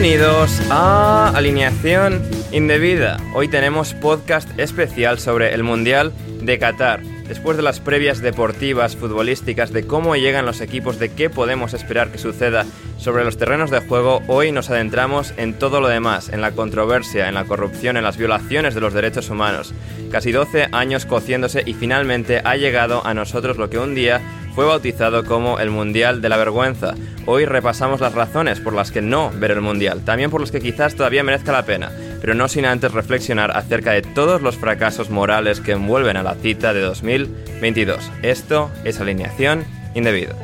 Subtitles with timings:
[0.00, 3.18] Bienvenidos a Alineación Indebida.
[3.34, 7.02] Hoy tenemos podcast especial sobre el Mundial de Qatar.
[7.28, 12.10] Después de las previas deportivas, futbolísticas, de cómo llegan los equipos, de qué podemos esperar
[12.10, 12.64] que suceda
[12.96, 17.28] sobre los terrenos de juego, hoy nos adentramos en todo lo demás, en la controversia,
[17.28, 19.74] en la corrupción, en las violaciones de los derechos humanos.
[20.10, 24.22] Casi 12 años cociéndose y finalmente ha llegado a nosotros lo que un día
[24.54, 26.94] fue bautizado como el Mundial de la Vergüenza.
[27.26, 30.60] Hoy repasamos las razones por las que no ver el Mundial, también por las que
[30.60, 31.90] quizás todavía merezca la pena,
[32.20, 36.34] pero no sin antes reflexionar acerca de todos los fracasos morales que envuelven a la
[36.34, 38.10] cita de 2022.
[38.22, 40.34] Esto es alineación indebida.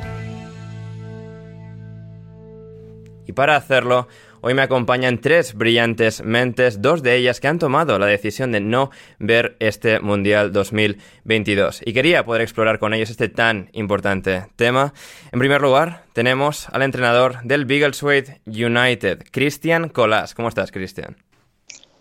[3.27, 4.07] Y para hacerlo,
[4.49, 8.61] Hoy me acompañan tres brillantes mentes, dos de ellas que han tomado la decisión de
[8.61, 11.81] no ver este Mundial 2022.
[11.85, 14.95] Y quería poder explorar con ellos este tan importante tema.
[15.33, 20.33] En primer lugar, tenemos al entrenador del Biggleswade United, Cristian Colas.
[20.35, 21.17] ¿Cómo estás, Cristian?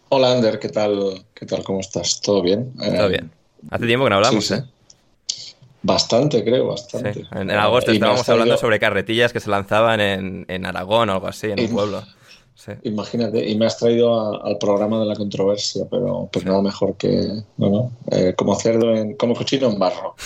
[0.09, 1.25] Hola, Ander, ¿qué tal?
[1.33, 1.63] ¿Qué tal?
[1.63, 2.21] ¿Cómo estás?
[2.21, 2.73] ¿Todo bien?
[2.77, 3.31] Todo bien.
[3.71, 4.63] Hace tiempo que no hablamos, ¿eh?
[5.81, 7.25] Bastante, creo, bastante.
[7.31, 11.47] En, agosto estábamos hablando sobre carretillas que se lanzaban en, en Aragón o algo así,
[11.47, 12.03] en un pueblo.
[12.83, 17.43] Imagínate, y me has traído al programa de la controversia, pero pues nada mejor que,
[17.57, 20.15] no, eh, como cerdo, en, como cochino en barro.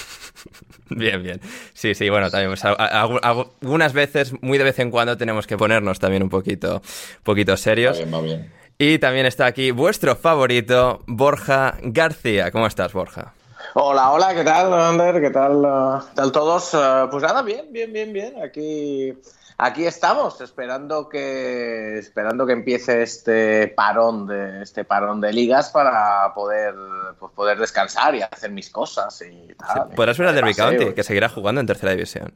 [0.92, 1.40] Bien, bien.
[1.74, 6.00] Sí, sí, bueno, también pues, algunas veces, muy de vez en cuando, tenemos que ponernos
[6.00, 6.82] también un poquito,
[7.22, 8.00] poquito serios.
[8.00, 8.52] Va bien, va bien.
[8.80, 12.50] Y también está aquí vuestro favorito, Borja García.
[12.50, 13.34] ¿Cómo estás, Borja?
[13.76, 15.22] Hola, hola, ¿qué tal, Ander?
[15.22, 16.74] ¿Qué tal, uh, ¿qué tal todos?
[16.74, 18.42] Uh, pues nada, bien, bien, bien, bien.
[18.42, 19.14] Aquí
[19.60, 26.34] aquí estamos esperando que esperando que empiece este parón de este parón de ligas para
[26.34, 26.74] poder
[27.20, 29.90] pues, poder descansar y hacer mis cosas y tal.
[29.90, 32.34] podrás ver a Derby County que seguirá jugando en tercera división.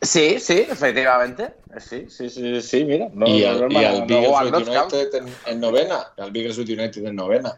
[0.00, 1.54] Sí, sí, efectivamente.
[1.78, 3.08] Sí, sí, sí, sí, mira.
[3.24, 5.14] y, al, United
[5.46, 6.08] en, novena.
[6.16, 7.54] Al United en novena.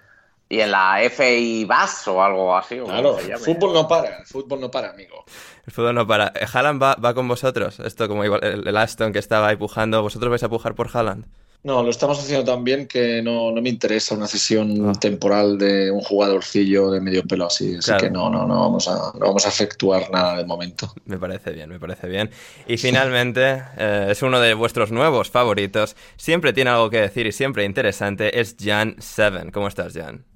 [0.49, 2.79] Y en la FI Bass o algo así.
[2.79, 5.25] claro, el fútbol no para, el fútbol no para, amigo.
[5.67, 6.33] El fútbol no para.
[6.35, 7.81] Eh, ¿Haaland va, va con vosotros?
[7.81, 10.03] Esto como igual el, Aston que estaba ahí pujando.
[10.03, 11.27] ¿Vosotros vais a pujar por Haaland?
[11.65, 14.93] No, lo estamos haciendo tan bien que no, no me interesa una cesión ah.
[15.01, 17.77] temporal de un jugadorcillo de medio pelo así.
[17.77, 20.93] Así que no, no, no vamos, a, no vamos a efectuar nada de momento.
[21.07, 22.31] Me parece bien, me parece bien.
[22.69, 25.97] Y finalmente, eh, es uno de vuestros nuevos favoritos.
[26.19, 28.39] Siempre tiene algo que decir y siempre interesante.
[28.39, 29.51] Es Jan Seven.
[29.51, 30.34] ¿Cómo estás, Jan?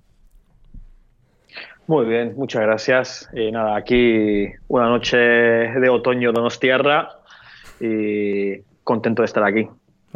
[1.88, 3.31] Muy bien, muchas gracias.
[3.32, 7.08] Y nada, aquí una noche de otoño de tierra
[7.81, 9.67] y contento de estar aquí.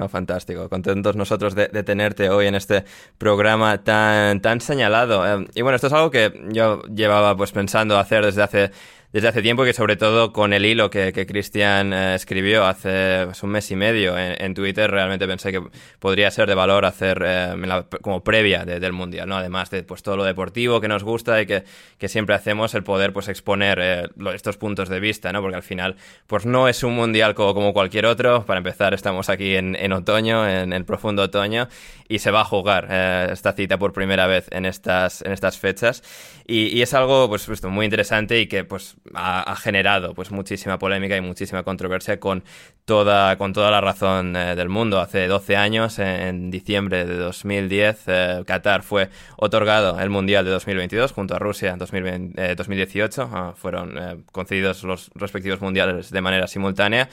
[0.09, 2.85] Fantástico, contentos nosotros de, tenerte hoy en este
[3.17, 5.27] programa tan, tan señalado.
[5.27, 8.71] Eh, y bueno, esto es algo que yo llevaba pues pensando hacer desde hace
[9.13, 13.43] desde hace tiempo, que sobre todo con el hilo que Cristian eh, escribió hace pues,
[13.43, 15.63] un mes y medio en, Twitter, realmente pensé que
[15.99, 17.55] podría ser de valor hacer eh,
[18.01, 19.37] como previa del Mundial, ¿no?
[19.37, 21.65] Además de pues, todo lo deportivo que nos gusta y que,
[21.99, 25.43] que siempre hacemos, el poder pues exponer eh, estos puntos de vista, ¿no?
[25.43, 28.45] Porque al final pues no es un Mundial como, como cualquier otro.
[28.47, 31.69] Para empezar, estamos aquí en, en otoño, en el profundo otoño,
[32.13, 32.93] y se va a jugar
[33.33, 36.03] esta cita por primera vez en estas, en estas fechas.
[36.47, 41.17] Y, es algo pues, pues, muy interesante y que pues ha, generado pues muchísima polémica
[41.17, 42.45] y muchísima controversia con
[42.85, 45.01] toda, con toda la razón eh, del mundo.
[45.01, 51.13] Hace 12 años, en diciembre de 2010, eh, Qatar fue otorgado el Mundial de 2022
[51.13, 53.31] junto a Rusia en 2018.
[53.33, 57.09] Ah, fueron eh, concedidos los respectivos mundiales de manera simultánea.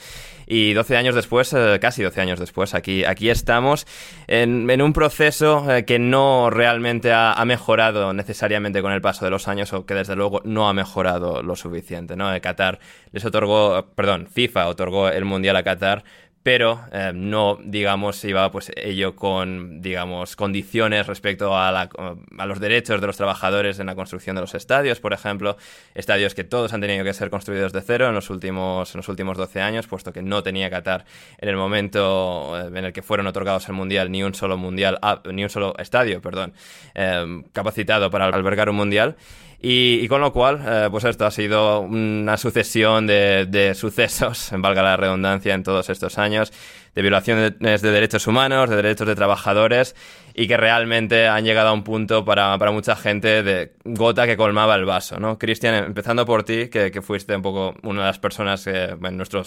[0.46, 3.86] Y 12 años después, casi 12 años después, aquí, aquí estamos
[4.26, 9.30] en, en un proceso que no realmente ha, ha mejorado necesariamente con el paso de
[9.30, 12.16] los años o que desde luego no ha mejorado lo suficiente.
[12.16, 12.28] ¿no?
[12.40, 12.80] Qatar
[13.12, 16.04] les otorgó, perdón, FIFA otorgó el Mundial a Qatar
[16.42, 23.00] pero eh, no, digamos, iba pues ello con, digamos, condiciones respecto a, a, los derechos
[23.00, 25.58] de los trabajadores en la construcción de los estadios, por ejemplo,
[25.94, 29.08] estadios que todos han tenido que ser construidos de cero en los últimos, en los
[29.08, 31.04] últimos 12 años, puesto que no tenía Qatar
[31.38, 34.98] en el momento eh, en el que fueron otorgados el Mundial ni un solo mundial,
[35.02, 36.54] ah, ni un solo estadio, perdón,
[36.94, 39.16] eh, capacitado para albergar un Mundial.
[39.62, 44.82] Y, con lo cual, eh, pues esto ha sido una sucesión de, de sucesos, valga
[44.82, 46.50] la redundancia, en todos estos años
[46.94, 49.94] de violaciones de derechos humanos, de derechos de trabajadores
[50.34, 54.36] y que realmente han llegado a un punto para, para mucha gente de gota que
[54.36, 55.38] colmaba el vaso, ¿no?
[55.38, 59.42] Cristian, empezando por ti, que, que, fuiste un poco una de las personas en nuestro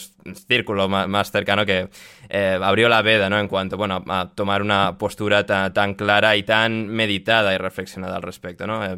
[0.48, 1.90] círculo más, más cercano que
[2.30, 3.40] eh, abrió la veda, ¿no?
[3.40, 8.18] En cuanto, bueno, a tomar una postura tan, tan, clara y tan meditada y reflexionada
[8.18, 8.86] al respecto, ¿no?
[8.86, 8.98] Eh,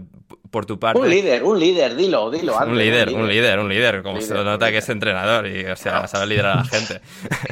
[0.50, 1.00] por tu parte...
[1.00, 2.58] Un líder, un líder, dilo, dilo.
[2.58, 6.08] un, líder, un líder, un líder, como se nota que es entrenador y, o sea,
[6.08, 7.02] sabe liderar a la gente.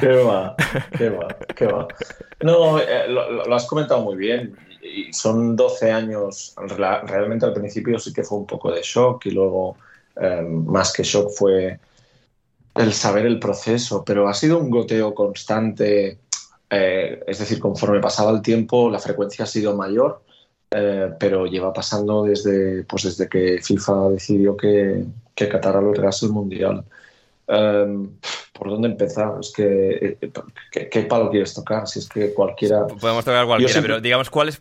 [0.96, 1.28] Qué va.
[1.54, 1.88] Qué va.
[2.42, 4.56] No, eh, lo, has comentado muy bien.
[4.82, 6.54] Y son 12 años.
[6.56, 9.76] Realmente al principio sí que fue un poco de shock y luego,
[10.16, 11.78] em, más que shock, fue
[12.74, 14.04] el saber el proceso.
[14.04, 16.18] Pero ha sido un goteo constante.
[16.70, 20.22] Eh, es decir, conforme pasaba el tiempo, la frecuencia ha sido mayor.
[20.70, 25.04] Eh, pero lleva pasando desde, pues desde que FIFA decidió que,
[25.34, 26.84] que Qatar albergase el Mundial.
[27.46, 28.10] Em,
[28.56, 29.32] ¿Por dónde empezar?
[29.40, 30.30] Es que, eh,
[30.70, 31.88] ¿qué, palo quieres tocar?
[31.88, 32.86] Si es que cualquiera...
[32.86, 34.58] Podemos tocar cualquiera, pero digamos, ¿cuál es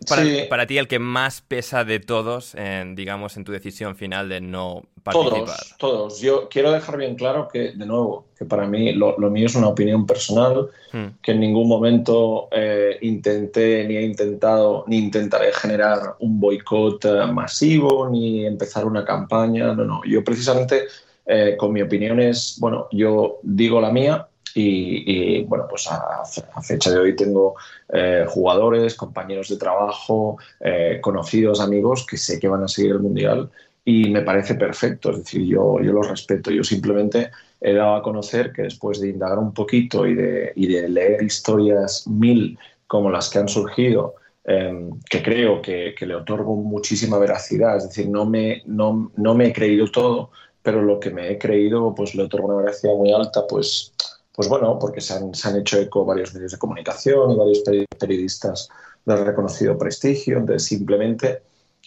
[0.50, 4.42] para, ti el que más pesa de todos, en, digamos, en tu decisión final de
[4.42, 5.46] no participar?
[5.46, 6.22] Todos, todos.
[6.22, 9.68] Yo quiero dejar bien claro que, de nuevo, que para mí lo, mío es una
[9.68, 11.20] opinión personal, hmm.
[11.22, 17.28] que en ningún momento eh, intenté, ni he intentado, ni intentaré generar un boicot eh,
[17.32, 19.72] masivo, ni empezar una campaña.
[19.76, 20.02] No, no.
[20.04, 20.86] Yo precisamente
[21.26, 26.24] eh, con mi opinión es, bueno, yo digo la mía y, bueno, pues a,
[26.62, 27.56] fecha de hoy tengo
[27.92, 33.00] eh, jugadores, compañeros de trabajo, eh, conocidos, amigos que sé que van a seguir el
[33.00, 33.50] Mundial
[33.86, 38.04] y me parece perfecto, es decir, yo, yo lo respeto, yo simplemente he dado a
[38.04, 43.10] conocer que después de indagar un poquito y de, y de leer historias mil como
[43.10, 44.16] las que han surgido,
[44.46, 49.36] em, que creo que, que, le otorgo muchísima veracidad, es decir, no me, no, no
[49.36, 50.32] me he creído todo,
[50.64, 53.94] pero lo que me he creído pues le otorgo una gracia muy alta, pues,
[54.34, 57.64] pues bueno, porque se han, se han hecho eco varios medios de comunicación y varios
[58.00, 58.70] periodistas
[59.06, 61.42] de reconocido prestigio, entonces simplemente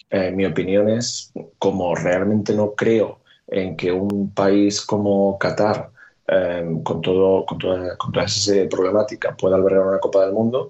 [0.09, 5.89] eh, mi opinión es, como realmente no creo en que un país como Qatar,
[6.27, 10.69] eh, con, todo, con, toda, con toda esa problemática, pueda albergar una Copa del Mundo,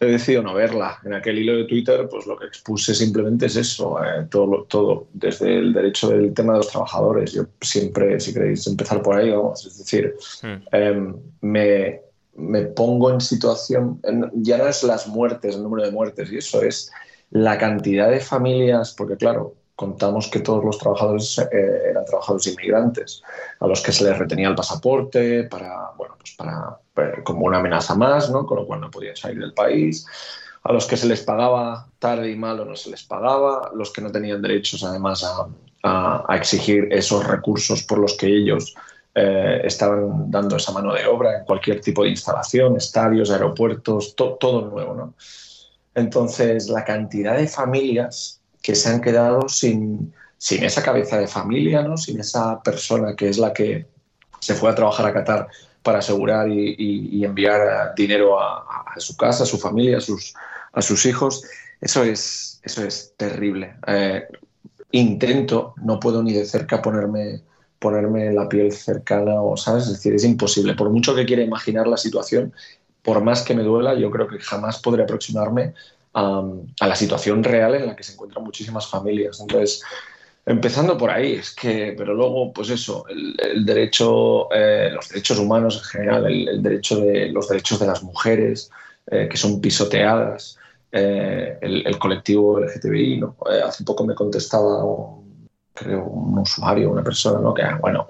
[0.00, 0.98] he decidido no verla.
[1.04, 5.08] En aquel hilo de Twitter, pues lo que expuse simplemente es eso, eh, todo, todo,
[5.12, 7.32] desde el derecho del tema de los trabajadores.
[7.32, 10.74] Yo siempre, si queréis empezar por ahí, vamos, es decir, hmm.
[10.74, 12.00] em, me,
[12.34, 14.00] me, pongo en situación,
[14.36, 16.90] ya no es las muertes, el número de muertes, y eso es
[17.30, 23.22] la cantidad de familias, porque claro, contamos que todos los trabajadores eh, eran trabajadores inmigrantes,
[23.60, 26.79] a los que se les retenía el pasaporte para, bueno, pues para,
[27.24, 28.46] como una amenaza más, ¿no?
[28.46, 30.06] con lo cual no podían salir del país,
[30.62, 33.92] a los que se les pagaba tarde y mal o no se les pagaba, los
[33.92, 35.48] que no tenían derechos además a,
[36.34, 38.74] exigir esos recursos por los que ellos
[39.14, 44.66] eh, estaban dando esa mano de obra en cualquier tipo de instalación, estadios, aeropuertos, todo
[44.66, 44.94] nuevo.
[44.94, 45.14] ¿no?
[45.94, 51.82] Entonces, la cantidad de familias que se han quedado sin, sin esa cabeza de familia,
[51.82, 51.96] ¿no?
[51.96, 53.86] sin esa persona que es la que
[54.38, 55.48] se fue a trabajar a Qatar
[55.82, 60.34] para asegurar y, enviar dinero a, su casa, a su familia, a sus,
[60.72, 61.44] a hijos.
[61.80, 63.76] Eso es, eso es terrible.
[63.86, 64.24] Eh,
[64.92, 67.42] intento, no puedo ni de cerca ponerme
[67.80, 69.84] ponerme la piel cercana o, ¿sabes?
[69.84, 70.74] Es decir, es imposible.
[70.74, 72.52] Por mucho que quiera imaginar la situación,
[73.02, 75.74] por más que me duela, yo creo que jamás podré aproximarme
[76.12, 76.42] a,
[76.80, 79.40] la situación real en la que se encuentran muchísimas familias.
[79.40, 79.82] Entonces,
[80.46, 85.76] empezando por ahí, es que, pero luego, pues eso, el, derecho, eh, los derechos humanos
[85.76, 88.70] en general, el, derecho de los derechos de las mujeres
[89.06, 90.58] eh, que son pisoteadas,
[90.92, 93.36] eh, el, colectivo LGTBI, ¿no?
[93.64, 94.82] hace poco me contestaba
[95.72, 97.54] creo, un usuario, una persona, ¿no?
[97.54, 98.08] Que, bueno,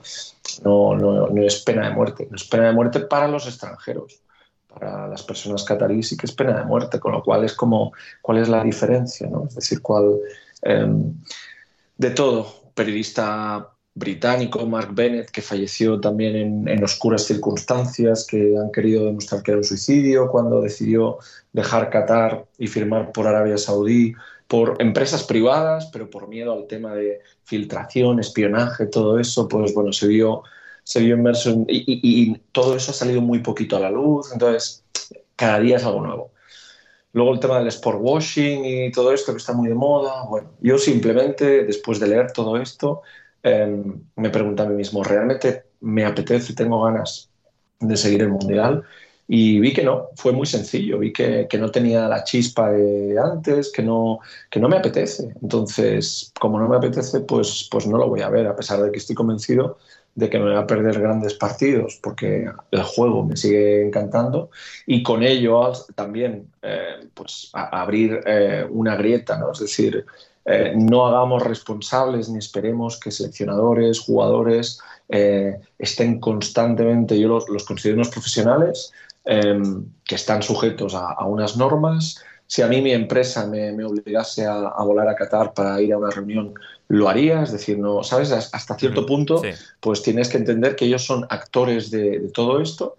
[0.64, 4.22] no, no, no es pena de muerte, no es pena de muerte para los extranjeros
[4.70, 7.92] para las personas cataríes sí que es pena de muerte, con lo cual es como,
[8.22, 9.28] ¿cuál es la diferencia?
[9.28, 9.46] ¿no?
[9.46, 10.18] Es decir, ¿cuál,
[10.62, 11.14] em,
[12.00, 19.04] de todo, periodista británico, Mark Bennett, que falleció también en, oscuras circunstancias, que han querido
[19.04, 21.18] demostrar que era un suicidio cuando decidió
[21.52, 24.14] dejar Qatar y firmar por Arabia Saudí,
[24.48, 29.92] por empresas privadas, pero por miedo al tema de filtración, espionaje, todo eso, pues bueno,
[29.92, 30.42] se vio
[30.84, 34.82] se vio inmerso y, todo eso ha salido muy poquito a la luz, entonces
[35.36, 36.30] cada día es algo nuevo.
[37.12, 40.24] Luego el tema del sport washing y todo esto que está muy de moda.
[40.28, 43.02] Bueno, yo simplemente después de leer todo esto
[43.42, 47.30] em, me pregunto a mí mismo, ¿realmente me apetece, tengo ganas
[47.80, 48.84] de seguir el mundial?
[49.26, 53.16] Y vi que no, fue muy sencillo, vi que, que, no tenía la chispa de
[53.18, 54.18] antes, que no,
[54.50, 55.32] que no me apetece.
[55.40, 58.90] Entonces, como no me apetece, pues, pues no lo voy a ver, a pesar de
[58.90, 59.78] que estoy convencido
[60.14, 64.50] de que me voy a perder grandes partidos porque el juego me sigue encantando
[64.86, 69.52] y con ello también eh, pues abrir eh, una grieta, ¿no?
[69.52, 70.04] es decir,
[70.44, 74.80] eh, no hagamos responsables ni esperemos que seleccionadores, jugadores
[75.76, 78.92] estén constantemente, yo los, considero unos profesionales
[79.24, 85.08] que están sujetos a unas normas, si a mí mi empresa me, obligase a, volar
[85.08, 86.52] a Qatar para ir a una reunión,
[86.88, 87.44] lo haría.
[87.44, 88.32] Es decir, no, ¿sabes?
[88.32, 89.40] Hasta cierto punto,
[89.78, 92.96] pues tienes que entender que ellos son actores de, todo esto,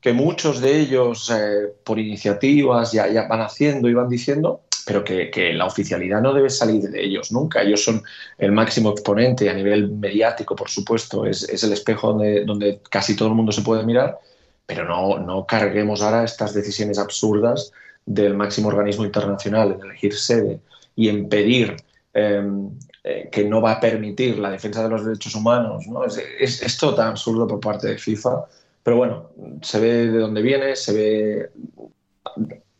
[0.00, 5.02] que muchos de ellos, eh, por iniciativas, ya, ya, van haciendo y van diciendo, pero
[5.02, 7.62] que, la oficialidad no debe salir de ellos nunca.
[7.62, 8.04] Ellos son
[8.38, 13.30] el máximo exponente a nivel mediático, por supuesto, es, el espejo donde, donde casi todo
[13.30, 14.20] el mundo se puede mirar,
[14.64, 17.72] pero no, no carguemos ahora estas decisiones absurdas
[18.06, 20.60] del máximo organismo internacional en elegir sede
[20.94, 21.76] y en pedir
[22.14, 22.70] em,
[23.04, 26.04] eh, que no va a permitir la defensa de los derechos humanos, ¿no?
[26.04, 28.46] es, es, esto tan absurdo por parte de FIFA.
[28.82, 29.30] Pero bueno,
[29.62, 31.50] se ve de dónde viene, se ve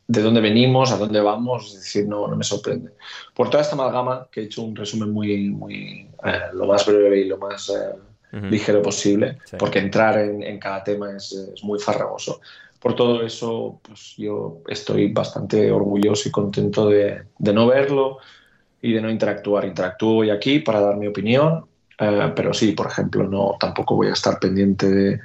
[0.09, 2.92] de dónde venimos, a dónde vamos, es decir, no, no me sorprende.
[3.35, 7.21] Por toda esta amalgama, que he hecho un resumen muy, muy eh, lo más breve
[7.21, 11.78] y lo más eh, ligero posible, porque entrar en, en cada tema es, es, muy
[11.78, 12.40] farragoso
[12.80, 18.18] por todo eso, pues yo estoy bastante orgulloso y contento de, no verlo
[18.80, 19.64] y de no interactuar.
[19.64, 21.66] Interactúo hoy aquí para dar mi opinión,
[21.99, 25.21] eh, pero sí, por ejemplo, no tampoco voy a estar pendiente de,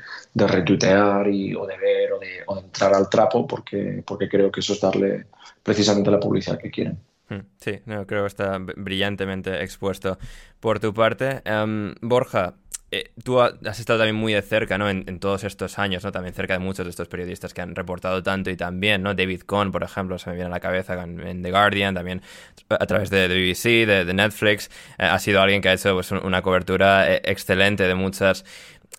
[0.48, 4.74] retuitear y, o de ver o de, entrar al trapo porque, porque creo que eso
[4.74, 5.26] es darle
[5.62, 6.98] precisamente la publicidad que quieren.
[7.30, 10.18] Hmm, sí, no, creo que está brillantemente expuesto
[10.60, 11.42] por tu parte.
[11.46, 12.56] Em, Borja,
[12.94, 14.90] eh, tú has estado también muy de cerca, ¿no?
[14.90, 16.12] En, todos estos años, ¿no?
[16.12, 19.14] También cerca de muchos de estos periodistas que han reportado tanto y también, ¿no?
[19.16, 22.22] David Cohn, por ejemplo, se me viene a la cabeza en, The Guardian, también
[22.70, 26.42] a través de, BBC, de, Netflix, eh, ha sido alguien que ha hecho pues, una
[26.42, 28.44] cobertura eh, excelente de muchas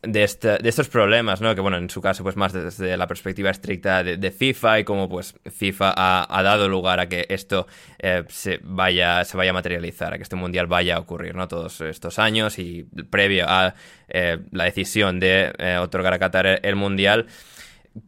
[0.02, 1.54] de, de, estos problemas, ¿no?
[1.54, 5.08] Que bueno, en su caso, pues más desde la perspectiva estricta de, FIFA y cómo
[5.08, 7.66] pues FIFA ha, dado lugar a que esto
[7.98, 11.46] eh, se, vaya, se vaya a materializar, a que este mundial vaya a ocurrir, ¿no?
[11.46, 13.74] Todos estos años y previo a
[14.08, 17.26] eh, la decisión de eh, otorgar a Qatar el mundial.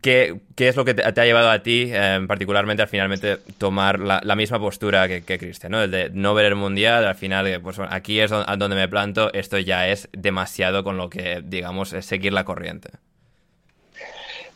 [0.01, 4.35] ¿Qué, es lo que te, ha llevado a ti, eh, particularmente, al finalmente tomar la,
[4.35, 5.83] misma postura que, Cristian, ¿no?
[5.83, 9.33] El de no ver el mundial, al final, eh, pues aquí es donde me planto,
[9.35, 12.91] esto ya es demasiado con lo que, digamos, es seguir la corriente.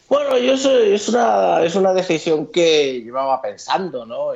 [0.08, 4.32] Bueno, yo es una, es una decisión que llevaba pensando, ¿no?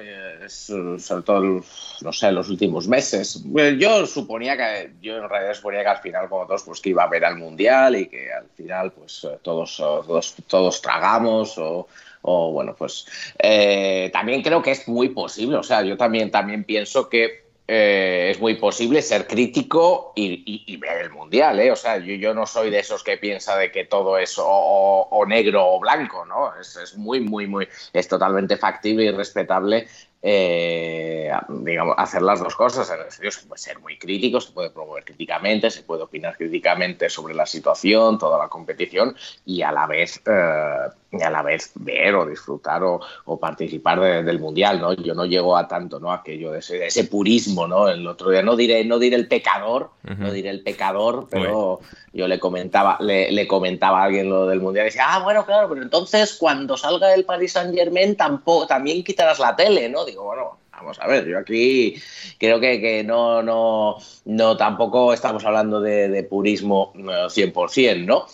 [0.47, 1.65] sobre todo,
[2.03, 3.43] no sé, los últimos meses.
[3.79, 7.05] Yo suponía que, yo en realidad suponía que al final, como todos, pues que iba
[7.05, 11.89] a ver al Mundial y que al final, pues todos, todos, todos tragamos o,
[12.23, 13.07] o bueno, pues
[13.39, 18.29] eh, también creo que es muy posible, o sea, yo también, también pienso que eh,
[18.31, 21.71] es muy posible ser crítico y, ver el mundial, ¿eh?
[21.71, 25.75] O sea, yo, no soy de esos que piensa de que todo es o, negro
[25.75, 26.53] o blanco, ¿no?
[26.61, 29.87] Es, muy, muy, muy, es totalmente factible y respetable
[30.25, 32.89] eh, digamos, hacer las dos cosas.
[32.91, 37.11] En serio, se puede ser muy crítico, se puede promover críticamente, se puede opinar críticamente
[37.11, 42.15] sobre la situación, toda la competición y a la vez, eh, a la vez ver
[42.15, 43.01] o disfrutar o,
[43.41, 44.81] participar del mundial.
[44.81, 44.93] ¿no?
[44.93, 46.13] Yo no llego a tanto, ¿no?
[46.13, 47.89] Aquello de ese, ese purismo, ¿no?
[47.89, 51.81] El otro día no diré, no diré el pecador, no diré el pecador, pero
[52.13, 55.69] yo le comentaba, le, comentaba a alguien lo del mundial y decía, ah, bueno, claro,
[55.69, 60.05] pero entonces cuando salga el Paris Saint Germain tampoco, también quitarás la tele, ¿no?
[60.13, 61.95] Digo, bueno, vamos a ver, yo aquí
[62.39, 68.27] creo que, no, no, no, tampoco estamos hablando de, de purismo 100%, eh, ¿no?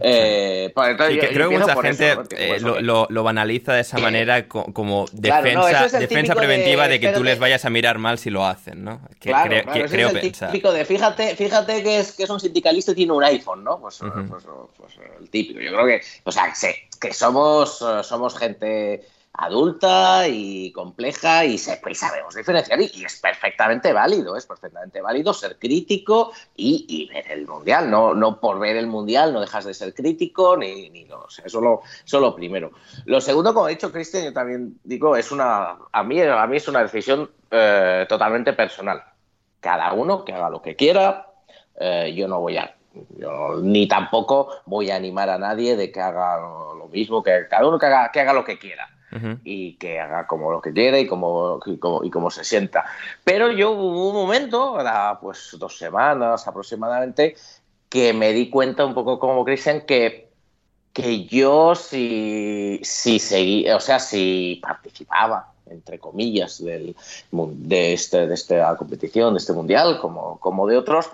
[0.00, 6.34] Eh, pues creo que mucha gente eh, lo, banaliza de esa manera como defensa, defensa
[6.34, 9.02] preventiva de, que tú les vayas a mirar mal si lo hacen, ¿no?
[9.20, 12.94] Que, creo es el típico de fíjate, fíjate que es, que es un sindicalista y
[12.94, 13.78] tiene un iPhone, ¿no?
[13.78, 14.44] Pues, pues,
[14.76, 15.60] pues, el típico.
[15.60, 16.52] Yo creo que, o sea,
[16.98, 19.02] que somos, somos gente
[19.40, 26.32] adulta y compleja y, sabemos diferenciar y, es perfectamente válido, es perfectamente válido ser crítico
[26.54, 30.58] y, ver el mundial, no, no por ver el mundial no dejas de ser crítico
[30.58, 31.60] ni, no, eso,
[32.20, 32.72] lo, primero.
[33.06, 36.56] Lo segundo, como ha dicho Cristian, yo también digo, es una, a mí, a mí
[36.58, 39.02] es una decisión eh, totalmente personal.
[39.58, 41.32] Cada uno que haga lo que quiera,
[41.78, 42.76] eh, yo no voy a
[43.62, 47.78] ni tampoco voy a animar a nadie de que haga lo mismo, que cada uno
[47.78, 48.88] que haga, que haga lo que quiera
[49.44, 52.84] y que haga como lo que quiere y como, y como, se sienta.
[53.24, 54.78] Pero yo hubo un momento,
[55.20, 57.36] pues dos semanas aproximadamente,
[57.88, 60.30] que me di cuenta un poco como Cristian que,
[60.92, 66.96] que yo si, si seguía, o sea, si participaba entre comillas, del,
[67.30, 71.10] de, este, de esta competición, de este mundial, como, como de otros,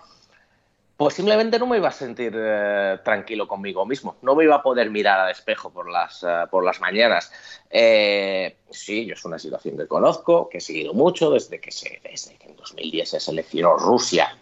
[0.96, 4.62] pues simplemente no me iba a sentir eh, tranquilo conmigo mismo, no me iba a
[4.62, 7.30] poder mirar al espejo por las, eh, por las mañanas.
[7.68, 12.36] Eh, sí, es una situación que conozco, que he seguido mucho desde que, se, desde
[12.36, 14.38] que en 2010 se seleccionó Rusia,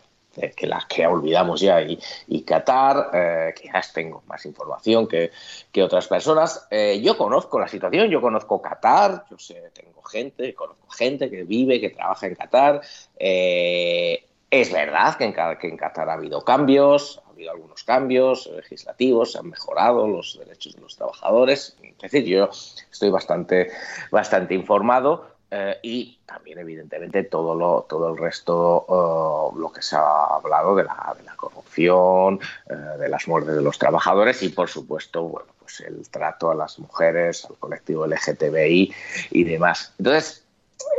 [0.56, 5.30] que la que olvidamos ya, y, y Qatar, quizás tengo más información que,
[5.70, 6.66] que otras personas.
[7.00, 11.80] yo conozco la situación, yo conozco Qatar, yo sé, tengo gente, conozco gente que vive,
[11.80, 12.80] que trabaja en Qatar.
[14.54, 19.50] Es verdad que en, Qatar ha habido cambios, ha habido algunos cambios legislativos, se han
[19.50, 21.76] mejorado los derechos de los trabajadores.
[21.82, 22.48] Es decir, yo
[22.88, 23.72] estoy bastante,
[24.12, 29.96] bastante informado eh, y también, evidentemente, todo, lo, todo el resto, eh, lo que se
[29.96, 32.38] ha hablado de la, de la corrupción,
[32.70, 36.54] eh, de las muertes de los trabajadores y, por supuesto, bueno, pues el trato a
[36.54, 38.94] las mujeres, al colectivo LGTBI
[39.32, 39.92] y demás.
[39.98, 40.43] Entonces,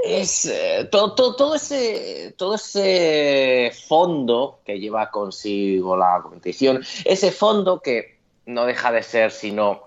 [0.06, 7.80] es eh, todo, todo, ese, todo ese fondo que lleva consigo la competición, ese fondo
[7.82, 9.86] que no deja de ser sino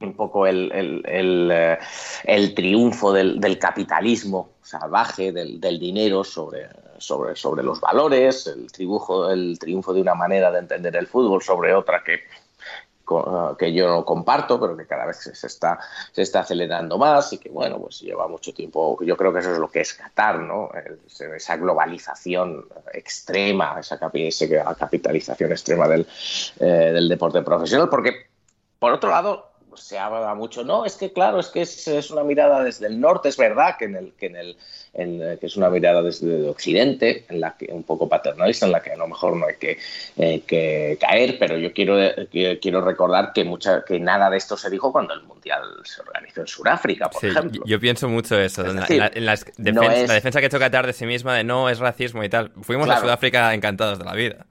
[0.00, 0.70] un poco el,
[1.04, 1.78] eh,
[2.54, 9.92] triunfo del, capitalismo salvaje, del, dinero sobre, sobre, sobre, los valores, el triunfo, el triunfo
[9.92, 12.20] de una manera de entender el fútbol sobre otra que
[13.58, 15.78] que yo no comparto, pero que cada vez se está,
[16.12, 18.98] se está acelerando más y que, bueno, pues lleva mucho tiempo.
[19.02, 20.70] Yo creo que eso es lo que es Qatar, ¿no?
[21.36, 26.06] Esa globalización extrema, esa, capitalización extrema del,
[26.60, 28.26] eh, del deporte profesional, porque,
[28.78, 32.62] por otro lado, se habla mucho, no, es que claro, es que es, una mirada
[32.62, 34.36] desde el norte, es verdad que en el que en
[35.22, 38.82] el que es una mirada desde occidente, en la que un poco paternalista, en la
[38.82, 39.78] que a lo mejor no hay que,
[40.16, 41.96] eh, que caer, pero yo quiero,
[42.30, 46.42] quiero recordar que mucha, que nada de esto se dijo cuando el mundial se organizó
[46.42, 47.62] en Sudáfrica, por ejemplo.
[47.66, 49.36] Yo pienso mucho eso, en, la,
[50.14, 52.52] defensa, que toca tarde de sí misma de no es racismo y tal.
[52.62, 54.46] Fuimos a Sudáfrica encantados de la vida.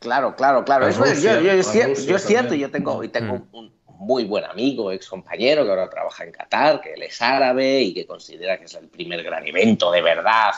[0.00, 0.88] Claro, claro, claro.
[0.88, 3.56] Eso es, yo, yo, es cierto, yo tengo, tengo mm.
[3.56, 7.82] un muy buen amigo, ex compañero, que ahora trabaja en Qatar, que él es árabe
[7.82, 10.52] y que considera que es el primer gran evento de verdad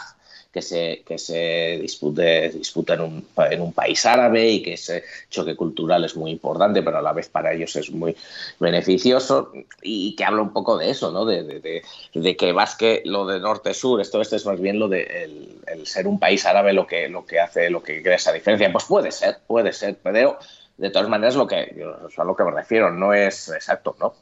[0.52, 5.02] que se, que se dispute, disputa en un, en un país árabe y que ese
[5.30, 8.14] choque cultural es muy importante, pero a la vez para ellos es muy
[8.60, 11.24] beneficioso y que habla un poco de eso, ¿no?
[11.24, 11.42] de,
[12.12, 15.86] de, que más que lo de norte-sur, esto este es más bien lo de el,
[15.86, 18.70] ser un país árabe lo que, lo que hace, lo que crea esa diferencia.
[18.70, 20.38] Pues puede ser, puede ser, pero
[20.82, 21.80] de todas maneras, lo que,
[22.16, 24.14] a lo que me refiero no es exacto, ¿no?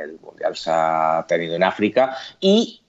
[0.00, 2.82] El Mundial se ha tenido en África y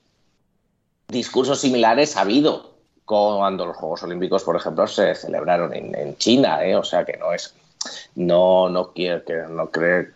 [1.07, 2.71] discursos similares ha habido
[3.05, 6.75] cuando los Juegos Olímpicos, por ejemplo, se celebraron en, China, ¿eh?
[6.75, 7.53] o sea que no es,
[8.15, 9.69] no, no quiero, no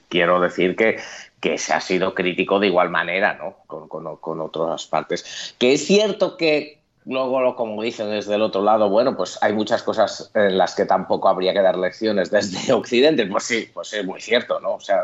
[0.09, 0.97] quiero decir que,
[1.39, 3.57] que se ha sido crítico de igual manera, ¿no?
[3.67, 5.53] Con, con, con otras partes.
[5.59, 9.83] Que es cierto que luego, como dicen desde el otro lado, bueno, pues hay muchas
[9.83, 13.25] cosas en las que tampoco habría que dar lecciones desde Occidente.
[13.27, 14.75] Pues sí, pues es muy cierto, ¿no?
[14.75, 15.01] O sea,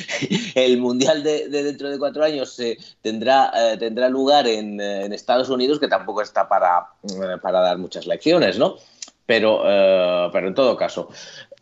[0.54, 5.48] el Mundial de, dentro de cuatro años eh, tendrá, eh, tendrá lugar en, en, Estados
[5.48, 6.86] Unidos, que tampoco está para,
[7.40, 8.76] para dar muchas lecciones, ¿no?
[9.24, 9.62] Pero,
[10.32, 11.08] pero en todo caso,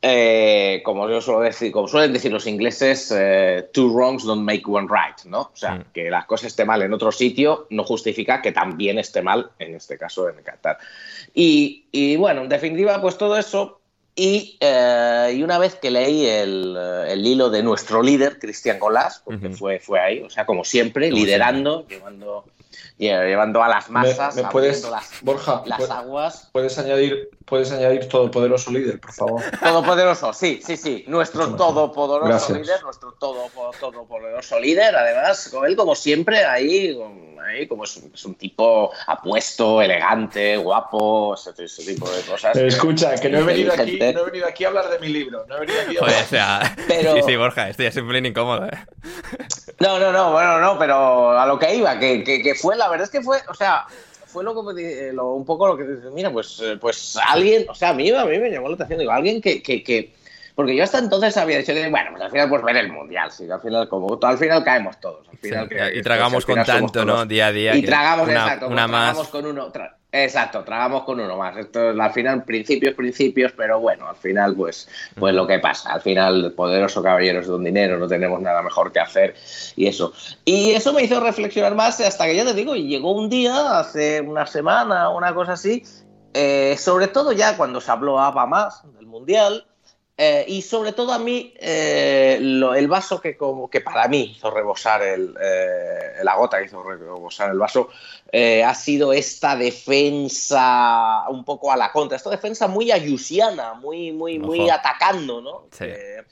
[0.07, 4.65] eh, como yo suelo decir, como suelen decir los ingleses, eh, two wrongs don't make
[4.67, 5.41] one right, ¿no?
[5.41, 5.85] O sea, mm.
[5.95, 9.75] que las cosas esté mal en otro sitio no justifica que también esté mal, en
[9.75, 10.77] este caso en Qatar.
[11.33, 13.81] Y, y bueno, en definitiva, pues todo eso.
[14.15, 16.77] Y, eh, y una vez que leí el,
[17.09, 21.11] el, hilo de nuestro líder, Cristian Golás, porque fue, fue ahí, o sea, como siempre,
[21.11, 22.45] liderando, llevando
[22.99, 26.49] llevando a las masas, me, puedes, las, Borja, las aguas.
[26.53, 29.43] Puedes añadir, puedes añadir todopoderoso líder, por favor.
[29.61, 31.05] Todopoderoso, sí, sí, sí.
[31.09, 36.97] Nuestro todopoderoso líder, nuestro todo, todopoderoso líder, además, con él como siempre, ahí,
[37.45, 42.57] ahí como es un, tipo apuesto, elegante, guapo, ese, tipo de cosas.
[42.57, 45.45] Escucha, que no he, venido aquí, no he venido aquí a hablar de mi libro,
[45.49, 46.23] no he venido aquí a hablar...
[46.23, 47.15] o sea, Pero...
[47.17, 48.79] sí, sí, Borja, estoy así un incómodo, ¿eh?
[49.81, 53.05] No, no, no, bueno, no, pero a lo que iba, que, que, fue, la verdad
[53.05, 53.87] es que fue, o sea,
[54.27, 57.91] fue lo, lo un poco lo que dice, mira, pues, eh, pues alguien, o sea,
[57.91, 60.13] a mí, a mí me llamó la atención, digo, alguien que, que, que
[60.55, 63.51] porque yo hasta entonces había dicho, bueno, pues al final pues ver el mundial, sí,
[63.51, 65.27] al final como al final caemos todos.
[65.29, 67.27] Al final, y tragamos con tanto, ¿no?
[67.27, 67.77] Día a día.
[67.77, 69.19] Y tragamos, exacto, una más.
[69.29, 69.73] con uno.
[70.17, 71.57] Exacto, tragamos con uno más.
[71.57, 75.93] Esto al final principios, principios, pero bueno, al final pues, pues lo que pasa.
[75.93, 79.35] Al final, poderoso caballeros de un dinero, no tenemos nada mejor que hacer
[79.75, 80.13] y eso.
[80.45, 84.21] Y eso me hizo reflexionar más hasta que ya te digo, llegó un día, hace
[84.21, 85.83] una semana, una cosa así,
[86.33, 89.67] eh, sobre todo ya cuando se habló ABA más del Mundial,
[90.17, 94.51] eh, y sobre todo a mí, eh, el vaso que, como, que para mí hizo
[94.51, 97.89] rebosar el, eh, la gota que hizo rebosar el vaso,
[98.65, 104.39] ha sido esta defensa un poco a la contra, esta defensa muy ayusiana, muy, muy,
[104.39, 105.67] muy atacando, ¿no?
[105.71, 106.25] Sí que,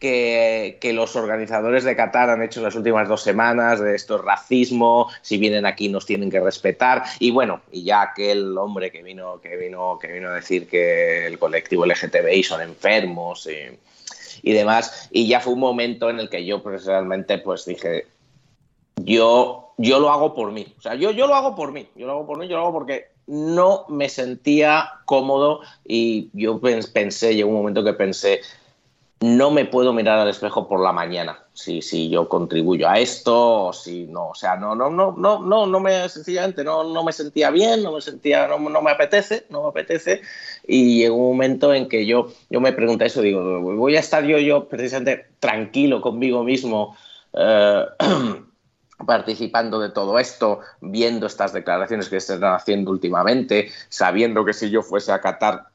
[0.00, 5.08] los organizadores de Qatar han hecho en las últimas dos semanas, de esto es racismo,
[5.22, 9.40] si vienen aquí nos tienen que respetar, y bueno, y ya aquel hombre que vino,
[9.40, 13.48] que vino, que vino a decir que el colectivo LGTBI son enfermos
[14.42, 18.06] y, demás, y ya fue un momento en el que yo personalmente pues dije,
[18.96, 22.06] yo, yo lo hago por mí, o sea, yo, yo lo hago por mí, yo
[22.06, 27.34] lo hago por mí, yo lo hago porque no me sentía cómodo y yo pensé,
[27.34, 28.40] llegó un momento que pensé,
[29.20, 33.66] no me puedo mirar al espejo por la mañana si, si yo contribuyo a esto
[33.66, 34.28] o si no.
[34.28, 37.82] O sea, no, no, no, no, no, no me sencillamente no, no me sentía bien,
[37.82, 40.20] no me sentía, no, no me apetece, no me apetece.
[40.66, 44.24] Y llegó un momento en que yo, yo me pregunté eso, digo, voy a estar
[44.24, 46.96] yo, yo precisamente tranquilo conmigo mismo.
[47.32, 47.84] Eh,
[49.04, 54.70] participando de todo esto, viendo estas declaraciones que se están haciendo últimamente, sabiendo que si
[54.70, 55.66] yo fuese a Qatar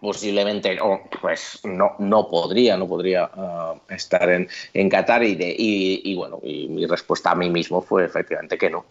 [0.00, 0.78] posiblemente
[1.20, 6.40] pues no, no podría, no podría ah, estar en, en Qatar y, de, y, bueno,
[6.42, 8.84] y mi respuesta a mí mismo fue efectivamente que no.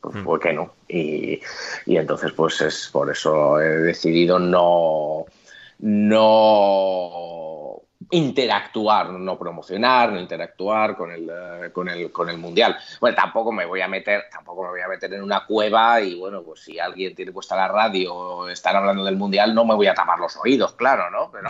[0.00, 0.24] Pues mm.
[0.24, 0.72] fue que no.
[0.88, 1.40] Y,
[1.86, 5.26] y, entonces, pues es por eso he decidido no,
[5.78, 7.51] no
[8.12, 12.76] interactuar, no promocionar, no interactuar con el, eh, con el, con el mundial.
[13.00, 16.14] Bueno, tampoco me voy a meter, tampoco me voy a meter en una cueva y
[16.14, 19.74] bueno, pues si alguien tiene puesta la radio o están hablando del mundial, no me
[19.74, 21.30] voy a tapar los oídos, claro, ¿no?
[21.32, 21.48] Pero.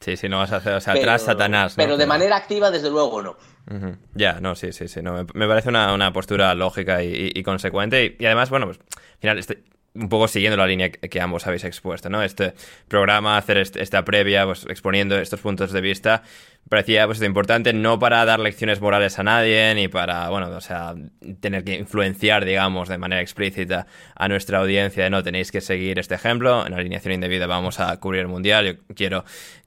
[0.00, 1.72] Sí, sí, no vas a hacer, o sea, atrás Satanás.
[1.74, 3.36] Pero de manera activa, desde luego, no.
[4.14, 5.02] Ya, no, sí, sí, sí.
[5.02, 8.16] No, me, parece una, una, postura lógica y, consecuente.
[8.18, 9.64] Y, además, bueno, pues al final, este,
[9.96, 12.22] un poco siguiendo la línea que, ambos habéis expuesto, ¿no?
[12.22, 12.54] Este
[12.88, 16.22] programa, hacer esta previa, pues exponiendo estos puntos de vista,
[16.68, 20.94] parecía pues importante no para dar lecciones morales a nadie ni para, bueno, o sea,
[21.40, 25.98] tener que influenciar, digamos, de manera explícita a nuestra audiencia de no tenéis que seguir
[25.98, 29.24] este ejemplo, en alineación indebida vamos a cubrir el mundial, yo quiero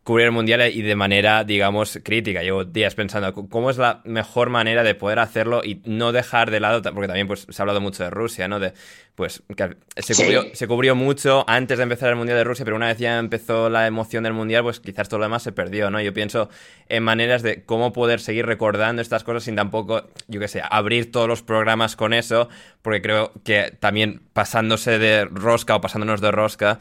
[0.10, 2.41] cubrir el mundial y de manera, digamos, crítica.
[2.41, 6.60] Llevo días pensando cómo es la mejor manera de poder hacerlo y no dejar de
[6.60, 8.60] lado, porque también pues se ha hablado mucho de Rusia, ¿no?
[8.60, 8.74] De
[9.13, 12.78] pues que se cubrió, se cubrió mucho antes de empezar el mundial de Rusia, pero
[12.78, 15.91] una vez ya empezó la emoción del mundial, pues quizás todo lo demás se perdió,
[15.91, 16.02] ¿no?
[16.02, 16.50] Yo pienso
[16.88, 21.12] en maneras de cómo poder seguir recordando estas cosas sin tampoco, yo qué sé, abrir
[21.12, 22.48] todos los programas con eso,
[22.82, 26.80] porque creo que también pasándose de rosca o pasándonos de rosca,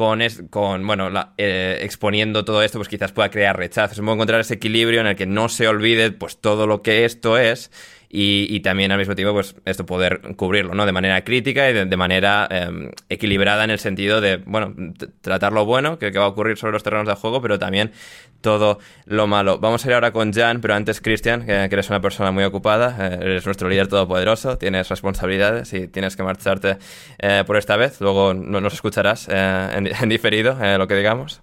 [0.00, 3.98] con, con bueno, eh, exponiendo todo esto, pues quizás pueda crear rechazos.
[3.98, 7.36] Es encontrar ese equilibrio en el que no se olvide pues todo lo que esto
[7.36, 7.70] es
[8.12, 10.84] y, también al mismo tiempo, pues esto poder cubrirlo, ¿no?
[10.84, 14.74] De manera crítica y de, manera em, equilibrada en el sentido de, bueno,
[15.20, 17.92] tratar lo bueno que, va a ocurrir sobre los terrenos de juego, pero también
[18.40, 19.60] todo lo malo.
[19.60, 22.96] Vamos a ir ahora con Jan, pero antes Cristian, que, eres una persona muy ocupada,
[22.98, 26.78] eh, eres nuestro líder todopoderoso, tienes responsabilidades y tienes que marcharte
[27.20, 28.00] eh, por esta vez.
[28.00, 31.42] Luego nos escucharás eh, en, diferido lo que digamos.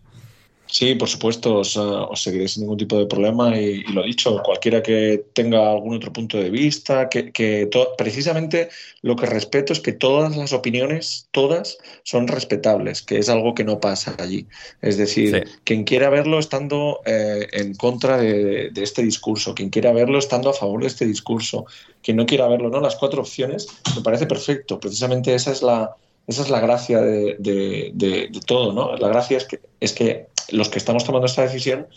[0.69, 5.23] Sí, por supuesto, os, seguiré sin ningún tipo de problema y, lo dicho, cualquiera que
[5.33, 8.69] tenga algún otro punto de vista, que, precisamente
[9.01, 13.63] lo que respeto es que todas las opiniones, todas, son respetables, que es algo que
[13.63, 14.45] no pasa allí.
[14.81, 20.19] Es decir, quien quiera verlo estando eh, en contra de, este discurso, quien quiera verlo
[20.19, 21.65] estando a favor de este discurso,
[22.03, 22.81] quien no quiera verlo, ¿no?
[22.81, 24.79] Las cuatro opciones me parece perfecto.
[24.79, 25.95] Precisamente esa es la,
[26.27, 28.97] esa es la gracia de, de, todo, ¿no?
[28.97, 31.87] La gracia es que, es que los que estamos tomando esta decisión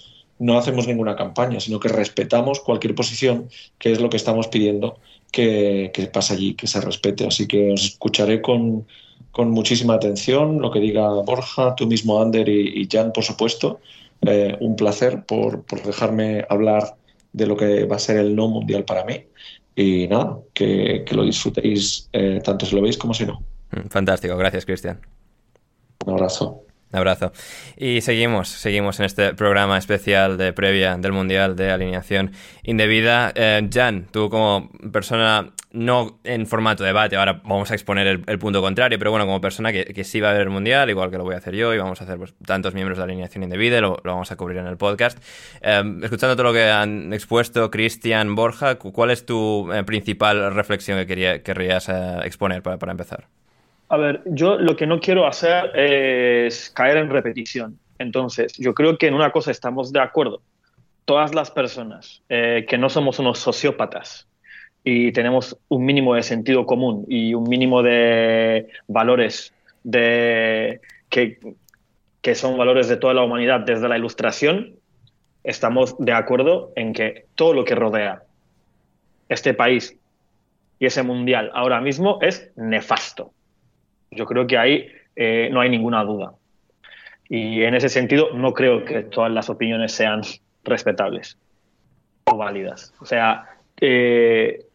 [0.40, 4.98] no hacemos ninguna campaña, sino que respetamos cualquier posición, que es lo que estamos pidiendo
[5.30, 7.26] que, que pase allí, que se respete.
[7.26, 8.86] Así que os escucharé con,
[9.36, 13.80] muchísima atención lo que diga Borja, tú mismo, Ander y, Jan, por supuesto.
[14.22, 16.96] Eh, un placer por, dejarme hablar
[17.32, 19.24] de lo que va a ser el no mundial para mí.
[19.76, 23.42] Y nada, que, lo disfrutéis eh, tanto si lo veis como si no.
[23.90, 25.00] Fantástico, gracias Cristian.
[26.06, 26.64] Un abrazo.
[26.92, 27.32] Un abrazo.
[27.76, 32.32] Y seguimos, seguimos en este programa especial de previa del Mundial de Alineación
[32.64, 33.32] Indebida.
[33.36, 38.38] Eh, Jan, tú como persona, no en formato de debate, ahora vamos a exponer el,
[38.40, 41.18] punto contrario, pero bueno, como persona que, sí va a ver el Mundial, igual que
[41.18, 43.80] lo voy a hacer yo, y vamos a hacer pues, tantos miembros de Alineación Indebida,
[43.80, 45.16] lo, lo vamos a cubrir en el podcast.
[45.62, 50.98] Eh, escuchando todo lo que han expuesto Cristian, Borja, ¿cuál es tu eh, principal reflexión
[50.98, 51.88] que quería, querrías
[52.24, 53.28] exponer para empezar?
[53.90, 57.76] A ver, yo lo que no quiero hacer es caer en repetición.
[57.98, 60.42] Entonces, yo creo que en una cosa estamos de acuerdo.
[61.04, 64.28] Todas las personas eh, que no somos unos sociópatas
[64.84, 71.40] y tenemos un mínimo de sentido común y un mínimo de valores de, que,
[72.22, 74.76] que son valores de toda la humanidad desde la ilustración,
[75.42, 78.22] estamos de acuerdo en que todo lo que rodea
[79.28, 79.96] este país
[80.78, 83.32] y ese mundial ahora mismo es nefasto.
[84.10, 86.34] Yo creo que ahí eh, no hay ninguna duda.
[87.28, 90.22] Y en ese sentido, no creo que todas las opiniones sean
[90.64, 91.38] respetables
[92.24, 92.92] o válidas.
[93.00, 93.46] O sea,
[93.80, 94.66] eh,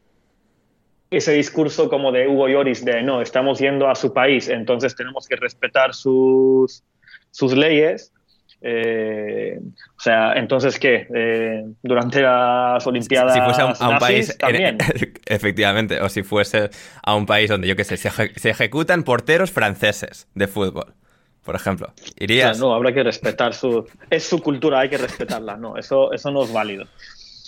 [1.11, 5.27] ese discurso como de Hugo Lloris de no, estamos yendo a su país, entonces tenemos
[5.27, 6.83] que respetar sus,
[7.31, 8.13] sus leyes,
[8.61, 11.07] eh, o sea, entonces, ¿qué?
[11.13, 13.33] Eh, durante las Olimpiadas.
[13.33, 14.37] Si, fuese a un, país.
[14.37, 14.77] También.
[15.25, 16.69] Efectivamente, o si fuese
[17.03, 20.93] a un país donde, yo qué sé, se, ejecutan porteros franceses de fútbol,
[21.43, 21.93] por ejemplo.
[22.17, 22.59] ¿Irías?
[22.59, 23.87] no, habrá que respetar su.
[24.09, 25.57] Es su cultura, hay que respetarla.
[25.57, 26.85] No, eso, eso no es válido.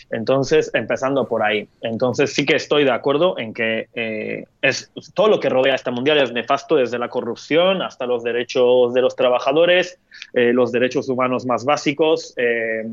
[0.10, 1.68] Entonces, empezando por ahí.
[1.82, 5.92] Entonces, sí que estoy de acuerdo en que eh, es, todo lo que rodea este
[5.92, 10.00] mundial es nefasto, desde la corrupción hasta los derechos de los trabajadores,
[10.34, 12.86] eh, los derechos humanos más básicos, eh,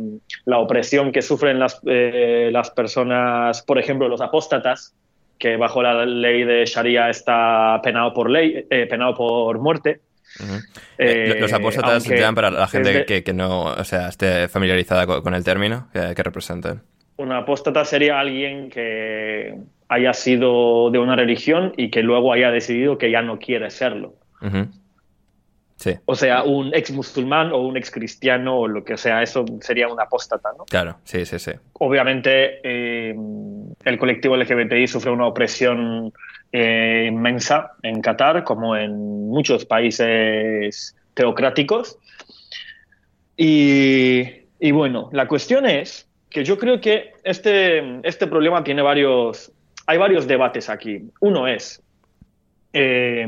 [0.44, 4.94] la opresión que sufren las, las personas, por ejemplo, los apóstatas,
[5.38, 10.00] que bajo la ley de Sharia está penado por, ley, penado por muerte.
[10.88, 16.14] los apóstatas, para la gente que, no o sea, esté familiarizada con, el término, que,
[16.14, 16.82] que representan.
[17.16, 19.56] Un apóstata sería alguien que
[19.88, 24.14] haya sido de una religión y que luego haya decidido que ya no quiere serlo.
[25.76, 25.92] Sí.
[26.04, 29.88] O sea, un ex musulmán o un ex cristiano o lo que sea, eso sería
[29.88, 30.64] un apóstata, ¿no?
[30.64, 31.52] Claro, sí, sí, sí.
[31.74, 33.14] Obviamente, eh,
[33.84, 36.12] el colectivo LGBTI sufre una opresión
[36.52, 41.98] eh, inmensa en Qatar, como en muchos países teocráticos.
[43.36, 44.22] Y,
[44.60, 49.52] y bueno, la cuestión es que yo creo que este, este problema tiene varios,
[49.86, 51.00] hay varios debates aquí.
[51.20, 51.80] Uno es,
[52.72, 53.24] eh,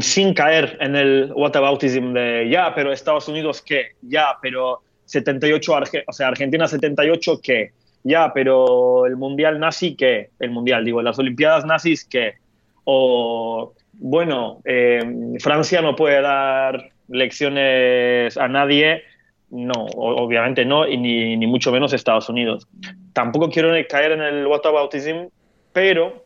[0.00, 5.72] sin caer en el whataboutism de ya, pero Estados Unidos qué, ya, pero 78,
[6.06, 11.18] o sea, Argentina 78 qué, ya, pero el mundial nazi qué, el mundial, digo, las
[11.18, 12.36] Olimpiadas nazis qué,
[12.84, 15.02] o bueno, eh,
[15.38, 19.02] Francia no puede dar lecciones a nadie
[19.50, 22.66] no, obviamente no, y ni, mucho menos Estados Unidos.
[23.12, 25.28] Tampoco quiero caer en el whataboutism,
[25.72, 26.24] pero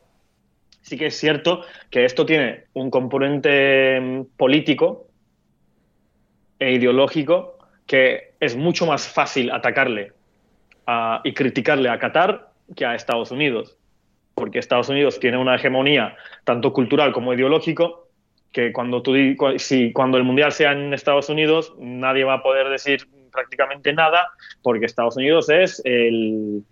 [0.80, 5.06] sí que es cierto que esto tiene un componente mm, político
[6.58, 10.12] e ideológico que es mucho más fácil atacarle
[11.24, 13.76] y criticarle a Qatar que a Estados Unidos,
[14.34, 18.01] porque Estados Unidos tiene una hegemonía tanto cultural como ideológico
[18.52, 19.14] que cuando, tú,
[19.56, 24.28] si, cuando el Mundial sea en Estados Unidos, nadie va a poder decir prácticamente nada,
[24.62, 26.62] porque Estados Unidos es el,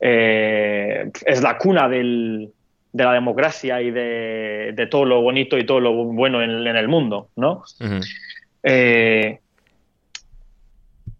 [0.00, 2.50] eh, es la cuna de
[2.92, 7.64] la democracia y de, todo lo bonito y todo lo bueno en, el mundo, ¿no?
[8.62, 9.40] Eh,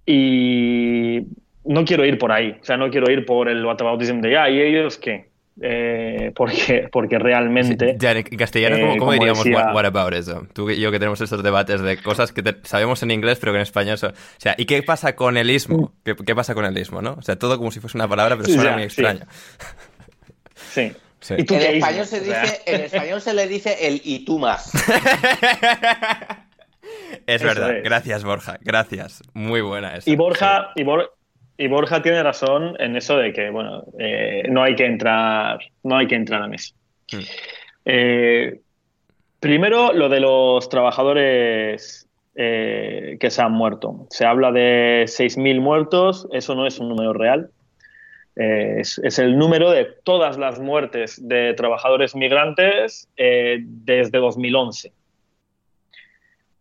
[0.06, 1.22] y
[1.64, 4.48] no quiero ir por ahí, o sea, no quiero ir por el whataboutism de, ah,
[4.48, 5.28] ¿y ellos qué?
[5.60, 7.96] Eh, porque, porque realmente...
[8.00, 10.46] en castellano, ¿cómo, diríamos what, about eso?
[10.52, 13.58] Tú y yo que tenemos estos debates de cosas que sabemos en inglés, pero que
[13.58, 13.98] en español...
[14.02, 15.92] o sea, ¿y qué pasa con el ismo?
[16.04, 17.14] ¿Qué, pasa con el ismo, no?
[17.14, 19.26] O sea, todo como si fuese una palabra, pero suena muy extraño.
[20.54, 20.92] Sí.
[21.30, 24.72] en, español se dice, en español se le dice el y tú más.
[27.26, 27.74] es verdad.
[27.82, 28.58] Gracias, Borja.
[28.60, 29.22] Gracias.
[29.34, 30.08] Muy buena esa.
[30.08, 30.84] Y Borja, y,
[31.60, 35.96] y Borja tiene razón en eso de que, bueno, eh, no hay que entrar, no
[35.96, 36.72] hay que entrar a mesa.
[37.10, 37.18] Hmm.
[37.84, 38.60] Eh,
[39.40, 44.06] primero, lo de los trabajadores eh, que se han muerto.
[44.10, 47.50] Se habla de 6.000 muertos, eso no es un número real.
[48.36, 54.92] Es, es, el número de todas las muertes de trabajadores migrantes desde 2011.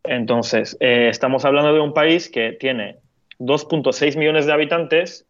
[0.05, 2.97] Entonces, estamos hablando de un país que tiene
[3.39, 5.25] 2.6 millones de habitantes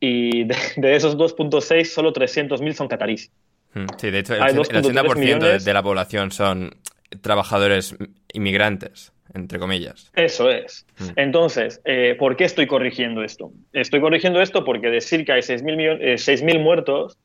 [0.00, 3.30] y de, esos 2.6 solo 300.000 son catarís.
[3.74, 6.74] Hmm, sí, de hecho el, 80% de, la población son
[7.20, 7.96] trabajadores
[8.32, 10.10] inmigrantes, entre comillas.
[10.14, 10.86] Eso es.
[10.98, 11.08] Hmm.
[11.16, 13.52] Entonces, eh, ¿por qué estoy corrigiendo esto?
[13.72, 17.18] Estoy corrigiendo esto porque decir que hay 6.000 eh, muertos,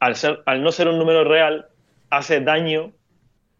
[0.00, 1.66] al, ser, al no ser un número real,
[2.10, 2.92] hace daño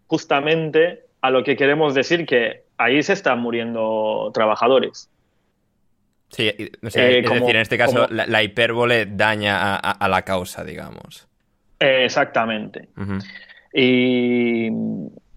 [0.07, 5.11] justamente a lo que queremos decir que ahí se están muriendo trabajadores.
[6.31, 11.27] Sí, eh, es decir, en este caso la, hipérbole daña a, la causa, digamos.
[11.79, 12.88] exactamente.
[13.73, 14.69] y,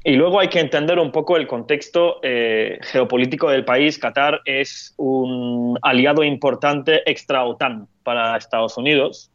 [0.06, 3.98] luego hay que entender un poco el contexto eh, geopolítico del país.
[3.98, 9.32] Qatar es un aliado importante extra OTAN para Estados Unidos,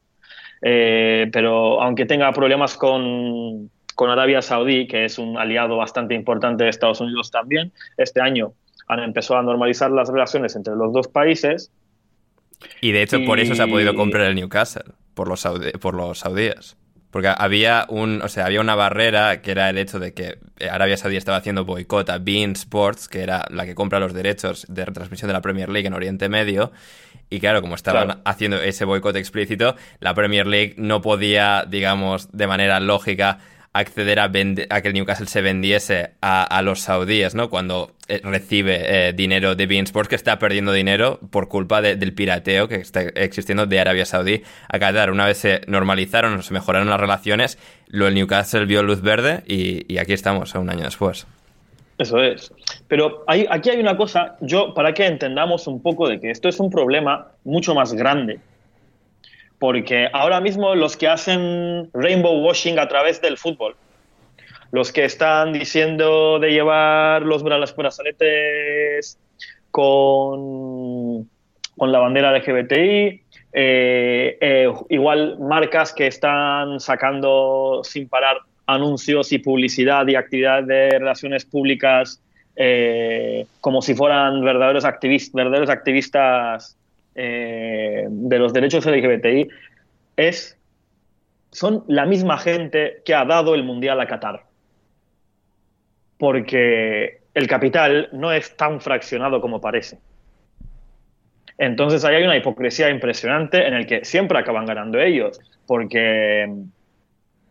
[0.63, 6.65] eh, pero aunque tenga problemas con, con Arabia Saudí, que es un aliado bastante importante
[6.65, 8.53] de Estados Unidos también, este año
[8.87, 11.71] han empezado a normalizar las relaciones entre los dos países.
[12.81, 15.47] Y de hecho, por eso se ha podido comprar el Newcastle, por los,
[15.81, 16.77] por los saudíes.
[17.11, 20.39] Porque había, un, o sea, había una barrera que era el hecho de que
[20.71, 24.67] Arabia Saudí estaba haciendo boicot a Bean Sports, que era la que compra los derechos
[24.69, 26.73] de retransmisión de la Premier League en Oriente Medio.
[27.31, 32.47] Y claro, como estaban haciendo ese boicot explícito, la Premier League no podía, digamos, de
[32.47, 33.39] manera lógica
[33.79, 34.29] acceder a, a,
[34.81, 37.51] que el Newcastle se vendiese a, los saudíes, ¿no?
[37.51, 42.13] Cuando eh, recibe eh, dinero de Bean Sports, que está perdiendo dinero por culpa del
[42.15, 45.11] pirateo que está existiendo de Arabia Saudí a Qatar.
[45.11, 47.59] Una vez se normalizaron, se mejoraron las relaciones,
[47.89, 51.27] lo el Newcastle vio luz verde y, aquí estamos, un año después.
[51.99, 52.53] Eso es.
[52.89, 56.49] Pero hay, aquí hay una cosa, yo, para que entendamos un poco de que esto
[56.49, 58.39] es un problema mucho más grande
[59.59, 63.77] porque ahora mismo los que hacen rainbow washing a través del fútbol,
[64.73, 69.19] los que están diciendo de llevar los brazaletes
[69.71, 71.29] con,
[71.77, 79.39] con la bandera LGBTI, eh, eh, igual marcas que están sacando sin parar anuncios y
[79.39, 82.21] publicidad y actividad de relaciones públicas
[82.57, 86.77] eh, como si fueran verdaderos, activistas, verdaderos activistas
[87.17, 89.49] eh, de los derechos LGBTI
[90.17, 90.59] es,
[91.51, 94.45] son la misma gente que ha dado el Mundial a Qatar.
[96.19, 99.99] Porque el capital no es tan fraccionado como parece.
[101.59, 105.41] Entonces ahí hay una hipocresía impresionante en el que siempre acaban ganando ellos.
[105.67, 106.53] Porque,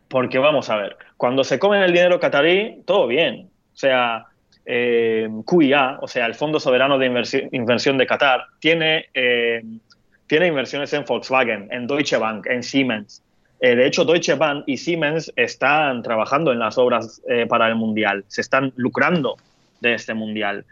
[0.08, 3.50] porque vamos a ver, cuando se comen el dinero catarí, todo bien.
[3.74, 4.26] O sea,
[4.66, 7.06] eh, QIA, o sea, el Fondo Soberano de
[7.52, 9.62] Inversión de Qatar, tiene, eh,
[10.26, 13.22] tiene inversiones en Volkswagen, en Deutsche Bank, en Siemens.
[13.60, 17.76] Eh, de hecho, Deutsche Bank y Siemens están trabajando en las obras eh, para el
[17.76, 19.36] Mundial, se están lucrando
[19.80, 20.64] de este Mundial.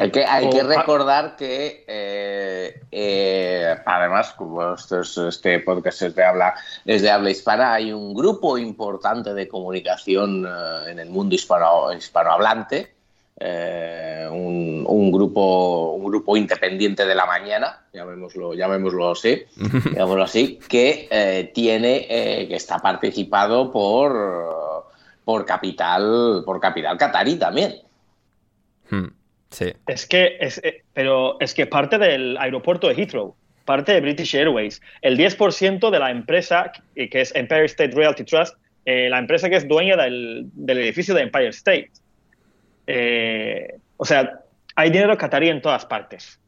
[0.00, 6.54] Hay que, hay que recordar que, eh, eh, además, como este podcast es de, habla,
[6.84, 11.92] es de habla hispana, hay un grupo importante de comunicación eh, en el mundo hispano,
[11.92, 12.94] hispanohablante,
[13.40, 21.50] un, un, grupo, un grupo independiente de la mañana, llamémoslo, llamémoslo así, llamémoslo así que
[21.52, 27.82] tiene, que está participado por, por capital, por capital catarí también.
[28.90, 29.17] Hmm.
[29.86, 33.34] Es que, es, eh, pero es que parte del aeropuerto de Heathrow,
[33.64, 38.54] parte de British Airways, el 10% de la empresa, que es Empire State Realty Trust,
[38.90, 41.90] eh, la empresa que es dueña del, edificio de Empire State.
[42.86, 44.40] Eh, o sea,
[44.74, 46.40] hay dinero catarí en todas partes.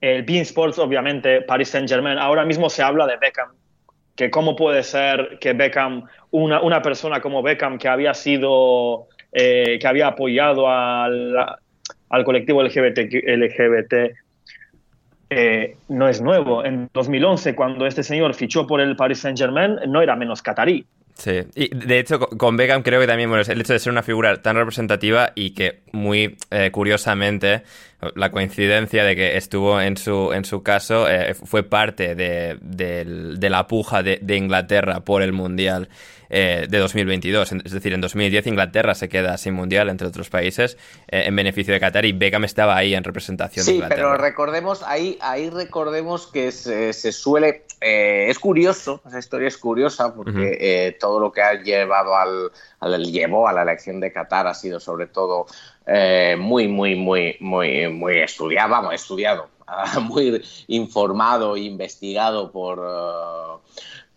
[0.00, 2.18] el Bean Sports, obviamente, Paris Saint Germain.
[2.18, 3.50] Ahora mismo se habla de Beckham,
[4.16, 9.78] que cómo puede ser que Beckham, una, una persona como Beckham que había sido, eh,
[9.80, 11.36] que había apoyado al,
[12.10, 13.94] al colectivo LGBT, LGBT
[15.30, 16.64] eh, no es nuevo.
[16.64, 20.86] En 2011, cuando este señor fichó por el Paris Saint Germain, no era menos catarí.
[21.18, 24.04] Sí, y de hecho con Beckham creo que también, bueno, el hecho de ser una
[24.04, 27.64] figura tan representativa y que muy eh, curiosamente
[28.14, 33.66] la coincidencia de que estuvo en su, en su caso eh, fue parte de, la
[33.66, 35.88] puja de, Inglaterra por el Mundial
[36.30, 37.52] eh, de 2022.
[37.52, 40.76] Es decir, en 2010 Inglaterra se queda sin Mundial, entre otros países,
[41.08, 43.96] eh, en beneficio de Qatar y Beckham estaba ahí en representación de Inglaterra.
[43.96, 47.64] Sí, pero recordemos, ahí, ahí recordemos que se, se suele...
[47.80, 52.50] es curioso, esa historia es curiosa porque todo lo que ha llevado al,
[52.80, 55.46] al, llevó a la elección de Qatar ha sido sobre todo
[55.90, 59.48] eh, muy, muy, muy, muy, muy estudiado, vamos, estudiado,
[60.02, 63.60] muy informado e investigado por, uh,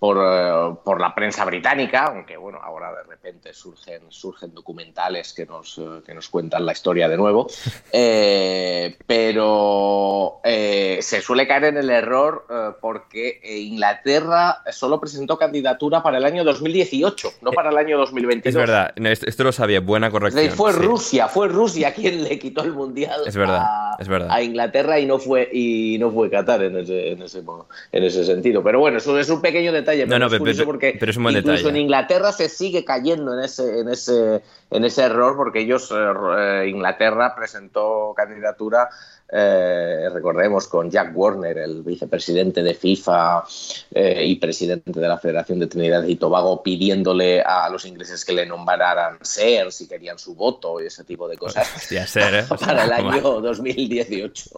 [0.01, 5.45] por, uh, por, la prensa británica, aunque bueno, ahora de repente surgen, surgen documentales que
[5.45, 7.45] nos, uh, que nos cuentan la historia de nuevo,
[7.93, 16.01] eh, pero eh, se suele caer en el error eh, porque Inglaterra solo presentó candidatura
[16.01, 18.47] para el año 2018, no para el año 2022.
[18.47, 20.49] Es verdad, esto lo sabía, buena corrección.
[20.49, 20.79] Fue sí.
[20.79, 24.29] Rusia, fue Rusia quien le quitó el mundial es verdad, a, es verdad.
[24.31, 27.43] a, Inglaterra y no fue y no fue Qatar en ese, en ese,
[27.91, 28.63] en ese sentido.
[28.63, 31.11] Pero bueno, eso es un pequeño detalle, pero no, no, es curioso pero, porque pero
[31.11, 31.69] es un buen incluso detalle.
[31.69, 36.67] en Inglaterra se sigue cayendo en ese, en ese, en ese error porque ellos, eh,
[36.67, 38.89] Inglaterra presentó candidatura
[39.33, 43.45] eh, recordemos, con Jack Warner, el vicepresidente de FIFA
[43.93, 48.33] eh, y presidente de la Federación de Trinidad y Tobago, pidiéndole a los ingleses que
[48.33, 52.45] le nombraran SER si querían su voto y ese tipo de cosas Hostia, ser, ¿eh?
[52.59, 54.49] para el año 2018.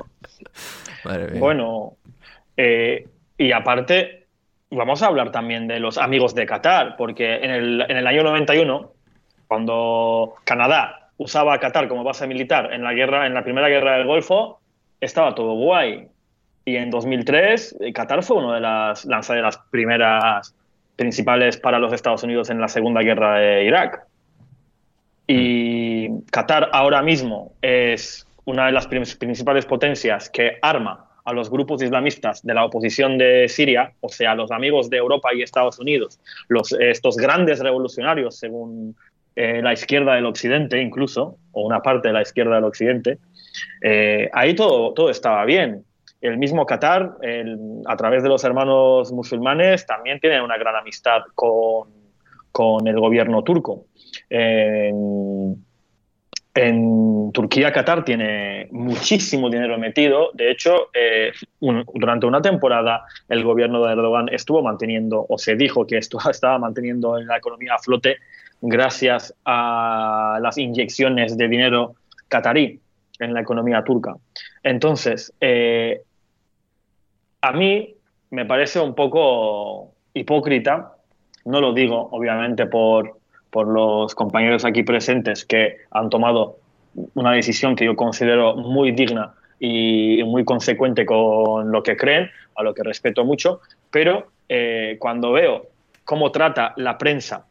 [1.37, 1.95] Bueno,
[2.57, 3.07] eh,
[3.37, 4.22] y aparte,
[4.75, 8.23] vamos a hablar también de los amigos de Qatar, porque en el, en el año
[8.23, 8.91] 91,
[9.47, 13.97] cuando Canadá usaba a Qatar como base militar en la guerra, en la primera guerra
[13.97, 14.59] del Golfo,
[14.99, 16.07] estaba todo guay.
[16.65, 20.55] Y en 2003, Qatar fue una de las lanzaderas primeras
[20.95, 24.05] principales para los Estados Unidos en la Segunda Guerra de Irak.
[25.27, 31.81] Y Qatar ahora mismo es una de las principales potencias que arma a los grupos
[31.81, 36.19] islamistas de la oposición de Siria, o sea, los amigos de Europa y Estados Unidos,
[36.79, 38.95] estos grandes revolucionarios, según
[39.35, 43.19] eh, la izquierda del occidente incluso, o una parte de la izquierda del occidente,
[43.81, 45.85] eh, ahí todo, todo estaba bien.
[46.19, 47.17] El mismo Qatar,
[47.85, 51.89] a través de los hermanos musulmanes, también tiene una gran amistad con,
[52.49, 53.87] con el gobierno turco.
[56.55, 60.29] En, Turquía, Qatar tiene muchísimo dinero metido.
[60.33, 65.85] De hecho, eh, durante una temporada el gobierno de Erdogan estuvo manteniendo, o se dijo
[65.87, 68.17] que esto, estaba manteniendo la economía a flote
[68.61, 71.95] gracias a las inyecciones de dinero
[72.29, 72.79] qatarí
[73.19, 74.15] en la economía turca.
[74.63, 76.01] Entonces, eh,
[77.41, 77.95] a mí
[78.29, 80.95] me parece un poco hipócrita,
[81.45, 83.19] no lo digo obviamente por,
[83.53, 86.57] por los compañeros aquí presentes que han tomado
[87.13, 92.63] una decisión que yo considero muy digna y muy consecuente con lo que creen, a
[92.63, 95.67] lo que respeto mucho, pero eh, cuando veo
[96.03, 97.45] cómo trata la prensa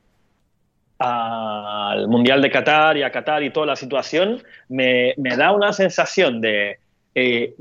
[0.98, 5.72] al Mundial de Qatar y a Qatar y toda la situación, me, me da una
[5.72, 6.78] sensación de
[7.14, 7.55] eh,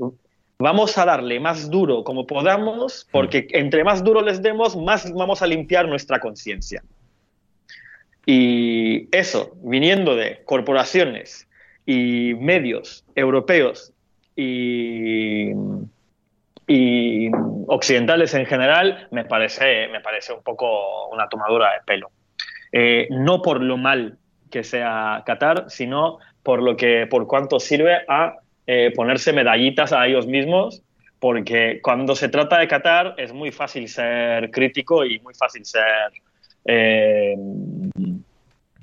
[0.58, 5.42] vamos a darle más duro como podamos, porque entre más duro les demos, más vamos
[5.42, 6.82] a limpiar nuestra conciencia.
[8.24, 11.48] Y eso, viniendo de corporaciones
[11.84, 13.92] y medios europeos
[14.36, 15.52] y,
[17.66, 22.10] occidentales en general, me parece, me parece un poco una tomadura de pelo.
[22.70, 24.18] Eh, no por lo mal
[24.50, 30.06] que sea Qatar, sino por lo que, por cuánto sirve a eh, ponerse medallitas a
[30.06, 30.82] ellos mismos,
[31.18, 36.12] porque cuando se trata de Qatar es muy fácil ser crítico y muy fácil ser
[36.64, 37.34] eh,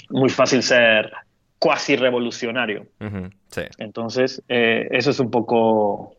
[0.10, 1.12] muy fácil ser
[1.60, 2.88] cuasi revolucionario.
[3.00, 3.62] Uh -huh, sí.
[3.78, 6.16] Entonces, eh, eso es un poco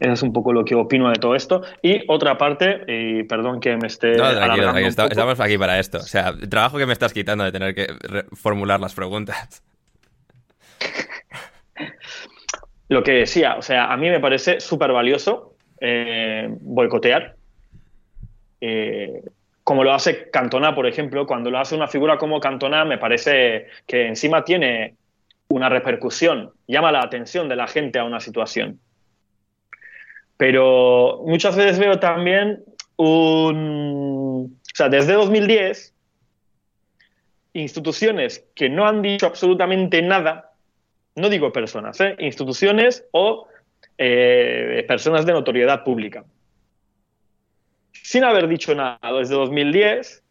[0.00, 1.62] eso es un poco lo que opino de todo esto.
[1.82, 4.12] Y otra parte, y perdón que me esté.
[4.12, 4.88] No, tranquilo, tranquilo.
[4.88, 5.98] Está, estamos aquí para esto.
[5.98, 7.86] O sea, el trabajo que me estás quitando de tener que
[8.32, 9.62] formular las preguntas.
[12.88, 17.36] Lo que decía, o sea, a mí me parece súper valioso eh, boicotear.
[18.60, 19.22] Eh,
[19.70, 23.68] como lo hace Cantona, por ejemplo, cuando lo hace una figura como Cantona, me parece
[23.86, 24.96] que encima tiene
[25.46, 28.80] una repercusión, llama la atención de la gente a una situación.
[30.36, 32.64] Pero muchas veces veo también
[32.96, 34.58] un...
[34.60, 35.94] O sea, desde 2010,
[37.52, 40.50] instituciones que no han dicho absolutamente nada,
[41.14, 42.16] no digo personas, ¿eh?
[42.18, 43.46] instituciones o
[43.98, 46.24] eh, personas de notoriedad pública,
[48.10, 50.24] sin haber dicho nada desde 2010,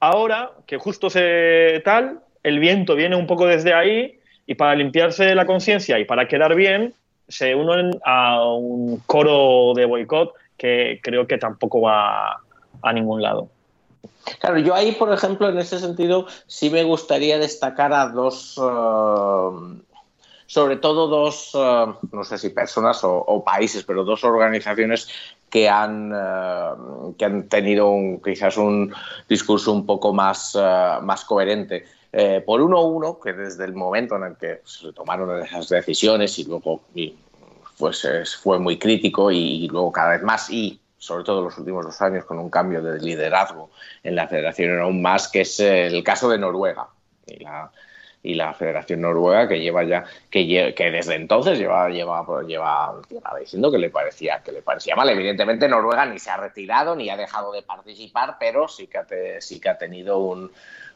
[0.00, 5.34] ahora que justo se tal, el viento viene un poco desde ahí y para limpiarse
[5.34, 6.92] la conciencia y para quedar bien,
[7.26, 12.38] se unen a un coro de boicot que creo que tampoco va
[12.82, 13.48] a ningún lado.
[14.38, 19.82] Claro, yo ahí, por ejemplo, en ese sentido, sí me gustaría destacar a dos, eh,
[20.44, 25.08] sobre todo dos, eh, no sé si personas o, países, pero dos organizaciones
[25.52, 28.92] que han, eh, que han tenido un, quizás un
[29.28, 30.58] discurso un poco más,
[31.02, 31.84] más coherente.
[32.46, 36.44] por uno uno, que desde el momento en el que se tomaron esas decisiones y
[36.44, 36.80] luego
[37.78, 38.06] pues
[38.42, 42.00] fue muy crítico y, luego cada vez más y sobre todo en los últimos dos
[42.00, 43.70] años con un cambio de liderazgo
[44.02, 46.86] en la federación aún más, que es el caso de Noruega
[47.26, 47.70] y la,
[48.22, 52.94] y la Federación Noruega que lleva ya que, que desde entonces lleva, lleva, lleva,
[53.38, 55.08] diciendo que le parecía que le parecía mal.
[55.08, 59.06] Evidentemente Noruega ni se ha retirado ni ha dejado de participar pero sí que ha,
[59.40, 60.50] sí que ha tenido un,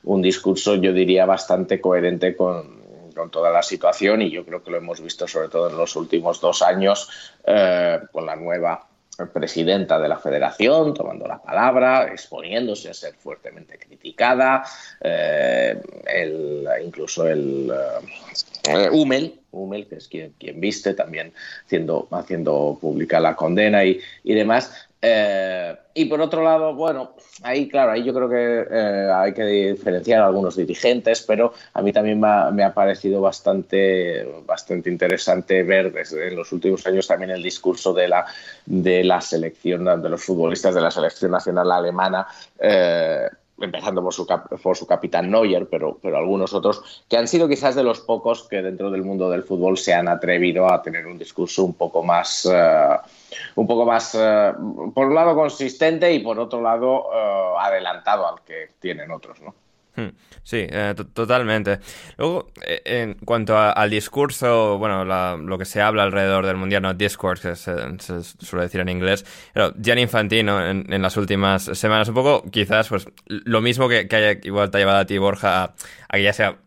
[0.05, 2.83] un discurso yo diría bastante coherente con,
[3.15, 5.97] con toda la situación y yo creo que lo hemos visto sobre todo en los
[5.97, 7.11] últimos dos años
[7.45, 8.87] eh, con la nueva
[9.33, 14.65] presidenta de la federación tomando la palabra, exponiéndose a ser fuertemente criticada,
[15.01, 15.81] eh,
[16.85, 17.73] incluso el
[18.69, 21.33] eh, Hummel, Hummel, que es quien, quien viste, también
[21.65, 24.89] haciendo, haciendo pública la condena y, y demás.
[25.01, 29.45] Eh, y por otro lado, bueno, ahí claro, ahí yo creo que eh, hay que
[29.45, 35.91] diferenciar a algunos dirigentes, pero a mí también me ha, parecido bastante, bastante interesante ver
[35.91, 38.27] desde en los últimos años también el discurso de la,
[38.67, 42.27] de la selección, de los futbolistas de la selección nacional alemana.
[42.59, 43.27] Eh,
[43.61, 44.27] empezando por su,
[44.63, 48.47] por su capitán Neuer, pero, pero algunos otros, que han sido quizás de los pocos
[48.49, 52.03] que dentro del mundo del fútbol se han atrevido a tener un discurso un poco
[52.03, 52.97] más, eh,
[53.55, 54.53] un poco más, eh,
[54.95, 59.55] por un lado consistente y por otro lado eh, adelantado al que tienen otros, ¿no?
[59.97, 60.09] Hmm.
[60.43, 61.81] Sí, eh, totalmente.
[62.19, 65.05] Luego, eh, en cuanto al discurso, bueno,
[65.39, 69.25] lo que se habla alrededor del Mundial, no discourse, que se, suele decir en inglés,
[69.55, 74.39] pero Gianni Infantino en, las últimas semanas, un poco quizás pues lo mismo que, haya,
[74.43, 75.75] igual te ha llevado a ti, Borja, a,
[76.13, 76.59] que ya sea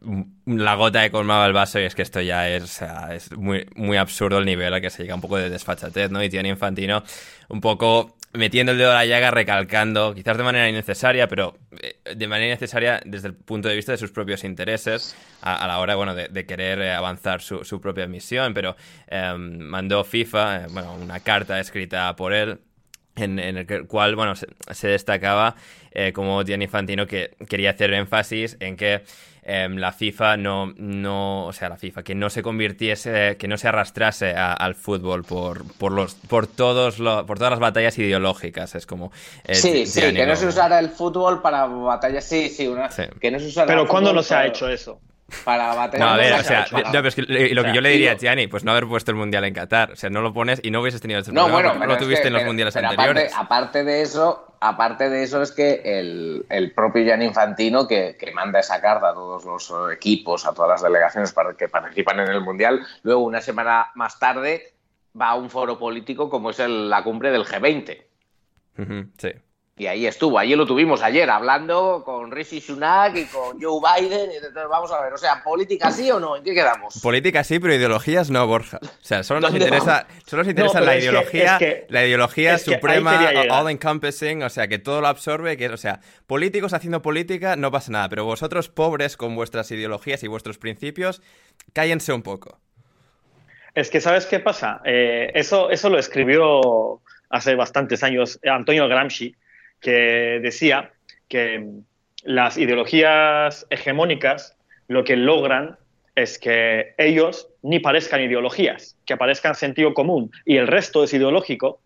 [0.58, 3.32] la gota que colmaba el vaso y es que esto ya es, o sea, es
[3.36, 6.24] muy, muy absurdo el nivel a que se llega un poco de desfachatez, ¿no?
[6.24, 7.04] Y Gianni Infantino
[7.50, 12.00] un poco metiendo el dedo a la llaga, recalcando, quizás de manera innecesaria, pero eh,
[12.16, 15.96] de manera innecesaria desde el punto de vista de sus propios intereses, a, la hora,
[15.96, 18.76] bueno, de, querer eh, avanzar su, su, propia misión, pero
[19.08, 22.60] em, mandó FIFA, eh, bueno, una carta escrita por él,
[23.16, 25.56] en, el cual, bueno, se, destacaba
[26.14, 29.04] como Gianni Infantino que quería hacer énfasis en que
[29.44, 33.58] Em, la FIFA no, no, o sea, la FIFA, que no se convirtiese, que no
[33.58, 38.76] se arrastrase al fútbol por, por, los, por, todos por todas las batallas ideológicas.
[38.76, 39.12] Es como.
[39.46, 42.26] Eh, sí, sí, que no se usara el fútbol para batallas.
[42.26, 45.00] Sí, sí, una, que no se usara Pero ¿cuándo no se ha hecho eso?
[45.44, 48.64] Para bater No, a ver, o sea, lo que yo le diría a Gianni, pues
[48.64, 49.92] no haber puesto el mundial en Qatar.
[49.92, 52.28] O sea, no lo pones y no hubieses tenido este no, bueno, no lo tuviste
[52.28, 53.34] en los mundiales anteriores.
[53.36, 58.32] Aparte, de eso, aparte de eso es que el, el propio Gianni Infantino, que, que,
[58.32, 62.30] manda esa carta a todos los equipos, a todas las delegaciones para que participan en
[62.30, 64.74] el mundial, luego una semana más tarde
[65.20, 67.98] va a un foro político como es la cumbre del G20.
[69.18, 69.32] sí.
[69.80, 74.30] Y ahí estuvo, allí lo tuvimos ayer hablando con Rishi Sunak y con Joe Biden.
[74.30, 76.36] Y entonces vamos a ver, o sea, ¿política sí o no?
[76.36, 77.00] ¿En qué quedamos?
[77.02, 78.80] Política sí, pero ideologías no, Borja.
[78.84, 81.58] O sea, solo nos interesa, solo nos interesa la, ideología,
[81.88, 85.56] la ideología suprema, all encompassing, o sea, que todo lo absorbe.
[85.56, 90.22] Que, o sea, políticos haciendo política no pasa nada, pero vosotros pobres con vuestras ideologías
[90.24, 91.22] y vuestros principios,
[91.72, 92.60] cállense un poco.
[93.76, 94.82] Es que, ¿sabes qué pasa?
[94.84, 97.00] Eh, eso, eso lo escribió
[97.30, 99.38] hace bastantes años Antonio Gramsci
[99.82, 100.92] que decía
[101.28, 101.66] que
[102.24, 104.58] las ideologías hegemónicas
[104.88, 105.78] lo que logran
[106.16, 111.80] es que ellos ni parezcan ideologías, que parezcan sentido común y el resto es ideológico.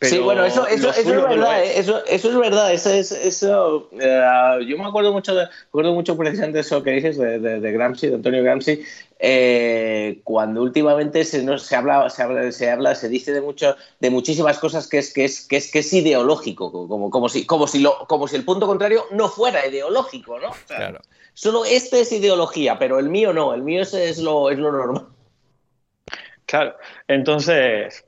[0.00, 1.78] Sí, bueno, eso, eso, eso es verdad, ¿eh?
[1.78, 2.72] eso, eso, es verdad.
[2.72, 6.90] Eso, es, eso uh, yo me acuerdo mucho, de, acuerdo mucho precisamente de eso que
[6.92, 8.82] dices de, de, de Gramsci, de Antonio Gramsci,
[9.22, 13.76] eh, cuando últimamente se, no, se, habla, se, habla, se habla, se dice de mucho,
[14.00, 17.44] de muchísimas cosas que es, que es, que es, que es ideológico, como, como, si,
[17.44, 20.50] como, si lo, como si el punto contrario no fuera ideológico, ¿no?
[20.66, 21.00] claro.
[21.34, 24.72] Solo este es ideología, pero el mío no, el mío es, es, lo, es lo
[24.72, 25.06] normal.
[26.46, 26.74] Claro,
[27.06, 28.04] entonces,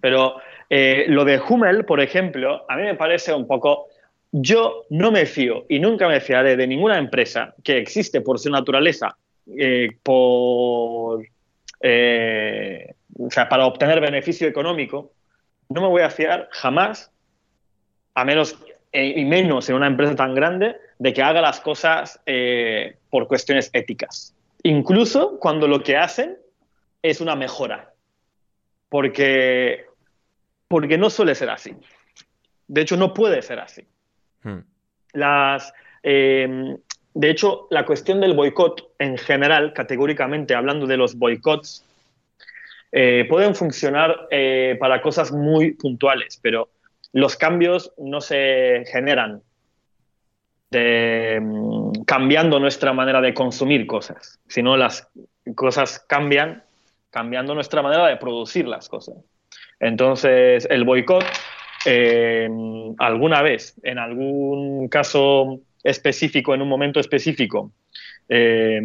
[0.00, 0.36] pero
[0.68, 3.88] Eh, lo de Hummel, por ejemplo, a mí me parece un poco...
[4.32, 8.50] Yo no me fío y nunca me fiaré de ninguna empresa que existe por su
[8.50, 9.16] naturaleza,
[9.56, 11.24] eh, por,
[11.80, 15.12] eh, o sea, para obtener beneficio económico.
[15.68, 17.10] No me voy a fiar jamás,
[18.14, 18.58] a menos
[18.92, 22.20] y menos en una empresa tan grande, de que haga las cosas
[23.10, 24.34] por cuestiones éticas.
[24.64, 26.36] Incluso cuando lo que hacen
[27.02, 27.92] es una mejora.
[28.88, 29.86] Porque
[30.68, 31.74] porque no suele ser así.
[32.68, 33.82] De hecho, no puede ser así.
[34.42, 34.60] Hmm.
[35.12, 36.76] Las, em,
[37.14, 41.84] de hecho, la cuestión del boicot en general, categóricamente hablando de los boicots,
[42.92, 46.68] eh, pueden funcionar eh, para cosas muy puntuales, pero
[47.12, 49.42] los cambios no se generan
[50.70, 55.08] em, cambiando nuestra manera de consumir cosas, sino las
[55.54, 56.64] cosas cambian
[57.10, 59.16] cambiando nuestra manera de producir las cosas.
[59.80, 61.24] Entonces, el boicot,
[61.84, 62.48] eh,
[62.98, 67.72] alguna vez, en algún caso específico, en un momento específico,
[68.28, 68.80] eh,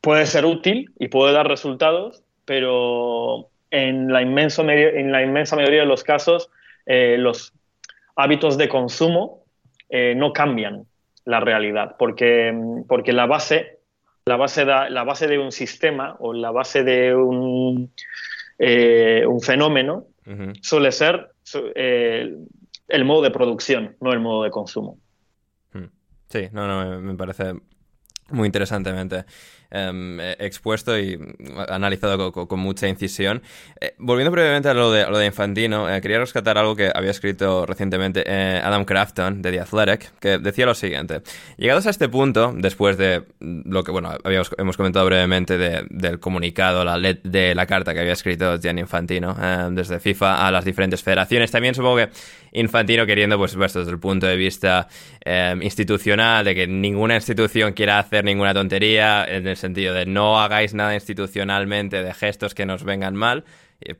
[0.00, 5.80] puede ser útil y puede dar resultados, pero en la inmensa, en la inmensa mayoría
[5.80, 6.50] de los casos,
[6.86, 7.52] eh, los
[8.16, 9.44] hábitos de consumo
[9.90, 10.84] no cambian
[11.24, 12.54] la realidad, porque,
[12.86, 13.78] porque la base,
[14.26, 17.90] la base de un sistema o la base de un,
[18.58, 20.06] eh, un fenómeno,
[20.60, 21.30] suele ser
[21.74, 22.34] eh,
[22.88, 24.98] el modo de producción, no el modo de consumo.
[25.72, 25.86] Hmm.
[26.28, 27.54] Sí, no, no, me parece
[28.30, 29.24] muy interesantemente.
[29.70, 31.18] Em, expuesto y
[31.68, 33.42] analizado con, mucha incisión.
[33.78, 37.10] Eh, volviendo brevemente a lo de, lo de Infantino, eh, quería rescatar algo que había
[37.10, 41.20] escrito recientemente eh, Adam Crafton de The Athletic, que decía lo siguiente.
[41.58, 46.82] Llegados a este punto, después de lo que, bueno, habíamos, hemos comentado brevemente del comunicado,
[46.82, 49.36] la de la carta que había escrito Gianni Infantino
[49.70, 52.08] desde FIFA a las diferentes federaciones, también supongo que
[52.52, 54.88] Infantino queriendo, pues, desde el punto de vista
[55.60, 60.74] institucional, de que ninguna institución quiera hacer ninguna tontería, en el sentido de no hagáis
[60.74, 63.44] nada institucionalmente de gestos que nos vengan mal,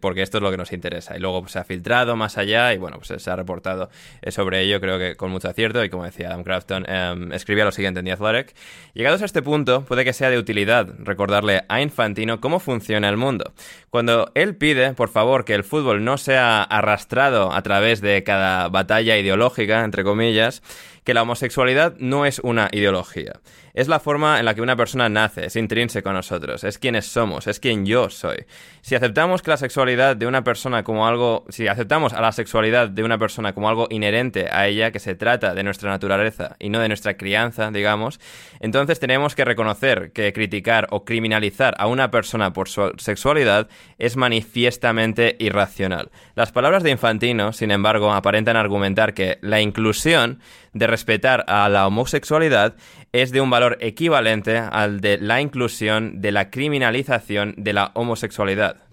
[0.01, 1.17] porque esto es lo que nos interesa.
[1.17, 3.91] Y luego pues, se ha filtrado más allá y bueno, pues se ha reportado
[4.23, 5.85] eh, sobre ello, creo que con mucho acierto.
[5.85, 8.55] Y como decía Adam Crafton, em, escribía lo siguiente en The Athletic.
[8.95, 13.17] Llegados a este punto, puede que sea de utilidad recordarle a Infantino cómo funciona el
[13.17, 13.53] mundo.
[13.91, 18.69] Cuando él pide, por favor, que el fútbol no sea arrastrado a través de cada
[18.69, 20.63] batalla ideológica, entre comillas,
[21.09, 23.41] que la homosexualidad no es una ideología.
[23.73, 27.07] Es la forma en la que una persona nace, es intrínseco a nosotros, es quienes
[27.07, 28.45] somos, es quien yo soy.
[28.83, 32.89] Si aceptamos que la sexualidad de una persona como algo, si aceptamos a la sexualidad
[32.89, 36.71] de una persona como algo inherente a ella, que se trata de nuestra naturaleza y
[36.71, 38.19] no de nuestra crianza, digamos,
[38.61, 44.17] entonces tenemos que reconocer que criticar o criminalizar a una persona por su sexualidad es
[44.17, 46.11] manifiestamente irracional.
[46.35, 50.41] Las palabras de Infantino, sin embargo, aparentan argumentar que la inclusión
[50.73, 52.75] de respetar a la homosexualidad
[53.13, 58.88] es de un valor equivalente al de la inclusión de la criminalización de la homosexualidad.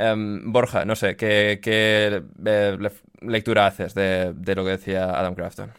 [0.00, 2.78] Em, Borja, no sé, ¿qué, eh,
[3.20, 5.72] lectura haces de, lo que decía Adam Crafton?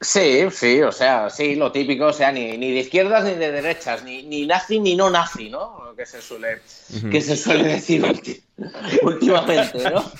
[0.00, 4.04] Sí, sí, o sea, sí, lo típico, o sea, ni, de izquierdas ni de derechas,
[4.04, 5.94] ni, ni nazi ni no nazi, ¿no?
[5.96, 6.60] Que se suele,
[7.10, 8.04] que se suele decir
[9.02, 10.04] últimamente, ¿no?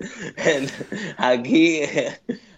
[1.18, 1.82] Aquí,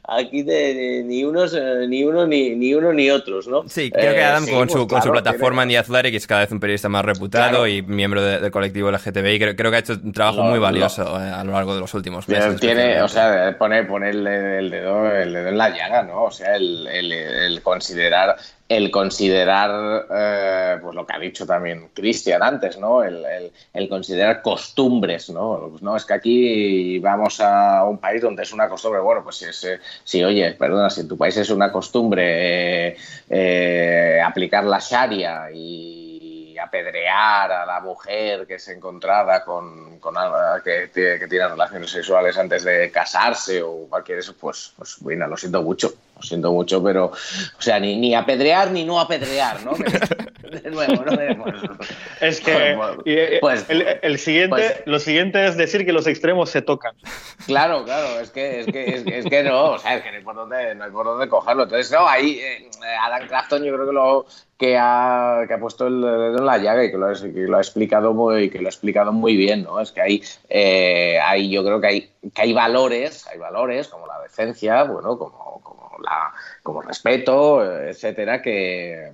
[0.07, 3.69] aquí de, ni unos eh, ni uno ni, ni uno ni otros, ¿no?
[3.69, 6.27] Sí, creo que eh, Adam con, su, pues con su plataforma en The Athletic es
[6.27, 9.39] cada vez un periodista más reputado y miembro del colectivo LGTBI.
[9.39, 11.95] Creo, creo que ha hecho un trabajo muy valioso eh, a lo largo de los
[11.95, 12.61] últimos meses.
[12.61, 16.25] Tiene, o sea, poner, ponerle el dedo, el dedo en la llaga, ¿no?
[16.25, 18.37] O sea, el, el, el considerar
[18.77, 23.03] el considerar, eh, pues lo que ha dicho también Cristian antes, ¿no?
[23.03, 23.53] El,
[23.89, 25.69] considerar costumbres, ¿no?
[25.71, 29.37] Pues no, es que aquí vamos a un país donde es una costumbre, bueno, pues
[29.37, 32.97] si, es, eh, si oye, perdona, si en tu país es una costumbre
[33.29, 40.15] eh, aplicar la Sharia y apedrear a la mujer que se encontrada con, con
[40.65, 45.37] que, que, tiene relaciones sexuales antes de casarse o cualquier eso, pues, pues bueno, lo
[45.37, 49.73] siento mucho, lo siento mucho, pero, o sea, ni, ni apedrear ni no apedrear, ¿no?
[50.51, 51.45] de nuevo, ¿no?
[52.21, 52.77] Es que
[53.41, 56.95] pues, el, siguiente, pues lo siguiente es decir que los extremos se tocan.
[57.47, 60.23] Claro, claro, es que, es que, es, que no, o sea, es que no hay
[60.23, 61.65] por dónde, no hay por dónde cogerlo.
[61.65, 64.27] Entonces, no, ahí eh, Adam Crafton yo creo que lo,
[64.63, 67.33] que ha, que ha puesto el dedo en la llaga y que lo, ha, que
[67.33, 69.81] lo ha explicado muy, que lo ha explicado muy bien, ¿no?
[69.81, 74.07] Es que hay, eh, hay yo creo que hay, que hay valores, hay valores como
[74.07, 75.82] la decencia, bueno, como, como,
[76.63, 79.11] como respeto, etcétera, que,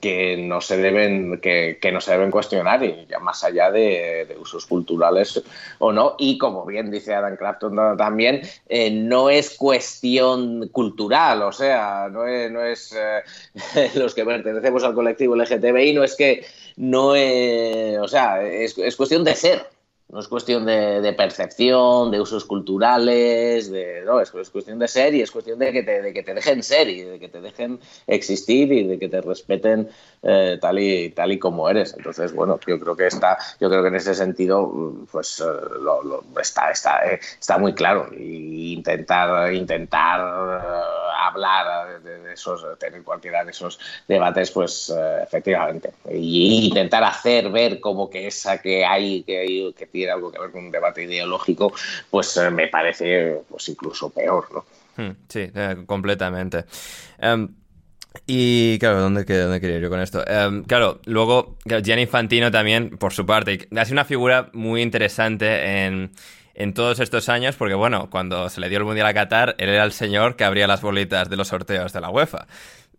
[0.00, 4.66] que no se deben que, no se deben cuestionar y ya más allá de, usos
[4.66, 5.42] culturales
[5.78, 6.16] o no.
[6.18, 12.26] Y como bien dice Adam Crafton también eh, no es cuestión cultural o sea no
[12.26, 17.98] es, no es eh, los que pertenecemos al colectivo LGTBI no es que no es,
[17.98, 19.66] o sea es, es cuestión de ser
[20.12, 25.22] no es cuestión de, percepción, de usos culturales, de, no, es, cuestión de ser y
[25.22, 27.78] es cuestión de que, te, de que te dejen ser y de que te dejen
[28.06, 29.88] existir y de que te respeten
[30.22, 31.94] eh, tal, y, tal y como eres.
[31.96, 35.44] Entonces, bueno, yo creo que está, yo creo que en ese sentido, pues eh,
[35.80, 38.08] lo, está, está, eh, está muy claro.
[38.12, 40.20] Y intentar, intentar
[41.20, 44.92] hablar de, esos, tener cualquiera de esos debates, pues
[45.22, 45.92] efectivamente.
[46.10, 50.50] Y, intentar hacer ver como que esa que hay, que hay, que algo que ver
[50.50, 51.72] con un debate ideológico,
[52.08, 54.64] pues eh, me parece pues incluso peor, ¿no?
[54.96, 56.64] Hmm, sí, eh, completamente.
[57.18, 57.48] Em,
[58.26, 60.26] y claro, ¿dónde, ¿dónde, quería yo con esto?
[60.26, 65.84] Em, claro, luego Gianni Infantino también, por su parte, ha sido una figura muy interesante
[65.84, 66.12] en,
[66.54, 69.68] en, todos estos años, porque bueno, cuando se le dio el Mundial a Qatar, él
[69.68, 72.46] era el señor que abría las bolitas de los sorteos de la UEFA.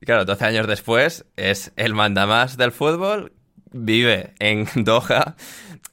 [0.02, 3.34] Y claro, 12 años después es el mandamás del fútbol,
[3.72, 5.36] vive en Doha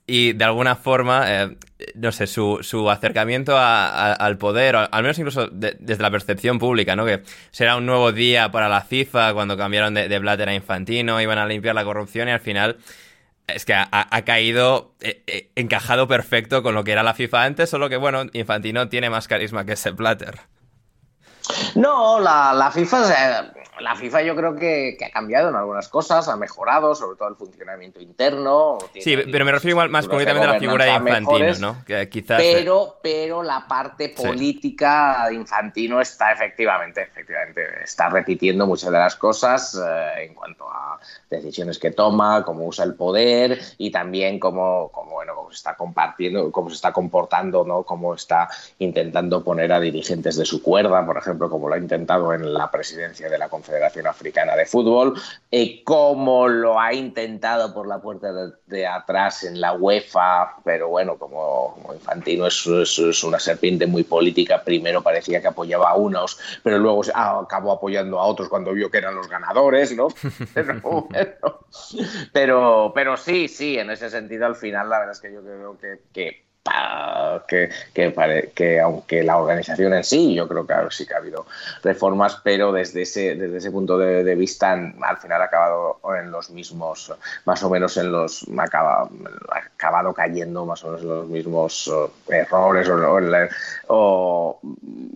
[0.06, 1.56] y de alguna forma, eh,
[1.94, 7.04] no sé, su, su acercamiento al poder, al menos incluso desde la percepción pública, ¿no?
[7.04, 11.20] Que será un nuevo día para la FIFA cuando cambiaron de, de Blatter a Infantino,
[11.20, 12.78] iban a limpiar la corrupción y al final
[13.48, 17.70] es que ha, caído eh, eh, encajado perfecto con lo que era la FIFA antes,
[17.70, 20.40] solo que bueno, Infantino tiene más carisma que ese Blatter.
[21.74, 26.36] No, la, la FIFA la FIFA yo creo que, ha cambiado en algunas cosas, ha
[26.36, 28.78] mejorado, sobre todo el funcionamiento interno.
[28.98, 31.84] Sí, pero me refiero igual más concretamente a la figura de Infantino, ¿no?
[31.84, 32.40] Que quizás...
[32.40, 39.16] pero, pero la parte política de Infantino está efectivamente, efectivamente, está repitiendo muchas de las
[39.16, 40.98] cosas eh, en cuanto a
[41.30, 45.76] decisiones que toma, cómo usa el poder y también cómo, cómo, bueno, cómo se está
[45.76, 47.84] compartiendo, cómo se está comportando, ¿no?
[47.84, 48.48] Cómo está
[48.78, 52.70] intentando poner a dirigentes de su cuerda, por ejemplo, como lo ha intentado en la
[52.70, 55.14] presidencia de la conferencia Federación Africana de Fútbol,
[55.50, 58.28] eh, como lo ha intentado por la puerta
[58.66, 62.66] de, atrás en la UEFA, pero bueno, como, Infantino es,
[63.22, 68.24] una serpiente muy política, primero parecía que apoyaba a unos, pero luego acabó apoyando a
[68.24, 70.08] otros cuando vio que eran los ganadores, ¿no?
[72.32, 75.78] Pero, pero, sí, sí, en ese sentido al final la verdad es que yo creo
[75.78, 76.47] que que,
[77.46, 81.46] que, aunque la organización en sí, yo creo que sí que ha habido
[81.82, 86.50] reformas, pero desde ese, desde ese punto de, vista al final ha acabado en los
[86.50, 87.12] mismos,
[87.44, 91.90] más o menos en los, ha acabado, cayendo más o menos en los mismos
[92.28, 92.88] errores
[93.88, 94.60] o,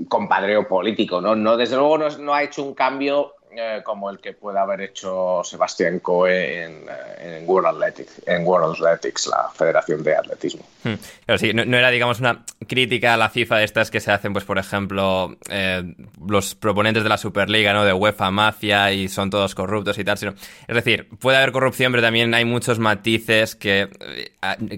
[0.09, 1.21] compadreo político.
[1.21, 1.35] ¿no?
[1.35, 5.43] No, desde luego no ha hecho un cambio eh, como el que puede haber hecho
[5.45, 6.87] Sebastián Coe en,
[7.19, 10.65] eh, World Athletics, en World Athletics, la Federación de Atletismo.
[10.83, 10.95] Hmm.
[11.37, 14.45] Sí, no, era, digamos, una crítica a la FIFA de estas que se hacen, pues,
[14.45, 15.83] por ejemplo, eh,
[16.27, 17.85] los proponentes de la Superliga, ¿no?
[17.85, 20.33] De UEFA Mafia y son todos corruptos y tal, sino,
[20.67, 23.89] es decir, puede haber corrupción, pero también hay muchos matices que,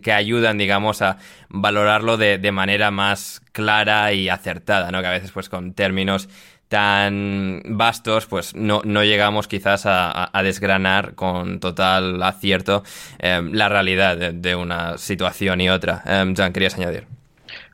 [0.02, 1.18] que ayudan, digamos, a
[1.48, 5.00] valorarlo de, de manera más clara y acertada, ¿no?
[5.00, 6.28] Que a veces, pues, con términos
[6.74, 12.82] tan vastos, pues no, no llegamos quizás a, desgranar con total acierto
[13.20, 16.02] em, la realidad de, una situación y otra.
[16.04, 17.06] Um, Jan, ¿querías añadir?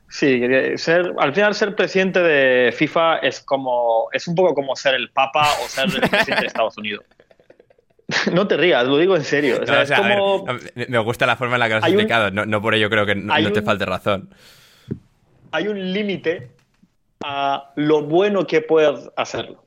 [0.07, 0.39] Sí,
[0.75, 5.09] ser, al final ser presidente de FIFA es como es un poco como ser el
[5.09, 7.03] Papa o ser el presidente de Estados Unidos.
[8.33, 9.61] No te rías, lo digo en serio.
[10.75, 13.15] me gusta la forma en la que lo has explicado, no, por ello creo que
[13.15, 14.29] no, te falte razón.
[15.53, 16.51] Hay un límite
[17.23, 19.63] a lo bueno que puedes hacerlo.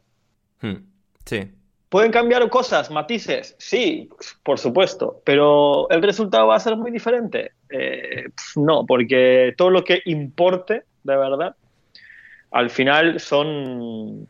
[0.61, 0.87] Hmm.
[1.25, 1.51] Sí.
[1.89, 3.55] ¿Pueden cambiar cosas, matices?
[3.59, 4.11] Sí,
[4.43, 7.53] por supuesto, pero el resultado va a ser muy diferente.
[7.71, 8.25] Eh,
[8.57, 11.55] no, porque todo lo que importe, de verdad,
[12.51, 14.27] al final son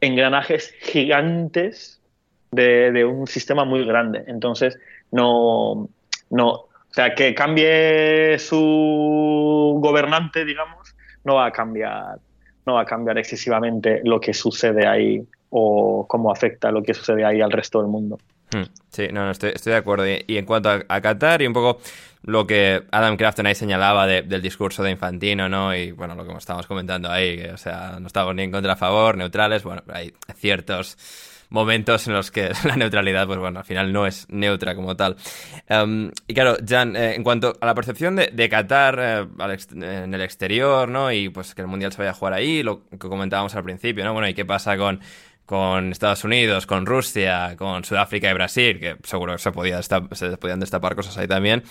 [0.00, 2.00] engranajes gigantes
[2.50, 4.24] de, un sistema muy grande.
[4.26, 4.78] Entonces,
[5.10, 5.88] no,
[6.30, 10.94] no, o sea, que cambie su gobernante, digamos,
[11.24, 12.18] no va a cambiar
[12.68, 17.24] no va a cambiar excesivamente lo que sucede ahí o cómo afecta lo que sucede
[17.24, 18.18] ahí al resto del mundo.
[18.52, 18.64] Hmm.
[18.90, 20.06] Sí, no, no estoy, de acuerdo.
[20.06, 21.80] Y, en cuanto a, Qatar y un poco
[22.22, 25.74] lo que Adam Crafton ahí señalaba del discurso de Infantino, ¿no?
[25.74, 28.74] Y bueno, lo que estábamos comentando ahí, que, o sea, no estamos ni en contra,
[28.74, 30.96] a favor, neutrales, bueno, hay ciertos
[31.50, 35.16] momentos en los que la neutralidad, pues bueno, al final no es neutra como tal.
[35.68, 40.20] Em, y claro, Jan, eh, en cuanto a la percepción de, Qatar eh, en el
[40.20, 41.12] exterior, ¿no?
[41.12, 44.04] Y pues que el Mundial se vaya a jugar ahí, lo que comentábamos al principio,
[44.04, 44.12] ¿no?
[44.12, 45.00] Bueno, ¿y qué pasa con
[45.48, 50.60] con Estados Unidos, con Rusia, con Sudáfrica y Brasil, que seguro se, podía se podían
[50.60, 51.62] destapar cosas ahí también.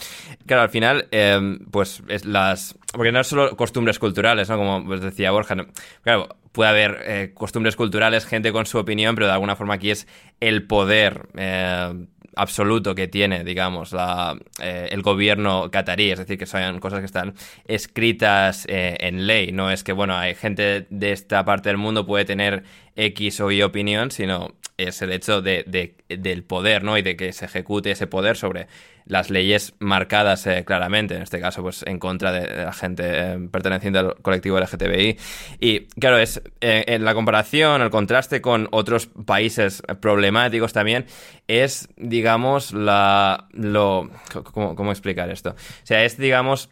[0.48, 2.76] Claro, al final, em, pues es las...
[2.92, 4.58] Porque no es solo costumbres culturales, ¿no?
[4.58, 5.56] Como decía Borja,
[6.02, 9.92] claro, puede haber eh, costumbres culturales, gente con su opinión, pero de alguna forma aquí
[9.92, 10.08] es
[10.40, 11.28] el poder.
[11.36, 12.08] Eh,
[12.38, 17.06] absoluto que tiene, digamos, la, eh, el gobierno catarí, es decir, que son cosas que
[17.06, 17.34] están
[17.68, 22.06] escritas eh, en ley, no es que, bueno, hay gente de esta parte del mundo
[22.06, 22.64] puede tener
[22.96, 26.98] X o Y opinión, sino es el hecho de, del poder, ¿no?
[26.98, 28.68] Y de que se ejecute ese poder sobre
[29.08, 33.40] las leyes marcadas eh, claramente, en este caso, pues en contra de, la gente eh,
[33.52, 35.18] perteneciente al colectivo LGTBI.
[35.60, 41.06] Y claro, es eh, en la comparación, el contraste con otros países problemáticos también,
[41.48, 43.48] es, digamos, la.
[43.52, 44.10] lo.
[44.54, 45.52] ¿Cómo, cómo explicar esto?
[45.52, 46.70] O sea, es, digamos,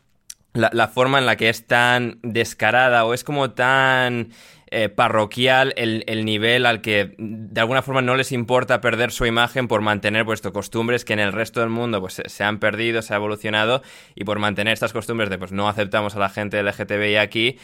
[0.54, 4.30] la, la forma en la que es tan descarada o es como tan
[4.78, 9.70] eh, parroquial el, nivel al que de alguna forma no les importa perder su imagen
[9.70, 13.14] por mantener pues, costumbres que en el resto del mundo pues, se han perdido, se
[13.14, 13.82] ha evolucionado
[14.16, 17.58] y por mantener estas costumbres de pues no aceptamos a la gente LGTBI aquí,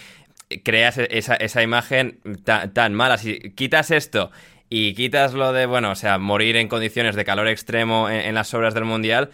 [0.63, 3.17] creas esa, esa imagen tan, mala.
[3.17, 4.31] Si quitas esto
[4.69, 8.53] y quitas lo de, bueno, o sea, morir en condiciones de calor extremo en las
[8.53, 9.31] obras del Mundial,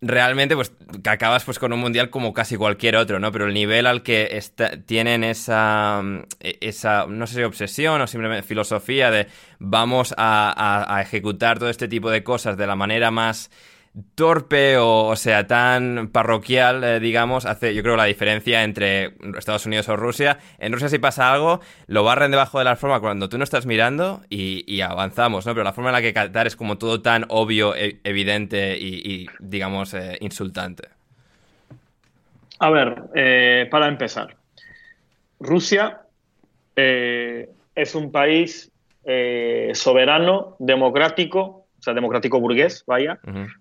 [0.00, 0.72] realmente pues
[1.04, 3.32] acabas pues con un mundial como casi cualquier otro, ¿no?
[3.32, 4.40] Pero el nivel al que
[4.86, 6.02] tienen esa,
[6.40, 9.28] esa, no sé si obsesión o simplemente filosofía de
[9.58, 13.50] vamos a ejecutar todo este tipo de cosas de la manera más
[14.16, 19.88] torpe o, sea, tan parroquial, eh, digamos, hace yo creo la diferencia entre Estados Unidos
[19.88, 20.38] o Rusia.
[20.58, 23.66] En Rusia si pasa algo, lo barren debajo de la forma cuando tú no estás
[23.66, 25.52] mirando y, avanzamos, ¿no?
[25.54, 29.28] Pero la forma en la que Qatar es como todo tan obvio, e, evidente y,
[29.38, 30.88] digamos, eh, insultante.
[32.58, 34.36] A ver, eh, para empezar,
[35.38, 36.00] Rusia
[36.76, 38.72] es un país
[39.74, 43.18] soberano, democrático, sea, democrático burgués, vaya,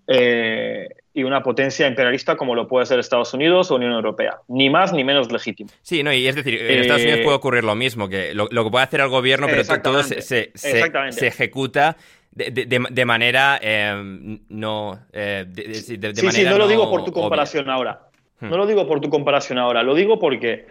[0.07, 4.39] eh, y una potencia imperialista como lo puede ser Estados Unidos o Unión Europea.
[4.47, 5.69] Ni más ni menos legítimo.
[5.81, 8.47] Sí, no, y es decir, en Estados Unidos eh, puede ocurrir lo mismo, que lo,
[8.47, 11.97] que puede hacer el gobierno, pero todo se, se, ejecuta
[12.31, 14.99] de, manera eh, no.
[15.11, 15.97] de, sí,
[16.31, 18.07] sí, no, lo digo por tu comparación ahora.
[18.39, 18.49] Hmm.
[18.49, 20.65] No lo digo por tu comparación ahora, lo digo porque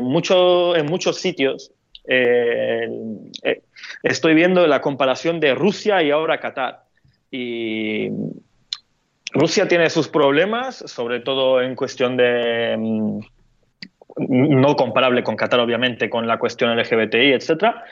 [0.00, 1.72] mucho, en muchos sitios
[2.04, 2.88] eh,
[3.44, 3.62] eh,
[4.02, 6.84] estoy viendo la comparación de Rusia y ahora Qatar.
[7.30, 8.08] Y
[9.32, 13.20] Rusia tiene sus problemas, sobre todo en cuestión de mm,
[14.28, 17.84] no comparable con Qatar, obviamente, con la cuestión LGBTI, etcétera.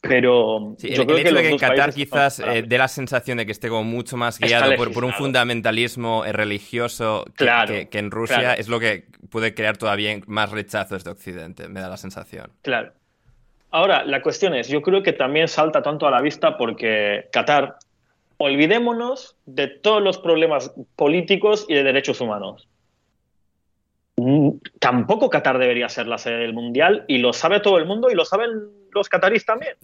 [0.00, 3.82] Pero yo creo que, que Qatar quizás eh, dé la sensación de que esté como
[3.82, 9.54] mucho más guiado por, un fundamentalismo religioso que, que, en Rusia es lo que puede
[9.54, 12.52] crear todavía más rechazos de Occidente, me da la sensación.
[12.62, 12.92] Claro.
[13.70, 17.76] Ahora, la cuestión es, yo creo que también salta tanto a la vista porque Qatar,
[18.38, 22.68] olvidémonos de todos los problemas políticos y de derechos humanos.
[24.16, 24.50] Mm,
[24.80, 28.14] tampoco Qatar debería ser la sede del Mundial y lo sabe todo el mundo y
[28.14, 28.50] lo saben
[28.92, 29.76] los qatarís también.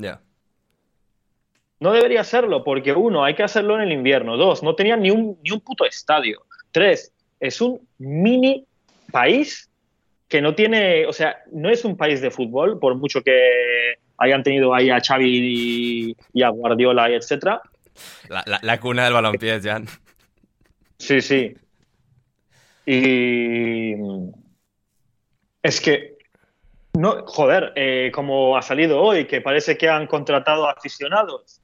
[1.79, 4.37] No debería serlo porque uno, hay que hacerlo en el invierno.
[4.37, 6.43] Dos, no tenía ni un, ni un puto estadio.
[6.73, 8.65] Tres, es un mini
[9.13, 9.71] país
[10.29, 14.43] que no tiene, o sea, no es un país de fútbol, por mucho que hayan
[14.43, 17.61] tenido ahí a Xavi y, a Guardiola y etcétera.
[18.63, 19.87] La, cuna del balompié, Jan.
[20.99, 21.55] Sí, sí.
[22.87, 23.95] Y
[25.63, 26.17] es que,
[26.95, 31.61] no, joder, eh, como ha salido hoy, que parece que han contratado aficionados,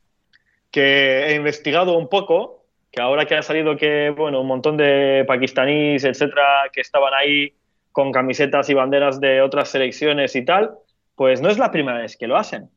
[0.71, 5.25] que he investigado un poco, que ahora que ha salido que, bueno, un montón de
[5.27, 7.55] pakistaníes, etcétera, que estaban ahí
[7.93, 10.73] con camisetas y banderas de otras selecciones y tal,
[11.17, 12.71] pues no es la primera vez que lo hacen.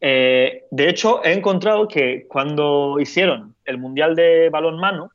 [0.00, 5.10] Eh, de hecho, he encontrado que cuando hicieron el Mundial de Balonmano,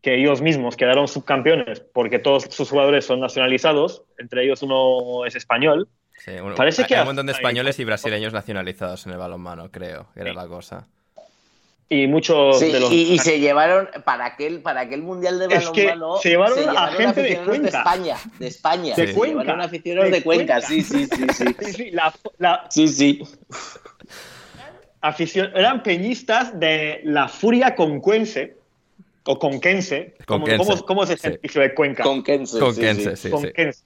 [0.00, 5.34] que ellos mismos quedaron subcampeones porque todos sus jugadores son nacionalizados, entre ellos uno es
[5.34, 5.88] español.
[6.56, 10.20] parece que hay un montón de españoles y brasileños nacionalizados en el balonmano, creo, que
[10.20, 10.88] era la cosa
[11.88, 16.30] y muchos de los y, se llevaron para aquel para aquel mundial de balonmano se
[16.30, 17.60] llevaron, a gente de, Cuenca.
[17.60, 20.60] de España de España de Cuenca llevaron aficionados de, Cuenca.
[20.62, 23.22] sí sí sí sí sí sí, la, sí, sí.
[25.54, 28.56] eran peñistas de la furia concuense
[29.26, 32.02] o conquense, ¿Cómo, cómo, cómo, se dice de Cuenca?
[32.02, 33.82] Conquense, conquense, sí, sí.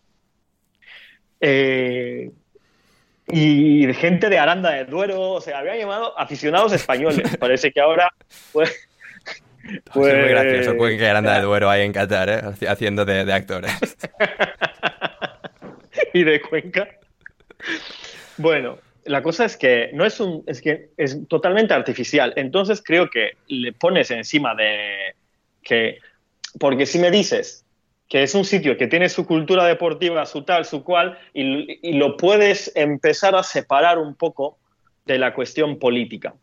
[1.41, 2.33] Eh,
[3.31, 7.37] y gente de Aranda de Duero, o sea, había llamado aficionados españoles.
[7.39, 8.13] Parece que ahora
[8.53, 8.89] pues,
[9.93, 12.69] pues, es muy gracioso, que Aranda de Duero hay en Qatar, ¿eh?
[12.69, 13.73] haciendo de, actores.
[16.15, 16.89] y de Cuenca.
[18.39, 22.33] Bueno, la cosa es que no es un, es que es totalmente artificial.
[22.37, 25.15] Entonces creo que le pones encima de
[25.63, 25.99] que,
[26.59, 27.67] porque si me dices
[28.09, 32.17] que es un sitio que tiene su cultura deportiva, su tal, su cual, y, lo
[32.17, 34.59] puedes empezar a separar un poco
[35.05, 36.35] de la cuestión política.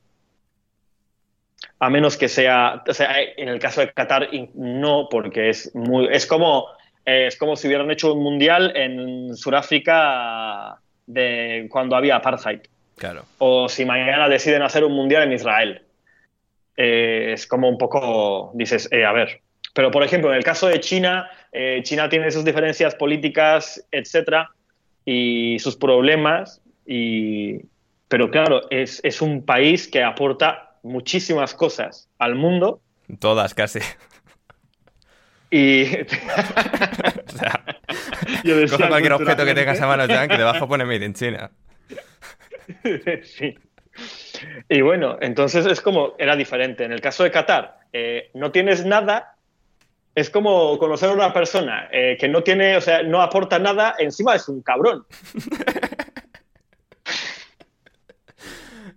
[1.79, 6.07] A menos que sea, o sea, en el caso de Qatar, no, porque es muy,
[6.11, 6.67] es como,
[7.03, 12.61] es como si hubieran hecho un mundial en Sudáfrica de cuando había apartheid.
[12.95, 13.25] Claro.
[13.39, 15.81] O si mañana deciden hacer un mundial en Israel.
[16.77, 19.41] Eh, es como un poco, dices, eh, a ver.
[19.73, 24.49] Pero, por ejemplo, en el caso de China, eh, China tiene sus diferencias políticas, etcétera,
[25.05, 27.61] y sus problemas, y...
[28.07, 32.81] pero claro, es, es un país que aporta muchísimas cosas al mundo.
[33.19, 33.79] Todas, casi.
[35.49, 35.83] Y.
[35.85, 37.63] o sea,
[38.69, 41.51] coge cualquier objeto que tengas a mano, Jan, que debajo pone Made in China.
[43.23, 43.57] sí.
[44.69, 46.83] Y bueno, entonces es como, era diferente.
[46.83, 49.34] En el caso de Qatar, eh, no tienes nada,
[50.15, 53.95] es como conocer a una persona eh, que no tiene, o sea, no aporta nada,
[53.99, 55.05] encima es un cabrón.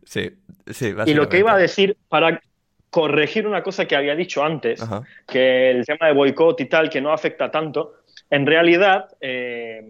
[0.05, 0.31] Sí,
[0.71, 0.95] sí.
[1.05, 2.41] Y lo que iba a decir, para
[2.89, 4.83] corregir una cosa que había dicho antes,
[5.27, 7.97] que el tema de boicot y tal, que no afecta tanto,
[8.31, 9.85] en realidad, eh,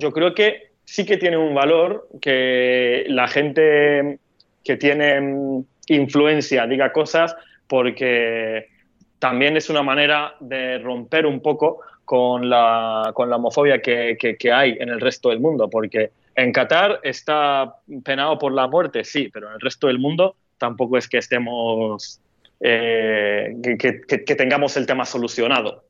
[0.00, 4.18] yo creo que sí que tiene un valor que la gente
[4.64, 7.36] que tiene influencia diga cosas
[7.68, 8.73] porque
[9.24, 14.52] también es una manera de romper un poco con la, con la homofobia que, que,
[14.52, 19.30] hay en el resto del mundo, porque en Qatar está penado por la muerte, sí,
[19.32, 22.20] pero en el resto del mundo tampoco es que estemos,
[22.60, 25.86] eh, que, tengamos el tema solucionado.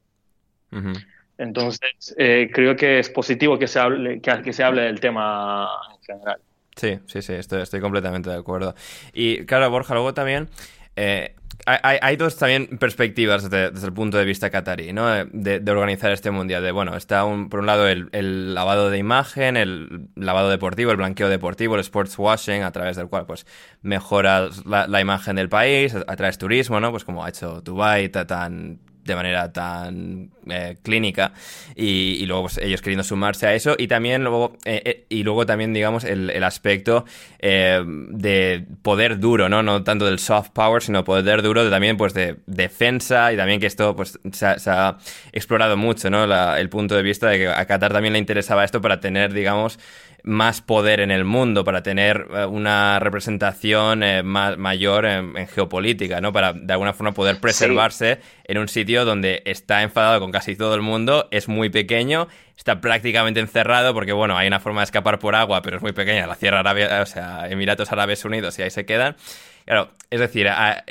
[1.37, 6.03] Entonces, eh, creo que es positivo que se hable, que, se hable del tema en
[6.05, 6.39] general.
[6.77, 8.77] Sí, sí, sí, estoy, estoy completamente de acuerdo.
[9.13, 10.49] Y claro, Borja, luego también
[10.97, 11.35] eh,
[11.67, 15.07] hay, dos también perspectivas desde, el punto de vista catarí, ¿no?
[15.33, 16.63] De, organizar este mundial.
[16.63, 20.99] De, bueno, está un, por un lado el, lavado de imagen, el lavado deportivo, el
[20.99, 23.47] blanqueo deportivo, el sports washing, a través del cual pues
[23.83, 26.91] mejoras la, la imagen del país, atraes turismo, ¿no?
[26.91, 31.33] Pues como ha hecho Dubai tan de manera tan eh, clínica
[31.75, 35.47] y, luego pues, ellos queriendo sumarse a eso y también luego eh, eh, y luego
[35.47, 37.05] también digamos el, aspecto
[37.41, 42.13] de poder duro no no tanto del soft power sino poder duro de también pues
[42.13, 44.99] de defensa y también que esto pues se ha,
[45.33, 46.25] explorado mucho no
[46.57, 49.79] el punto de vista de que a Qatar también le interesaba esto para tener digamos
[50.25, 56.33] más poder en el mundo, para tener eh, una representación eh, mayor en, geopolítica, ¿no?
[56.33, 60.75] Para de alguna forma poder preservarse en un sitio donde está enfadado con casi todo
[60.75, 65.19] el mundo, es muy pequeño, está prácticamente encerrado porque, bueno, hay una forma de escapar
[65.19, 68.63] por agua, pero es muy pequeña, la Sierra Arabia, o sea, Emiratos Árabes Unidos y
[68.63, 69.17] ahí se quedan.
[69.65, 70.47] Claro, es decir,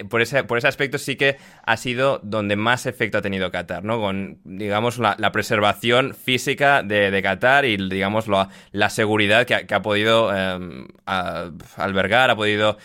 [0.09, 3.83] por, ese, por ese aspecto sí que ha sido donde más efecto ha tenido Qatar,
[3.83, 3.99] ¿no?
[3.99, 10.87] Con, digamos, la, preservación física de, Qatar y, digamos, la, seguridad que ha, podido em,
[11.05, 12.77] albergar, ha podido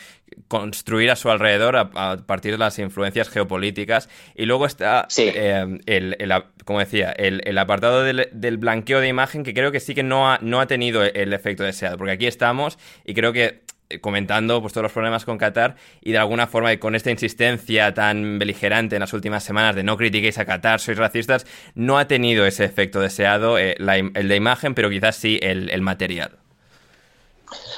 [0.47, 4.09] construir a su alrededor a, partir de las influencias geopolíticas.
[4.34, 6.16] Y luego está, em, el,
[6.64, 10.39] como decía, el, apartado del, blanqueo de imagen que creo que sí que no ha,
[10.41, 13.62] no ha tenido el efecto deseado, porque aquí estamos y creo que
[14.01, 18.39] comentando pues, todos los problemas con Qatar y de alguna forma con esta insistencia tan
[18.39, 22.47] beligerante en las últimas semanas de no critiquéis a Qatar, sois racistas, no ha tenido
[22.47, 26.32] ese efecto deseado eh, el de imagen, pero quizás sí el, material.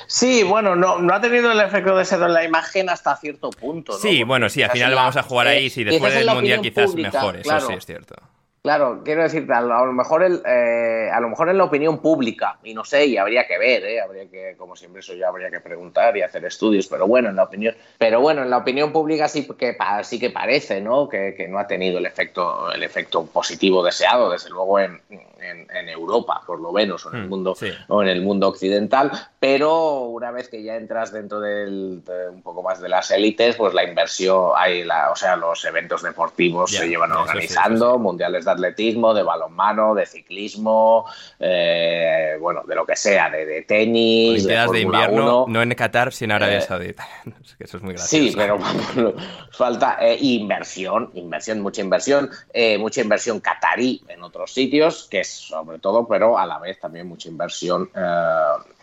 [0.08, 3.92] Sí, bueno, no, no ha tenido el efecto deseado en la imagen hasta cierto punto.
[3.92, 7.36] Sí, bueno, sí, al final vamos a jugar ahí, si después del Mundial quizás mejor,
[7.36, 8.16] eso sí es cierto.
[8.62, 12.58] Claro, quiero decirte, a lo, mejor el, eh, a lo mejor en la opinión pública,
[12.62, 14.02] y no sé, y habría que ver, ¿eh?
[14.02, 17.36] habría que, como siempre eso ya habría que preguntar y hacer estudios, pero bueno, en
[17.36, 21.08] la opinión, pero bueno, en la opinión pública sí que sí que parece, ¿no?
[21.08, 25.00] Que, no ha tenido el efecto, el efecto positivo deseado, desde luego en,
[25.43, 27.57] en, Europa, por lo menos, o en el hmm, mundo,
[27.88, 32.62] o en el mundo occidental, pero una vez que ya entras dentro del, un poco
[32.62, 36.88] más de las élites, pues la inversión, hay la, o sea, los eventos deportivos se
[36.88, 41.07] llevan organizando, mundiales de atletismo, de balonmano, de ciclismo,
[41.38, 46.34] eh, bueno, de lo que sea, de, tenis, de, de invierno, no en Qatar, sino
[46.34, 47.09] en Arabia eh, Saudita.
[47.59, 48.24] Eso es muy gracioso.
[48.24, 48.59] Sí, pero
[49.53, 52.30] falta eh, inversión, inversión, mucha inversión,
[52.78, 57.09] mucha inversión catarí en otros sitios, que es sobre todo, pero a la vez también
[57.09, 57.91] mucha inversión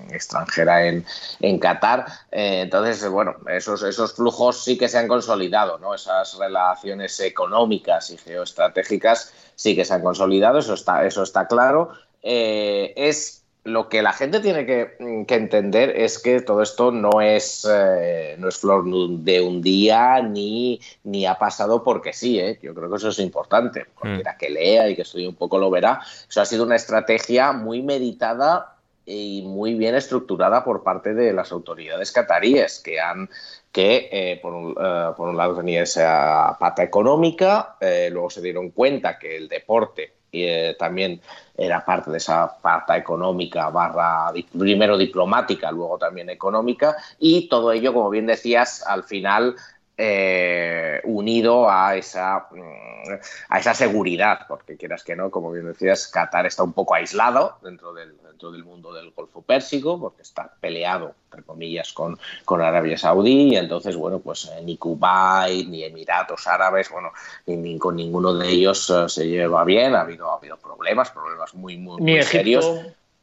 [0.09, 1.05] extranjera en,
[1.39, 2.05] en Qatar.
[2.31, 5.93] entonces, bueno, esos, esos flujos sí que se han consolidado, ¿no?
[5.93, 11.91] Esas relaciones económicas y geoestratégicas sí que se han consolidado, eso está, eso está claro.
[12.23, 13.36] Eh, es
[13.67, 14.95] lo que la gente tiene que,
[15.27, 20.79] entender es que todo esto no es, eh, no es flor de un día ni,
[21.03, 22.39] ni ha pasado porque sí.
[22.39, 22.57] ¿eh?
[22.61, 23.85] Yo creo que eso es importante.
[23.93, 24.37] Cualquiera mm.
[24.37, 25.99] que lea y que estudie un poco lo verá.
[26.29, 31.51] Eso ha sido una estrategia muy meditada y muy bien estructurada por parte de las
[31.51, 33.29] autoridades cataríes que han
[33.73, 39.19] que eh, por, un, por, un, lado tenía esa pata económica, luego se dieron cuenta
[39.19, 41.21] que el deporte eh, también
[41.57, 47.93] era parte de esa parte económica, barra primero diplomática, luego también económica, y todo ello,
[47.93, 49.55] como bien decías, al final
[49.97, 53.13] eh, unido a esa, mm,
[53.49, 57.57] a esa seguridad, porque quieras que no, como bien decías, Qatar está un poco aislado
[57.63, 62.61] dentro del, dentro del mundo del Golfo Pérsico, porque está peleado, entre comillas, con, con
[62.61, 67.11] Arabia Saudí, y entonces, bueno, pues eh, ni Kuwait, ni Emiratos Árabes, bueno,
[67.47, 71.55] ni, con ninguno de ellos eh, se lleva bien, ha habido, ha habido problemas, problemas
[71.55, 72.65] muy, muy, muy serios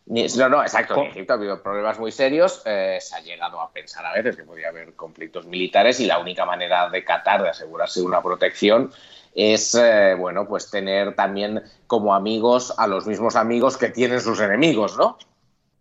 [0.06, 1.02] no, no, exacto.
[1.02, 2.62] En Egipto ha habido problemas muy serios.
[2.66, 6.18] Eh, se ha llegado a pensar a veces que podía haber conflictos militares y la
[6.18, 8.92] única manera de Qatar de asegurarse una protección
[9.34, 14.40] es, eh, bueno, pues tener también como amigos a los mismos amigos que tienen sus
[14.40, 15.18] enemigos, ¿no?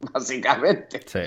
[0.13, 1.01] Básicamente.
[1.05, 1.19] Sí.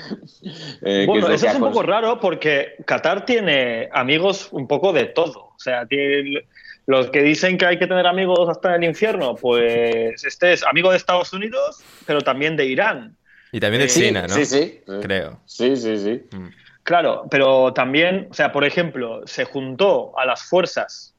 [0.82, 5.52] Eh, bueno, eso es un poco raro porque Qatar tiene amigos un poco de todo.
[5.54, 6.46] O sea, tiene
[6.86, 10.64] los que dicen que hay que tener amigos hasta en el infierno, pues este es
[10.64, 13.16] amigo de Estados Unidos, pero también de Irán.
[13.50, 14.34] Y también de eh, China, ¿no?
[14.34, 14.80] Sí, sí.
[15.02, 15.40] Creo.
[15.46, 16.22] Sí, sí, sí.
[16.36, 16.48] Mm.
[16.84, 21.14] Claro, pero también, o sea, por ejemplo, se juntó a las fuerzas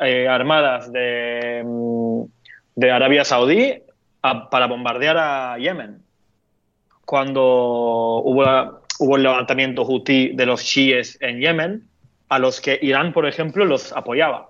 [0.00, 2.22] eh, armadas de, mm,
[2.74, 3.82] de, Arabia Saudí
[4.20, 6.02] para bombardear a Yemen.
[7.04, 7.42] Cuando
[8.24, 11.88] hubo, hubo el levantamiento hutí de los chiíes en Yemen,
[12.28, 14.49] a los que Irán, por ejemplo, los apoyaba.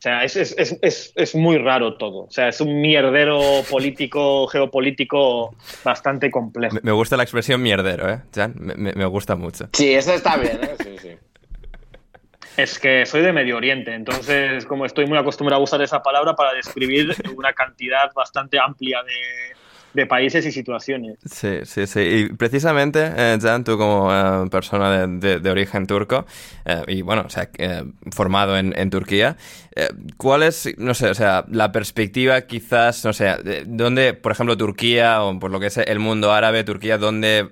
[0.00, 2.20] O sea, es, es, es, es, muy raro todo.
[2.20, 3.38] O sea, es un mierdero
[3.68, 6.78] político, geopolítico bastante complejo.
[6.82, 8.22] Me gusta la expresión mierdero, ¿eh?
[8.34, 9.68] Jan, me, me, gusta mucho.
[9.74, 10.74] Sí, eso está bien, ¿eh?
[10.82, 11.10] Sí, sí.
[12.56, 16.34] Es que soy de Medio Oriente, entonces como estoy muy acostumbrado a usar esa palabra
[16.34, 19.54] para describir una cantidad bastante amplia de,
[19.94, 21.18] de países y situaciones.
[21.24, 22.00] Sí, sí, sí.
[22.00, 26.26] Y precisamente, eh, Jan, tú como eh, persona de, de, origen turco,
[26.64, 29.36] eh, y bueno, o sea, eh, formado en, en Turquía,
[30.18, 35.22] ¿cuál es, no sé, o sea, la perspectiva quizás, no sé, dónde, por ejemplo, Turquía,
[35.22, 37.48] o por lo que es el mundo árabe, Turquía, dónde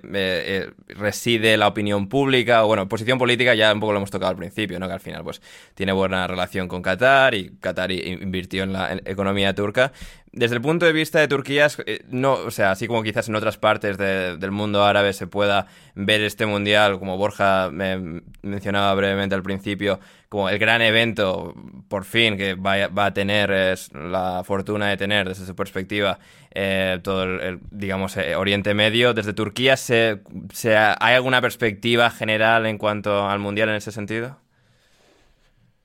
[0.89, 4.37] reside la opinión pública, o bueno, posición política, ya un poco lo hemos tocado al
[4.37, 4.87] principio, ¿no?
[4.87, 5.41] Que al final, pues,
[5.73, 9.91] tiene buena relación con Qatar, y Qatar invirtió en la economía turca,
[10.39, 13.35] desde el punto de vista de Turquía, eh, no, o sea, así como quizás en
[13.35, 19.35] otras partes del mundo árabe se pueda ver este mundial, como Borja me mencionaba brevemente
[19.35, 21.53] al principio, como el gran evento,
[21.89, 26.19] por fin, que va, a tener es la fortuna de tener desde su perspectiva
[26.51, 29.13] eh, todo el, digamos, eh, Oriente Medio.
[29.13, 30.21] Desde Turquía, se,
[30.53, 34.37] se, ¿hay alguna perspectiva general en cuanto al mundial en ese sentido?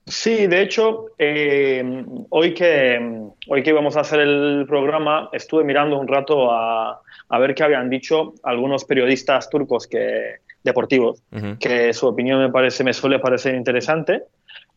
[0.07, 5.99] Sí, de hecho, eh, hoy, que, hoy que íbamos a hacer el programa, estuve mirando
[5.99, 11.23] un rato a, a ver qué habían dicho algunos periodistas turcos que, deportivos,
[11.61, 14.25] que su opinión me, parece, me suele parecer interesante.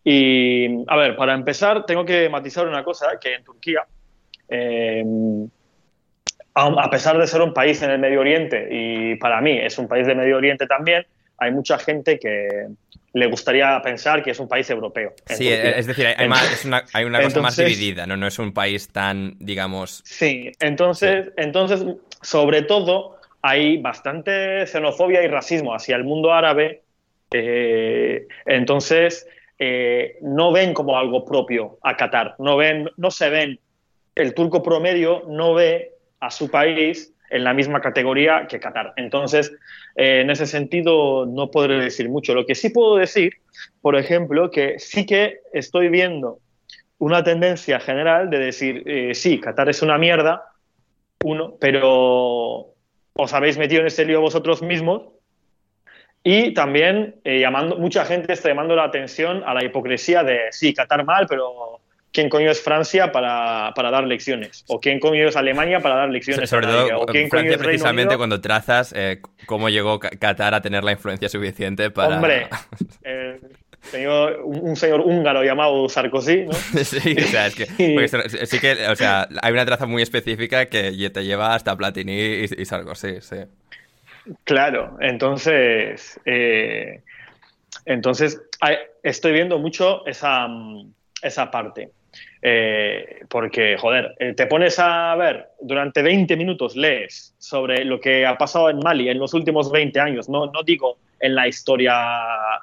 [0.04, 3.86] Y, a ver, para empezar, tengo que matizar una cosa, que en Turquía,
[4.50, 5.04] eh,
[6.54, 9.88] a pesar de ser un país en el Medio Oriente, y para mí es un
[9.88, 11.06] país de Medio Oriente también,
[11.38, 12.68] hay mucha gente que,
[13.18, 15.14] le gustaría pensar que es un país europeo.
[15.26, 18.16] Sí, es decir, hay, una, cosa más dividida, ¿no?
[18.16, 20.02] No es un país tan, digamos...
[20.06, 21.84] Sí, entonces, entonces,
[22.22, 26.84] sobre todo, hay bastante xenofobia y racismo hacia el mundo árabe.
[27.32, 33.60] Eh, entonces, eh, no ven como algo propio a Qatar, no, ven, no se ven,
[34.16, 38.94] el turco promedio no ve a su país en la misma categoría que Qatar.
[38.96, 39.52] Entonces,
[39.96, 42.34] eh, en ese sentido, no podré decir mucho.
[42.34, 43.34] Lo que sí puedo decir,
[43.82, 46.40] por ejemplo, que sí que estoy viendo
[47.00, 50.44] una tendencia general de decir, eh, sí, Qatar es una mierda,
[51.24, 52.74] uno, pero
[53.14, 55.04] os habéis metido en ese lío vosotros mismos.
[56.24, 60.74] Y también eh, llamando, mucha gente está llamando la atención a la hipocresía de, sí,
[60.74, 61.82] Qatar mal, pero
[62.12, 66.10] quién coño es Francia para, para, dar lecciones, o quién coño es Alemania para dar
[66.10, 66.50] lecciones.
[66.50, 70.84] Sobre todo, o quién Francia es precisamente cuando trazas eh, cómo llegó Qatar a tener
[70.84, 72.16] la influencia suficiente para...
[72.16, 72.48] Hombre,
[73.04, 73.40] eh,
[74.44, 76.54] un, señor húngaro llamado Sarkozy, ¿no?
[76.84, 77.66] sí, o sea, es que,
[78.46, 82.66] sí que, o sea, hay una traza muy específica que te lleva hasta Platini y,
[82.66, 83.38] Sarkozy, sí.
[84.44, 87.02] Claro, entonces, eh,
[87.86, 88.42] entonces
[89.04, 90.48] estoy viendo mucho esa,
[91.22, 91.92] esa parte.
[92.50, 98.26] Eh, porque, joder, eh, te pones a ver, durante 20 minutos lees sobre lo que
[98.26, 101.92] ha pasado en Mali en los últimos 20 años, no, no digo en la historia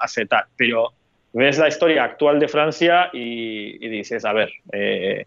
[0.00, 0.94] acetal, pero
[1.34, 5.26] ves la historia actual de Francia y, dices, a ver, eh,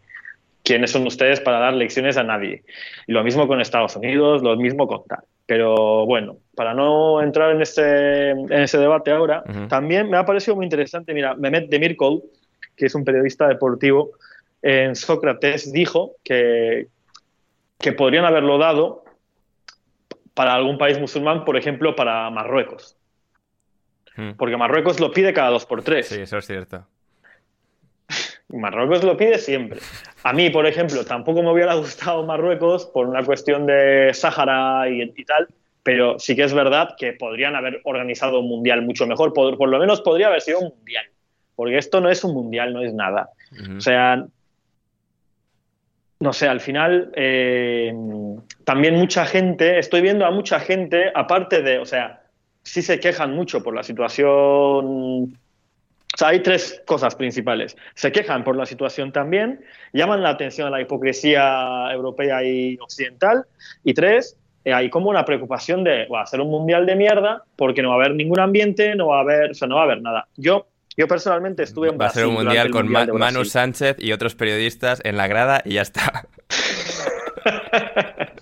[0.64, 2.64] ¿quiénes son ustedes para dar lecciones a nadie?
[3.06, 5.20] Y lo mismo con Estados Unidos, lo mismo con tal.
[5.46, 10.56] Pero bueno, para no entrar en, este, en ese debate ahora, también me ha parecido
[10.56, 12.24] muy interesante, mira, Mehmet Demirkol,
[12.76, 14.14] que es un periodista deportivo,
[14.62, 16.88] en Sócrates dijo que,
[17.80, 19.04] que podrían haberlo dado
[20.34, 22.96] para algún país musulmán, por ejemplo, para Marruecos.
[24.16, 24.32] Hmm.
[24.38, 26.08] Porque Marruecos lo pide cada dos por tres.
[26.10, 26.86] Sí, eso es cierto.
[28.50, 29.80] Marruecos lo pide siempre.
[30.24, 35.26] A mí, por ejemplo, tampoco me hubiera gustado Marruecos por una cuestión de Sáhara y,
[35.26, 35.48] tal,
[35.82, 39.34] pero sí que es verdad que podrían haber organizado un mundial mucho mejor.
[39.34, 41.06] Por, por, lo menos podría haber sido un mundial.
[41.56, 43.32] Porque esto no es un mundial, no es nada.
[43.76, 44.28] O sea,
[46.20, 47.94] no sé, al final eh,
[48.64, 52.24] también mucha gente, estoy viendo a mucha gente, aparte de, o sea,
[52.64, 54.28] sí se quejan mucho por la situación.
[54.28, 57.78] O sea, hay tres cosas principales.
[57.94, 59.62] Se quejan por la situación también,
[59.94, 63.46] llaman la atención a la hipocresía europea y occidental.
[63.84, 64.36] Y tres,
[64.66, 67.90] eh, hay como una preocupación de va a hacer un mundial de mierda porque no
[67.90, 70.02] va a haber ningún ambiente, no va a haber, o sea, no va a haber
[70.02, 70.28] nada.
[70.36, 70.68] Yo
[70.98, 75.00] yo personalmente estuve en Va a ser un mundial con Manu Sánchez y otros periodistas
[75.04, 76.28] en la grada y ya está.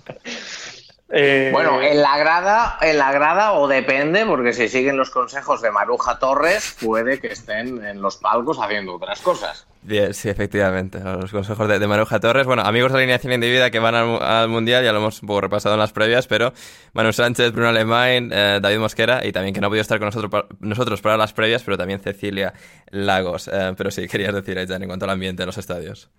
[1.18, 5.62] Eh, bueno, en la grada, en la grada o depende, porque si siguen los consejos
[5.62, 9.66] de Maruja Torres, puede que estén en los palcos haciendo otras cosas.
[10.12, 11.00] sí, efectivamente.
[11.00, 12.46] Los consejos de, Maruja Torres.
[12.46, 15.76] Bueno, amigos de alineación indebida que van al, Mundial, ya lo hemos un poco repasado
[15.76, 16.52] en las previas, pero
[16.92, 20.08] Manu Sánchez, Bruno Alemán, eh, David Mosquera y también que no ha podido estar con
[20.08, 22.54] nosotros, nosotros para las previas, pero también Cecilia
[22.90, 23.48] Lagos.
[23.48, 26.10] Eh, pero sí, querías decir, Aitan, en cuanto al ambiente en los estadios.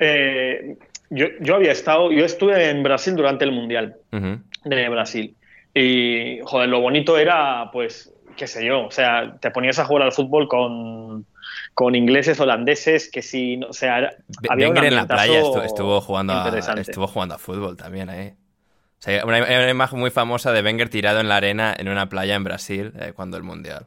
[0.00, 0.76] Eh,
[1.10, 5.36] yo, había estado, yo estuve en Brasil durante el Mundial de Brasil.
[5.74, 10.04] Y, joder, lo bonito era, pues, qué sé yo, o sea, te ponías a jugar
[10.04, 11.26] al fútbol con,
[11.74, 14.10] con ingleses, holandeses, que si, o sea,
[14.48, 18.28] había Wenger en la playa estuvo, jugando a, estuvo jugando a fútbol también ahí.
[18.28, 22.08] O sea, una, una, imagen muy famosa de Wenger tirado en la arena en una
[22.08, 23.86] playa en Brasil eh, cuando el Mundial.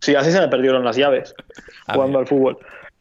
[0.00, 1.34] Sí, así se me perdieron las llaves
[1.88, 2.58] jugando al fútbol.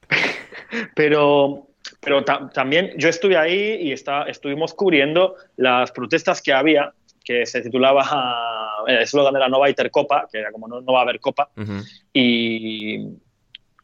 [0.95, 1.68] Pero
[2.04, 6.94] pero también yo estuve ahí y está, estuvimos cubriendo las protestas que había,
[7.24, 8.04] que se titulaba,
[8.88, 11.20] el eslogan era No va a haber copa, que era como no, va a haber
[11.20, 11.50] copa,
[12.12, 13.08] y,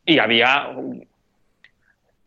[0.05, 0.75] y había...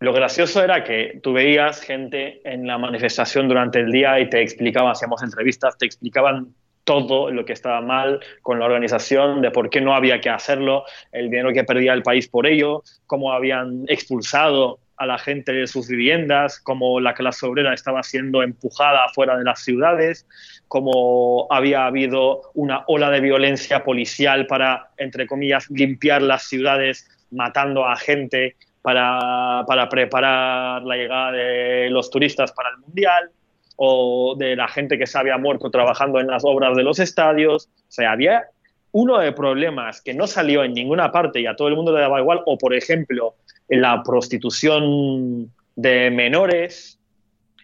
[0.00, 4.42] Lo gracioso era que tú veías gente en la manifestación durante el día y te
[4.42, 6.54] explicaban, hacíamos entrevistas, te explicaban
[6.84, 10.84] todo lo que estaba mal con la organización, de por qué no había que hacerlo,
[11.12, 15.66] el dinero que perdía el país por ello, cómo habían expulsado a la gente de
[15.66, 20.26] sus viviendas, como la clase obrera estaba siendo empujada fuera de las ciudades,
[20.68, 27.86] como había habido una ola de violencia policial para, entre comillas, limpiar las ciudades, matando
[27.86, 33.30] a gente para, para preparar la llegada de los turistas para el Mundial,
[33.76, 37.68] o de la gente que se había muerto trabajando en las obras de los estadios.
[37.88, 38.44] O sea, había
[38.92, 42.00] uno de problemas que no salió en ninguna parte y a todo el mundo le
[42.00, 43.34] daba igual, o por ejemplo,
[43.68, 46.98] la prostitución de menores.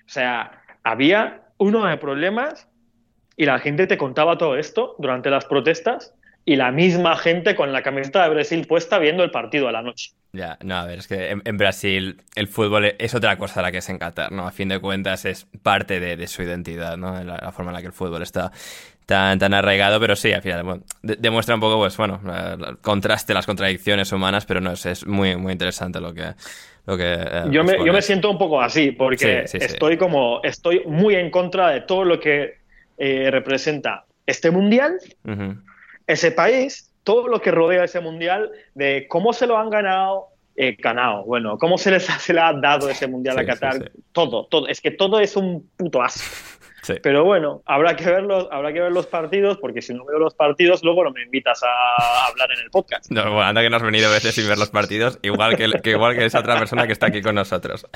[0.07, 2.69] O sea, había uno de problemas
[3.37, 6.15] y la gente te contaba todo esto durante las protestas
[6.45, 9.83] y la misma gente con la camiseta de Brasil puesta viendo el partido a la
[9.83, 10.13] noche.
[10.33, 13.79] Ya, no, a ver, es que en, Brasil el fútbol es otra cosa la que
[13.79, 13.99] es en
[14.31, 14.47] ¿no?
[14.47, 17.23] A fin de cuentas es parte de, su identidad, ¿no?
[17.23, 18.51] La, forma en la que el fútbol está
[19.09, 22.21] tan, tan arraigado, pero sí, al final demuestra un poco, pues bueno,
[22.69, 26.35] el contraste, las contradicciones humanas, pero no, es, es muy, muy interesante lo que...
[26.85, 30.83] Lo que eh, yo, me, yo me siento un poco así, porque estoy como, estoy
[30.85, 32.59] muy en contra de todo lo que
[32.99, 34.99] eh, representa este mundial,
[36.07, 40.77] ese país, todo lo que rodea ese mundial, de cómo se lo han ganado, eh,
[40.79, 44.67] ganado, bueno, cómo se les se le ha dado ese mundial a Qatar, todo, todo,
[44.69, 46.58] es que todo es un puto asco.
[47.03, 50.35] Pero bueno, habrá que, verlos, habrá que ver los partidos, porque si no veo los
[50.35, 53.11] partidos, luego no me invitas a hablar en el podcast.
[53.11, 55.71] No, bueno, anda que no has venido a veces sin ver los partidos, igual que,
[55.91, 57.87] igual que esa otra persona que está aquí con nosotros.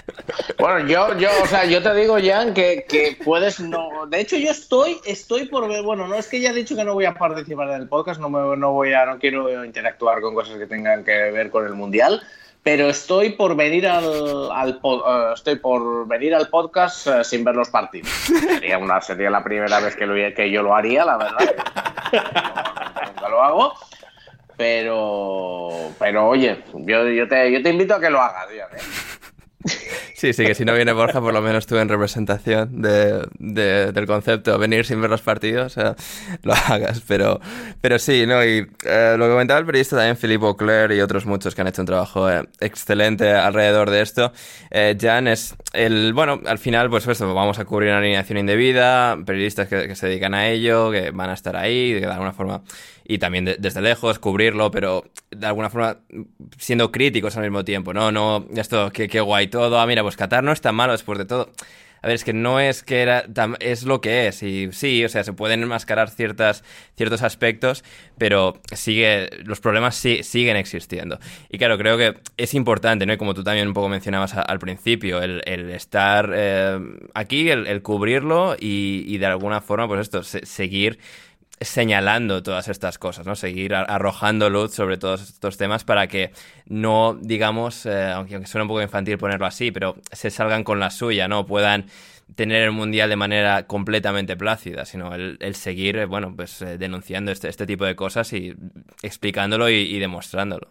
[0.59, 4.07] Bueno, yo, yo, o sea, yo te digo, Jan, que, que puedes no.
[4.09, 5.83] De hecho, yo estoy, estoy por ver.
[5.83, 8.21] Bueno, no es que ya he dicho que no voy a participar en el podcast,
[8.21, 11.67] no, me, no voy a, no quiero interactuar con cosas que tengan que ver con
[11.67, 12.23] el mundial
[12.63, 17.57] pero estoy por venir al, al uh, estoy por venir al podcast uh, sin ver
[17.57, 18.09] los partidos.
[18.11, 21.55] Sería, una, sería la primera vez que, lo, que yo lo haría, la verdad.
[23.07, 23.75] Nunca lo hago.
[24.57, 28.63] Pero, pero oye, yo, yo, te, yo te invito a que lo hagas, ¿eh?
[30.15, 34.07] Sí, sí, que si no viene Borja, por lo menos tú en representación de, del
[34.07, 35.77] concepto, venir sin ver los partidos,
[36.43, 37.03] lo hagas.
[37.07, 37.41] Pero,
[37.81, 38.45] pero sí, ¿no?
[38.45, 41.69] Y eh, lo que comentaba el periodista también, Philippe Auclair y otros muchos que han
[41.69, 44.33] hecho un trabajo eh, excelente alrededor de esto.
[44.71, 49.19] Eh, Jan es el, bueno, al final, pues esto, vamos a cubrir una alineación indebida,
[49.27, 52.63] periodistas que, que se dedican a ello, que van a estar ahí, de alguna forma
[53.05, 55.99] y también desde lejos cubrirlo, pero de alguna forma
[56.59, 58.13] siendo críticos al mismo tiempo, ¿no?
[58.13, 61.19] No, esto, qué, qué guay todo, ah, mira, pues Qatar no es tan malo después
[61.19, 61.51] de todo.
[62.03, 63.25] A ver, es que no es que era,
[63.61, 64.43] es lo que es.
[64.43, 66.65] Y sí, o sea, se pueden enmascarar ciertas,
[66.97, 67.85] ciertos aspectos,
[68.19, 71.21] pero sigue, los problemas sí, siguen existiendo.
[71.49, 73.13] Y claro, creo que es importante, ¿no?
[73.13, 76.81] Y como tú también un poco mencionabas al principio, el, estar eh,
[77.15, 80.99] aquí, el, cubrirlo y, y, de alguna forma, pues esto, seguir
[81.65, 83.35] señalando todas estas cosas, ¿no?
[83.35, 86.31] Seguir arrojando luz sobre todos estos temas para que
[86.67, 90.81] no, digamos, eh, aunque, aunque suene un poco infantil ponerlo así, pero se salgan con
[90.81, 91.47] la suya, ¿no?
[91.47, 91.87] Puedan
[92.35, 97.31] tener el mundial de manera completamente plácida, sino el, seguir, eh, bueno, pues eh, denunciando
[97.31, 98.55] este, este, tipo de cosas y
[99.03, 100.69] explicándolo y, demostrándolo.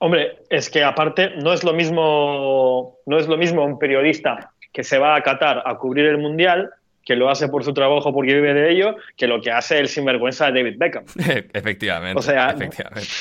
[0.00, 4.84] Hombre, es que aparte no es lo mismo, no es lo mismo un periodista que
[4.84, 6.70] se va a Qatar a cubrir el mundial
[7.08, 9.88] que lo hace por su trabajo porque vive de ello, que lo que hace el
[9.88, 11.04] sinvergüenza de David Beckham.
[11.54, 12.18] efectivamente.
[12.18, 13.08] O sea, efectivamente.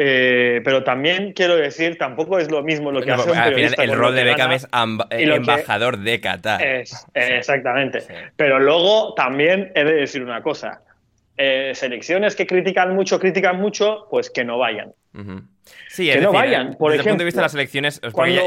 [0.00, 3.82] Eh, pero también quiero decir, tampoco es lo mismo lo que hace un periodista.
[3.82, 4.68] el rol de Beckham es
[5.10, 6.84] embajador de Qatar.
[7.14, 8.04] exactamente.
[8.36, 10.82] Pero luego también he de decir una cosa.
[11.36, 14.92] Eh, selecciones que critican mucho, critican mucho, pues que no vayan.
[15.88, 16.76] Sí, que no vayan.
[16.76, 18.00] Por desde ejemplo, el punto de vista de las elecciones,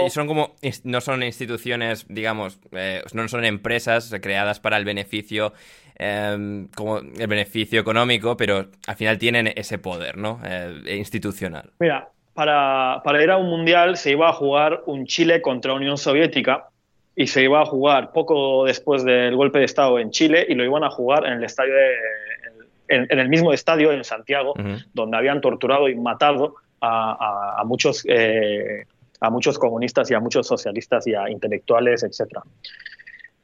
[0.09, 5.53] son como, no son instituciones, digamos, eh, no son empresas creadas para el beneficio,
[5.95, 10.39] em, como el beneficio económico, pero al final tienen ese poder, ¿no?
[10.45, 11.71] Eh, institucional.
[11.79, 15.97] Mira, para, para, ir a un mundial se iba a jugar un Chile contra Unión
[15.97, 16.69] Soviética
[17.15, 20.63] y se iba a jugar poco después del golpe de Estado en Chile y lo
[20.63, 21.73] iban a jugar en el estadio
[22.91, 24.53] en, el mismo estadio en Santiago,
[24.93, 28.85] donde habían torturado y matado a, muchos, eh,
[29.19, 32.39] a muchos comunistas y a muchos socialistas y a intelectuales, etc.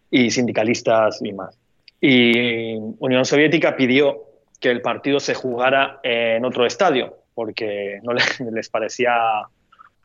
[0.10, 1.58] Y sindicalistas y más.
[2.02, 4.24] Y Unión Soviética pidió
[4.60, 8.14] que el partido se jugara en otro estadio, porque no
[8.52, 9.14] les parecía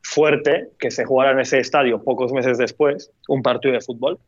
[0.01, 4.19] fuerte que se jugara en ese estadio pocos meses después un partido de fútbol.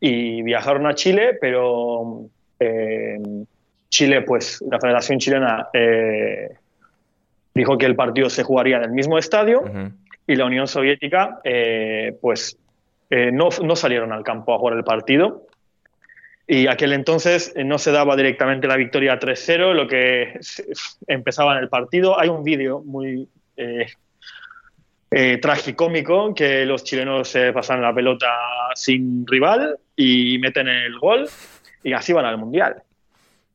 [0.00, 2.26] Y viajaron a Chile, pero
[2.58, 3.20] eh,
[3.88, 6.48] Chile, pues la Federación Chilena eh,
[7.54, 9.64] dijo que el partido se jugaría en el mismo estadio
[10.26, 12.56] y la Unión Soviética, eh, pues
[13.10, 15.46] eh, no, no, salieron al campo a jugar el partido.
[16.46, 20.38] Y aquel entonces eh, no se daba directamente la victoria 3-0, lo que
[21.06, 22.18] empezaba en el partido.
[22.18, 23.28] Hay un vídeo muy
[25.40, 28.28] tragicómico que los chilenos se pasan la pelota
[28.74, 31.28] sin rival y meten el gol
[31.84, 32.82] y así van al Mundial.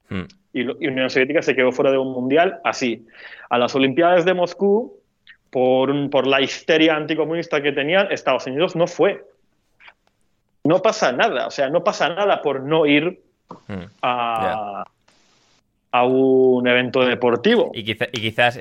[0.08, 0.26] Hmm.
[0.54, 3.06] Y, y Unión Soviética se quedó fuera de un Mundial así
[3.50, 5.00] a las Olimpiadas de Moscú,
[5.50, 9.26] por, por la histeria anticomunista que tenían, Estados Unidos no fue.
[10.64, 13.22] No pasa nada, o sea, no pasa nada por no ir
[13.68, 13.84] hmm.
[14.02, 14.84] a,
[15.92, 17.72] a un evento deportivo.
[17.74, 18.58] Y, quizás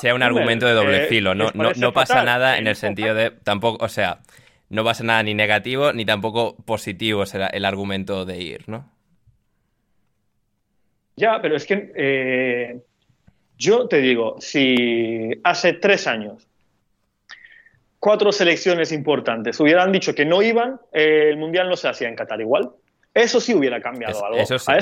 [0.00, 3.84] sea, un argumento de doble filo, no, no, pasa nada en el sentido de tampoco,
[3.84, 4.20] o sea,
[4.68, 8.90] no pasa nada ni negativo ni tampoco positivo será el argumento de ir, ¿no?
[11.16, 12.80] Ya, pero es que eh,
[13.58, 16.46] yo te digo, si hace tres años
[17.98, 22.40] cuatro selecciones importantes hubieran dicho que no iban, el Mundial no se hacía en Qatar
[22.40, 22.70] igual.
[23.16, 24.38] Eso sí hubiera cambiado algo.
[24.38, 24.72] Eso sí,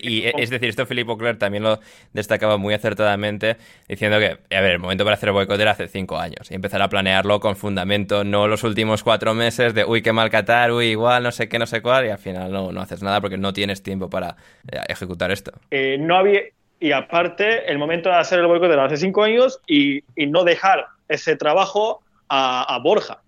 [0.00, 1.80] y, es, decir, esto Filippo Cler también lo
[2.12, 3.56] destacaba muy acertadamente,
[3.88, 6.54] diciendo que, a ver, el momento para hacer el boicot era hace cinco años y
[6.54, 10.70] empezar a planearlo con fundamento, no los últimos cuatro meses de, uy, qué mal Qatar,
[10.70, 13.20] uy, igual, no sé qué, no sé cuál, y al final no, no haces nada
[13.20, 14.36] porque no tienes tiempo para
[14.70, 15.50] eh, ejecutar esto.
[15.72, 16.42] Eh, no había
[16.82, 20.86] y aparte el momento de hacer el boicot era hace cinco años y, no dejar
[21.08, 23.22] ese trabajo a, Borja.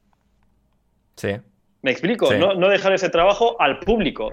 [1.15, 1.37] Sí.
[1.83, 4.33] Me explico, no, dejar ese trabajo al público,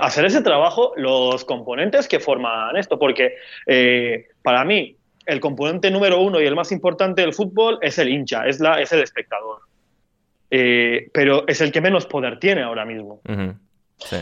[0.00, 3.34] hacer ese trabajo los componentes que forman esto, porque
[3.66, 4.96] eh, para mí
[5.26, 8.80] el componente número uno y el más importante del fútbol es el hincha, es, la,
[8.80, 9.58] es el espectador.
[10.50, 13.20] Eh, pero es el que menos poder tiene ahora mismo.
[13.98, 14.16] Sí.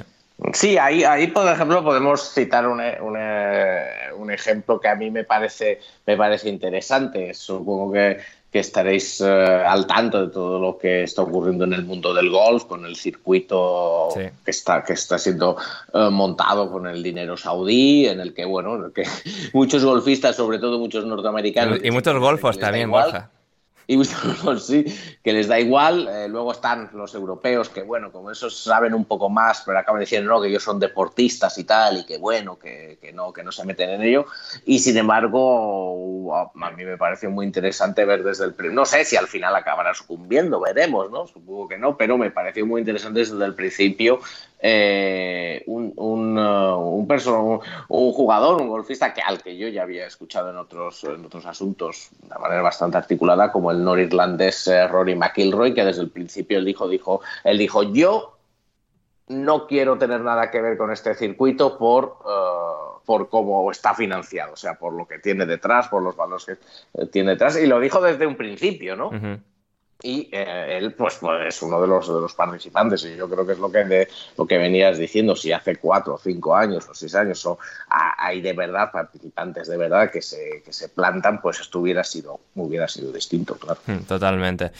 [0.52, 5.80] Sí, ahí, ahí por ejemplo podemos citar un, un, ejemplo que a mí me parece,
[6.06, 7.32] me parece interesante.
[7.34, 8.18] Supongo que,
[8.50, 12.28] que estaréis eh, al tanto de todo lo que está ocurriendo en el mundo del
[12.30, 15.56] golf, con el circuito que, está, que está siendo
[15.94, 19.04] eh, montado con el dinero saudí, en el que, bueno, que
[19.52, 21.78] muchos golfistas, sobre todo muchos norteamericanos...
[21.82, 23.30] Y, muchos golfos también, Borja
[25.22, 26.08] que les da igual.
[26.08, 30.00] Eh, luego están los europeos que, bueno, como esos saben un poco más, pero acaban
[30.00, 33.42] diciendo no, que ellos son deportistas y tal, y que bueno, que, que, no, que
[33.42, 34.26] no se meten en ello.
[34.64, 39.16] Y sin embargo, a mí me pareció muy interesante ver desde el No sé si
[39.16, 41.26] al final acabará sucumbiendo, veremos, ¿no?
[41.26, 44.20] Supongo que no, pero me pareció muy interesante desde el principio
[44.64, 50.50] eh, un, uh, un, un, jugador, un golfista que, al que yo ya había escuchado
[50.50, 55.74] en otros, en otros asuntos de manera bastante articulada, como el norirlandés eh, Rory McIlroy,
[55.74, 58.38] que desde el principio él dijo, dijo, él dijo, yo
[59.26, 64.52] no quiero tener nada que ver con este circuito por, uh, por cómo está financiado,
[64.52, 67.80] o sea, por lo que tiene detrás, por los valores que tiene detrás, y lo
[67.80, 69.10] dijo desde un principio, ¿no?
[70.02, 73.46] Y eh, él pues, pues, es uno de los, de los participantes y yo creo
[73.46, 76.88] que es lo que, de, lo que venías diciendo, si hace cuatro o cinco años
[76.88, 77.58] o seis años o,
[77.88, 82.40] hay de verdad participantes de verdad que se, que se plantan, pues esto hubiera sido,
[82.54, 83.80] hubiera sido distinto, claro.
[83.86, 84.72] Hmm, totalmente.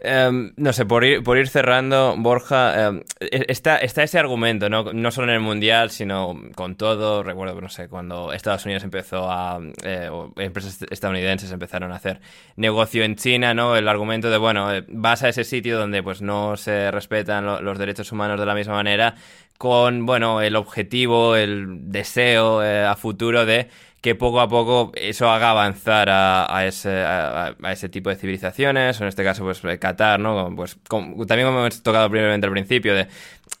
[0.00, 4.68] Em, no sé, por ir, por ir cerrando, Borja, em, e, está, está ese argumento,
[4.68, 4.92] ¿no?
[4.92, 7.24] no solo en el Mundial, sino con todo.
[7.24, 9.60] Recuerdo, no sé, cuando Estados Unidos empezó a.
[9.82, 12.20] Eh, empresas estadounidenses empezaron a hacer
[12.56, 13.76] negocio en China, ¿no?
[13.76, 17.78] El argumento de, bueno, eh, vas a ese sitio donde pues no se respetan los
[17.78, 19.16] derechos humanos de la misma manera,
[19.58, 23.68] con, bueno, el objetivo, el deseo eh, a futuro de
[24.00, 29.04] que poco a poco eso haga avanzar a, ese, a, ese, tipo de civilizaciones, o
[29.04, 30.54] en este caso, pues Qatar, ¿no?
[30.54, 33.08] Pues también como hemos tocado primeramente al principio, de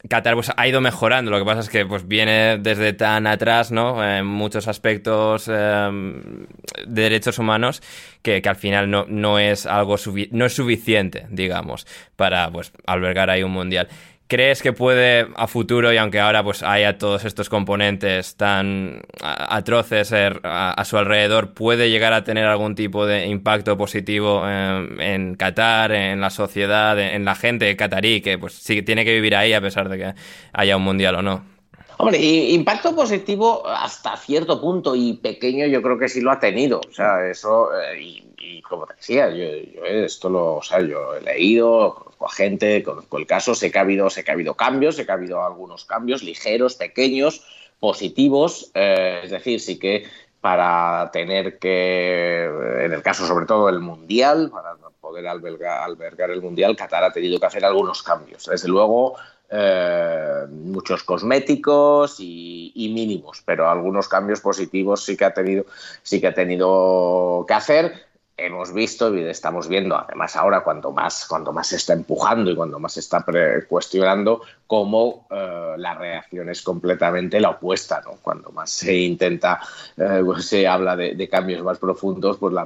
[0.08, 3.72] Qatar pues, ha ido mejorando, lo que pasa es que pues viene desde tan atrás,
[3.72, 4.04] ¿no?
[4.04, 6.46] En muchos aspectos em,
[6.86, 7.82] de derechos humanos
[8.22, 9.96] que, que, al final no, no es algo
[10.30, 11.84] no es suficiente, digamos,
[12.14, 13.88] para pues albergar ahí un mundial.
[14.28, 20.12] ¿Crees que puede a futuro, y aunque ahora pues haya todos estos componentes tan atroces
[20.12, 25.92] er, a, su alrededor, puede llegar a tener algún tipo de impacto positivo en, Qatar,
[25.92, 29.62] en la sociedad, en, la gente catarí, que pues sí tiene que vivir ahí a
[29.62, 30.14] pesar de que
[30.52, 31.57] haya un mundial o no?
[32.00, 36.80] Hombre, impacto positivo hasta cierto punto y pequeño yo creo que sí lo ha tenido.
[36.88, 41.20] O sea, eso, eh, y, como te decía, yo, esto lo, o sea, yo he
[41.22, 44.54] leído, conozco a gente, conozco el caso, sé que ha habido, sé que ha habido
[44.54, 47.44] cambios, sé que ha habido algunos cambios ligeros, pequeños,
[47.80, 50.04] positivos, eh, es decir, sí que
[50.40, 56.76] para tener que, en el caso sobre todo del Mundial, para poder albergar el Mundial,
[56.76, 58.46] Qatar ha tenido que hacer algunos cambios.
[58.46, 59.16] Desde luego,
[59.50, 65.64] eh, muchos cosméticos y, mínimos, pero algunos cambios positivos sí que ha tenido,
[66.02, 71.26] sí que ha tenido que hacer hemos visto y estamos viendo, además ahora cuando más,
[71.26, 73.24] cuando más se está empujando y cuando más se está
[73.68, 78.00] cuestionando, cómo eh, la reacción es completamente la opuesta.
[78.04, 78.18] ¿no?
[78.22, 79.60] Cuando más se intenta,
[79.96, 82.64] eh, pues se habla de, cambios más profundos, pues la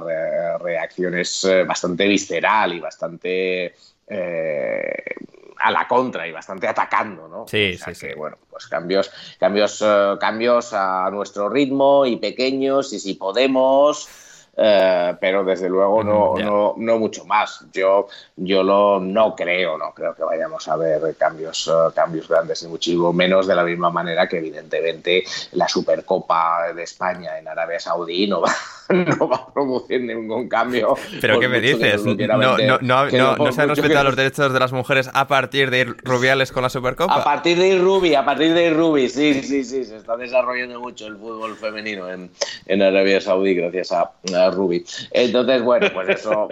[0.59, 3.73] reacción es bastante visceral y bastante
[5.63, 7.45] a la contra y bastante atacando, ¿no?
[7.47, 8.07] Sí, sí, sí.
[8.15, 9.09] Bueno, pues cambios,
[9.39, 9.83] cambios,
[10.19, 14.09] cambios a nuestro ritmo y pequeños y si podemos
[14.55, 17.65] eh, pero desde luego no, no, no, mucho más.
[17.73, 22.61] Yo, yo lo, no creo, no creo que vayamos a ver cambios, eh, cambios grandes
[22.61, 25.23] y muchísimo menos de la misma manera que evidentemente
[25.53, 28.53] la Supercopa de España en Arabia Saudí no va,
[28.89, 30.95] no va a producir ningún cambio.
[31.19, 32.05] ¿Pero qué me dices?
[32.05, 35.79] No, no, no, no, se han respetado los derechos de las mujeres a partir de
[35.79, 37.15] ir Rubiales con la Supercopa.
[37.15, 40.15] A partir de ir Rubi, a partir de ir Rubi, sí, sí, sí, se está
[40.15, 42.29] desarrollando mucho el fútbol femenino en,
[42.67, 44.11] en Arabia Saudí gracias a
[44.51, 44.85] Ruby.
[45.11, 46.47] Entonces, bueno, pues eso,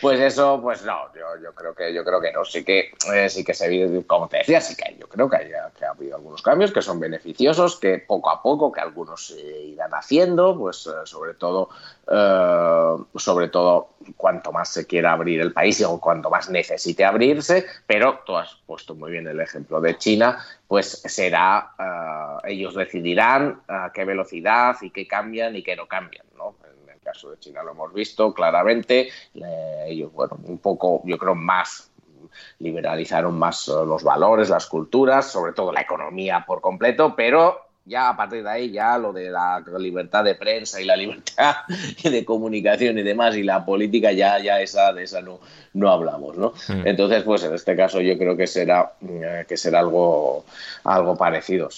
[0.00, 3.28] pues eso, pues no, yo, yo creo que yo creo que no, sí que eh,
[3.28, 6.42] sí que se como te decía, sí que yo creo que, que ha habido algunos
[6.42, 10.90] cambios que son beneficiosos, que poco a poco, que algunos se irán haciendo, pues eh,
[11.04, 11.70] sobre todo,
[12.10, 17.66] eh, sobre todo cuanto más se quiera abrir el país o cuanto más necesite abrirse,
[17.86, 21.72] pero tú has puesto muy bien el ejemplo de China, pues será,
[22.44, 26.54] ellos decidirán a qué velocidad y qué cambian y qué no cambian, ¿no?
[27.12, 29.08] Caso de China lo hemos visto claramente.
[29.86, 31.90] ellos, bueno, un poco, yo creo, más
[32.58, 38.10] liberalizaron más eh, los valores, las culturas, sobre todo la economía por completo, pero ya
[38.10, 41.54] a partir de ahí ya lo de la libertad de prensa y la libertad
[42.02, 45.40] de comunicación y demás y la política ya ya esa de esa no
[45.72, 46.86] no hablamos no mm.
[46.86, 50.44] entonces pues en este caso yo creo que será eh, que será algo
[50.84, 51.70] algo parecido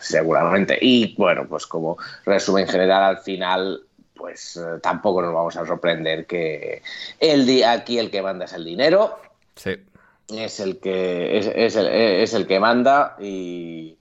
[0.00, 3.80] seguramente y bueno pues como resumen general al final
[4.14, 6.82] pues eh, tampoco nos vamos a sorprender que
[7.18, 9.18] el día aquí el que manda es el dinero.
[9.56, 9.76] Sí.
[10.28, 13.98] Es el que es, el, es el que manda y,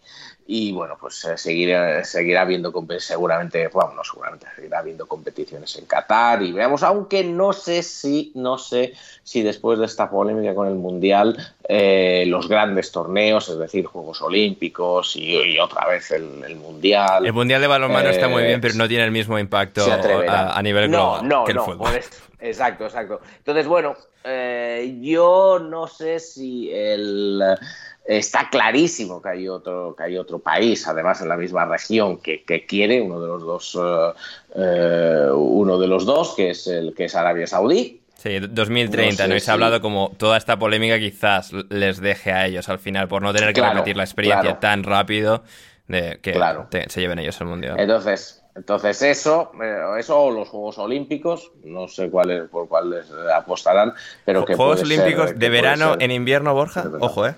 [0.53, 5.85] y bueno, pues eh, seguirá, seguirá habiendo seguramente, bueno, no seguramente, seguirá habiendo competiciones en
[5.85, 8.93] Qatar y veamos, aunque no sé si, no sé
[9.23, 14.21] si después de esta polémica con el Mundial, eh, los grandes torneos, es decir, Juegos
[14.21, 17.25] Olímpicos y, otra vez el, Mundial.
[17.25, 20.89] El Mundial de balonmano está muy bien, pero no tiene el mismo impacto a, nivel
[20.89, 21.91] global no, que el fútbol.
[22.39, 23.21] exacto, exacto.
[23.38, 27.41] Entonces, bueno, eh, yo no sé si el
[28.03, 32.43] Está clarísimo que hay otro, que hay otro país, además en la misma región, que,
[32.67, 34.13] quiere uno de los dos, eh,
[34.55, 38.01] eh, uno de los dos, que es el que es Arabia Saudí.
[38.22, 39.35] Sí, 2030, ¿no?
[39.35, 43.07] Y se ha hablado como toda esta polémica quizás les deje a ellos al final
[43.07, 45.43] por no tener que repetir la experiencia tan rápido
[45.88, 46.39] de que
[46.88, 47.80] se lleven ellos al mundial.
[47.80, 53.93] Entonces, entonces eso, eh, eso o los Juegos Olímpicos, no sé cuáles por cuáles apostarán,
[54.23, 57.34] pero que Juegos Olímpicos de verano en invierno, Borja, ojo, eh.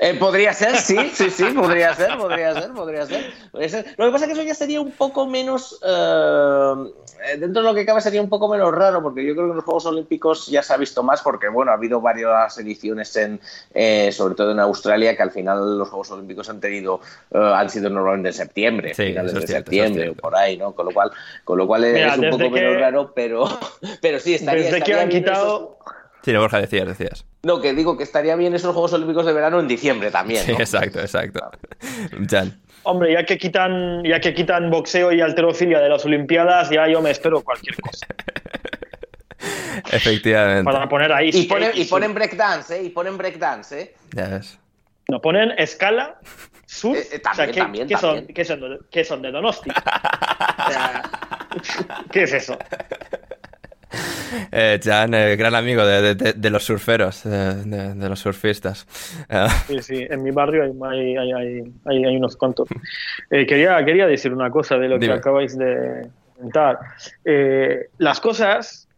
[0.00, 4.24] Eh, podría ser, sí, sí, sí, podría ser, podría ser, podría ser, Lo que pasa
[4.24, 8.20] es que eso ya sería un poco menos, eh, dentro de lo que cabe sería
[8.20, 10.76] un poco menos raro, porque yo creo que en los Juegos Olímpicos ya se ha
[10.76, 13.38] visto más, porque bueno, ha habido varias ediciones en,
[13.74, 17.00] eh, sobre todo en Australia, que al final los Juegos Olímpicos han tenido,
[17.32, 20.72] han sido normalmente en septiembre, finales de septiembre o por ahí, ¿no?
[20.72, 21.12] Con lo cual,
[21.44, 23.44] con lo cual es un poco menos raro, pero,
[24.02, 24.64] pero sí estaría.
[24.64, 25.78] Desde que han quitado.
[26.24, 27.24] Sí, Borja, decías, decías.
[27.42, 30.44] No, que digo que estaría bien esos Juegos Olímpicos de verano en diciembre también.
[30.44, 31.40] Sí, exacto, exacto.
[32.30, 32.60] Jan.
[32.84, 37.00] Hombre, ya que quitan, ya que quitan boxeo y alterofilia de las Olimpiadas, ya yo
[37.00, 38.06] me espero cualquier cosa.
[39.92, 40.64] Efectivamente.
[40.64, 41.30] Para poner ahí.
[41.32, 42.84] Y ponen, y ponen breakdance, ¿eh?
[42.84, 43.94] Y ponen breakdance, ¿eh?
[44.12, 44.58] Ya ves.
[45.08, 46.18] No, ponen escala,
[46.66, 46.98] surf.
[46.98, 48.26] Eh, eh, también, ¿qué, también, ¿qué también.
[48.26, 49.70] Son, ¿qué, son de, ¿Qué son de Donosti?
[50.68, 51.02] o sea,
[52.10, 52.56] ¿Qué es eso?
[54.50, 58.86] Eh, Jan, eh, gran amigo de, los surferos, de, los surfistas.
[59.28, 62.68] Eh, sí, sí, en mi barrio hay, hay, unos cuantos.
[63.30, 66.78] Eh, quería, quería decir una cosa de lo que acabáis de comentar.
[67.98, 68.88] las cosas,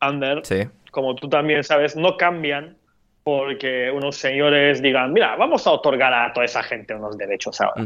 [0.00, 0.42] Ander,
[0.90, 2.76] como tú también sabes, no cambian
[3.24, 7.84] porque unos señores digan, mira, vamos a otorgar a toda esa gente unos derechos ahora.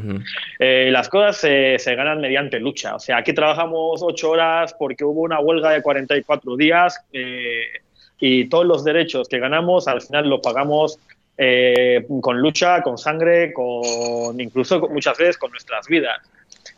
[0.58, 2.94] Eh, las cosas se, ganan mediante lucha.
[2.94, 7.64] O sea, aquí trabajamos ocho horas porque hubo una huelga de 44 días eh,
[8.18, 10.98] y todos los derechos que ganamos al final los pagamos
[11.36, 16.18] eh, con lucha, con sangre, con incluso muchas veces con nuestras vidas.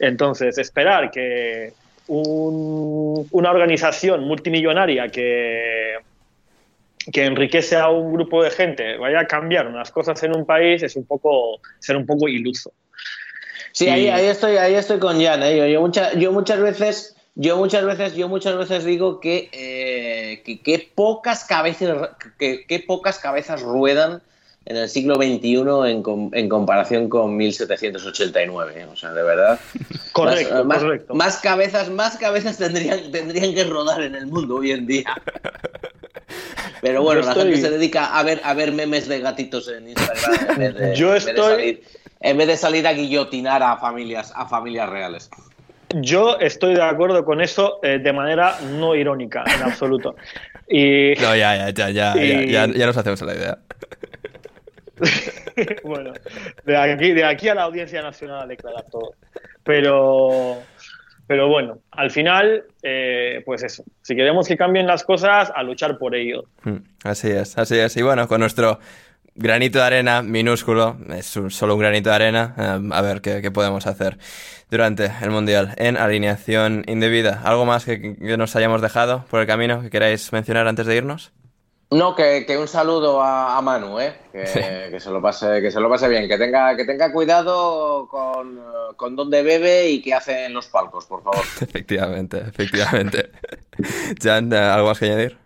[0.01, 1.73] Entonces, esperar que
[2.09, 5.97] una organización multimillonaria que
[7.13, 10.83] que enriquece a un grupo de gente vaya a cambiar unas cosas en un país
[10.83, 12.73] es un poco ser un poco iluso.
[13.73, 15.43] Sí, ahí, ahí, estoy, ahí estoy con Jan.
[15.43, 15.71] ¿eh?
[15.73, 21.45] Yo, yo muchas veces, yo muchas veces, yo muchas veces digo que, eh, que, pocas
[21.45, 24.23] cabezas, que, pocas cabezas ruedan
[24.65, 25.55] en el siglo XXI
[25.91, 28.73] en, en comparación con 1789.
[28.77, 28.87] ¿eh?
[28.91, 29.61] O sea, de verdad.
[30.13, 31.15] Correcto, más, correcto.
[31.15, 35.15] Más cabezas, más cabezas tendrían, tendrían que rodar en el mundo hoy en día.
[36.81, 40.51] Pero bueno, la gente se dedica a ver, a ver memes de gatitos en Instagram
[40.51, 41.83] en vez de, Yo estoy...
[42.21, 45.31] en vez de salir a guillotinar a familias, a familias reales.
[45.95, 50.17] Yo estoy de acuerdo con eso eh, de manera no irónica, en absoluto.
[50.71, 53.59] Y, no, ya, ya, ya, ya, ya, ya, nos hacemos la idea.
[55.83, 56.13] bueno,
[56.67, 59.15] de aquí, de aquí a la Audiencia Nacional a declarar todo.
[59.65, 60.59] Pero,
[61.29, 65.99] pero bueno, al final, eh, pues eso, si queremos que cambien las cosas, a luchar
[65.99, 66.45] por ello.
[66.65, 67.95] Mm, así es, así es.
[67.99, 68.81] Y bueno, con nuestro
[69.35, 73.87] granito de arena minúsculo, es solo un granito de arena, eh, a ver qué, podemos
[73.87, 74.17] hacer
[74.71, 77.43] durante el Mundial en alineación indebida.
[77.45, 81.33] ¿Algo más que nos hayamos dejado por el camino que queráis mencionar antes de irnos?
[81.91, 84.15] No, que, un saludo a, Manu, ¿eh?
[84.31, 88.61] Que, se lo pase, que se lo pase bien, que tenga, que tenga cuidado con,
[88.95, 91.41] con dónde bebe y qué hace en los palcos, por favor.
[91.63, 93.31] Efectivamente, efectivamente.
[94.23, 95.39] Jan, ¿algo más que añadir?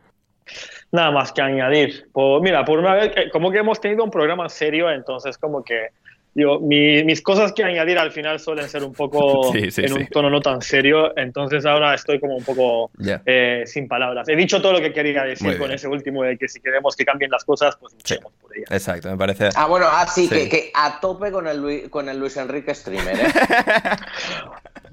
[0.90, 2.08] Nada más que añadir.
[2.12, 5.90] Pues mira, por una vez, como que hemos tenido un programa serio, entonces como que
[6.34, 10.40] yo, mis cosas que añadir al final suelen ser un poco en un tono no
[10.40, 12.90] tan serio, entonces ahora estoy como un poco
[13.26, 14.28] eh, sin palabras.
[14.28, 17.04] He dicho todo lo que quería decir con ese último de que si queremos que
[17.04, 18.70] cambien las cosas, pues luchemos por ellas.
[18.70, 19.50] Exacto, me parece.
[19.54, 23.14] Ah, bueno, así que, que, a tope con el, Luis, con el Luis Enrique Streamer,
[23.14, 23.28] ¿eh?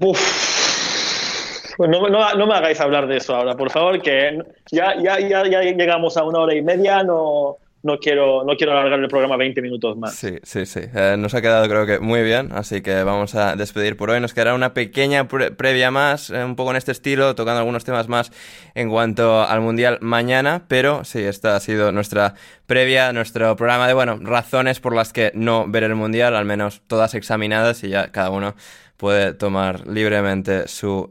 [0.00, 1.76] Uf.
[1.76, 4.38] Pues no, no, no, me hagáis hablar de eso ahora, por favor, que
[4.70, 8.72] ya, ya, ya, ya llegamos a una hora y media, no, no quiero, no quiero
[8.72, 10.14] alargar el programa 20 minutos más.
[10.14, 10.80] Sí, sí, sí.
[10.94, 14.20] Eh, nos ha quedado creo que muy bien, así que vamos a despedir por hoy.
[14.20, 18.08] Nos quedará una pequeña previa más, eh, un poco en este estilo, tocando algunos temas
[18.08, 18.32] más
[18.74, 22.34] en cuanto al Mundial mañana, pero sí, esta ha sido nuestra
[22.66, 26.82] previa, nuestro programa de, bueno, razones por las que no ver el Mundial, al menos
[26.86, 28.54] todas examinadas y ya cada uno
[28.98, 31.10] puede tomar libremente su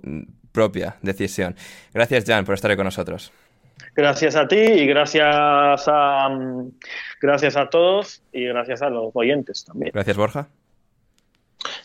[0.51, 1.55] propia decisión.
[1.93, 3.31] Gracias, Jan, por estar con nosotros.
[3.99, 6.71] Gracias a ti y gracias a, mm,
[7.21, 9.91] gracias a todos y gracias a los oyentes también.
[9.93, 10.47] Gracias, Borja.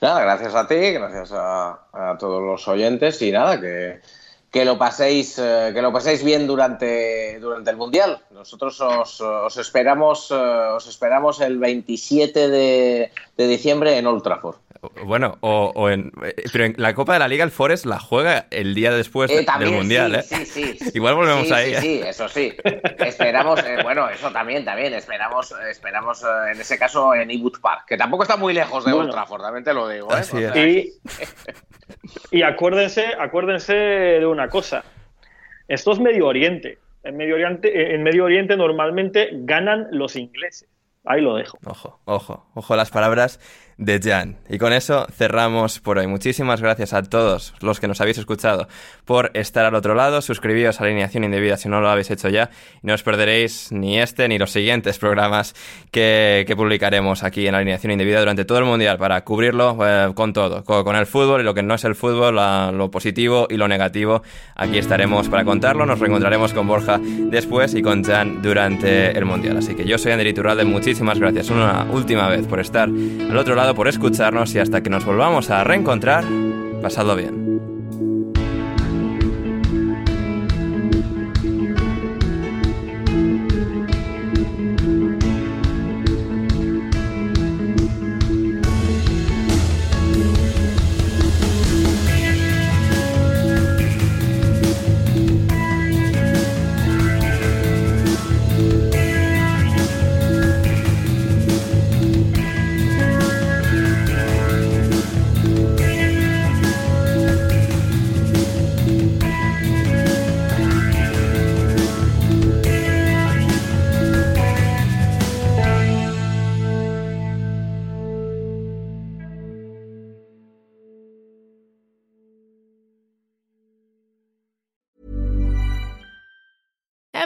[0.00, 4.00] Nada, gracias a ti, gracias a, todos los oyentes y nada, que,
[4.48, 8.20] que lo paséis, eh, que lo paséis bien durante, durante el Mundial.
[8.30, 14.58] Nosotros os, os esperamos, eh, os esperamos el 27 de, de diciembre en Old Trafford.
[15.04, 18.46] Bueno, o, en, eh, pero en la Copa de la Liga el Forest la juega
[18.50, 20.46] el día después eh, del Mundial, sí, ¿eh?
[20.46, 20.90] Sí, sí.
[20.94, 21.74] Igual volvemos ahí.
[21.74, 22.54] Sí, sí, eso sí.
[22.98, 24.94] Esperamos, bueno, eso también, también.
[24.94, 29.12] Esperamos, esperamos en ese caso en Ewood Park, que tampoco está muy lejos de bueno,
[29.12, 30.08] Old te lo digo.
[30.54, 30.92] y,
[32.38, 34.84] y acuérdense, acuérdense de una cosa.
[35.68, 36.78] Esto es Medio Oriente.
[37.02, 40.68] En Medio Oriente, en Medio Oriente normalmente ganan los ingleses.
[41.04, 41.58] Ahí lo dejo.
[41.66, 43.38] Ojo, ojo, ojo las palabras
[43.78, 44.36] de Jan.
[44.48, 46.06] Y con eso cerramos por hoy.
[46.06, 48.68] Muchísimas gracias a todos los que nos habéis escuchado
[49.04, 50.22] por estar al otro lado.
[50.22, 52.50] Suscribíos a Alineación Indebida si no lo habéis hecho ya.
[52.82, 55.54] No os perderéis ni este ni los siguientes programas
[55.90, 60.62] que, publicaremos aquí en Alineación Indebida durante todo el Mundial para cubrirlo eh, con todo,
[60.62, 62.36] con, el fútbol y lo que no es el fútbol,
[62.76, 64.22] lo positivo y lo negativo.
[64.54, 65.84] Aquí estaremos para contarlo.
[65.84, 69.56] Nos reencontraremos con Borja después y con Jan durante el Mundial.
[69.56, 70.64] Así que yo soy Ander Iturralde.
[70.64, 74.90] Muchísimas gracias una última vez por estar al otro lado por escucharnos y hasta que
[74.90, 76.24] nos volvamos a reencontrar,
[76.82, 77.73] pasadlo bien.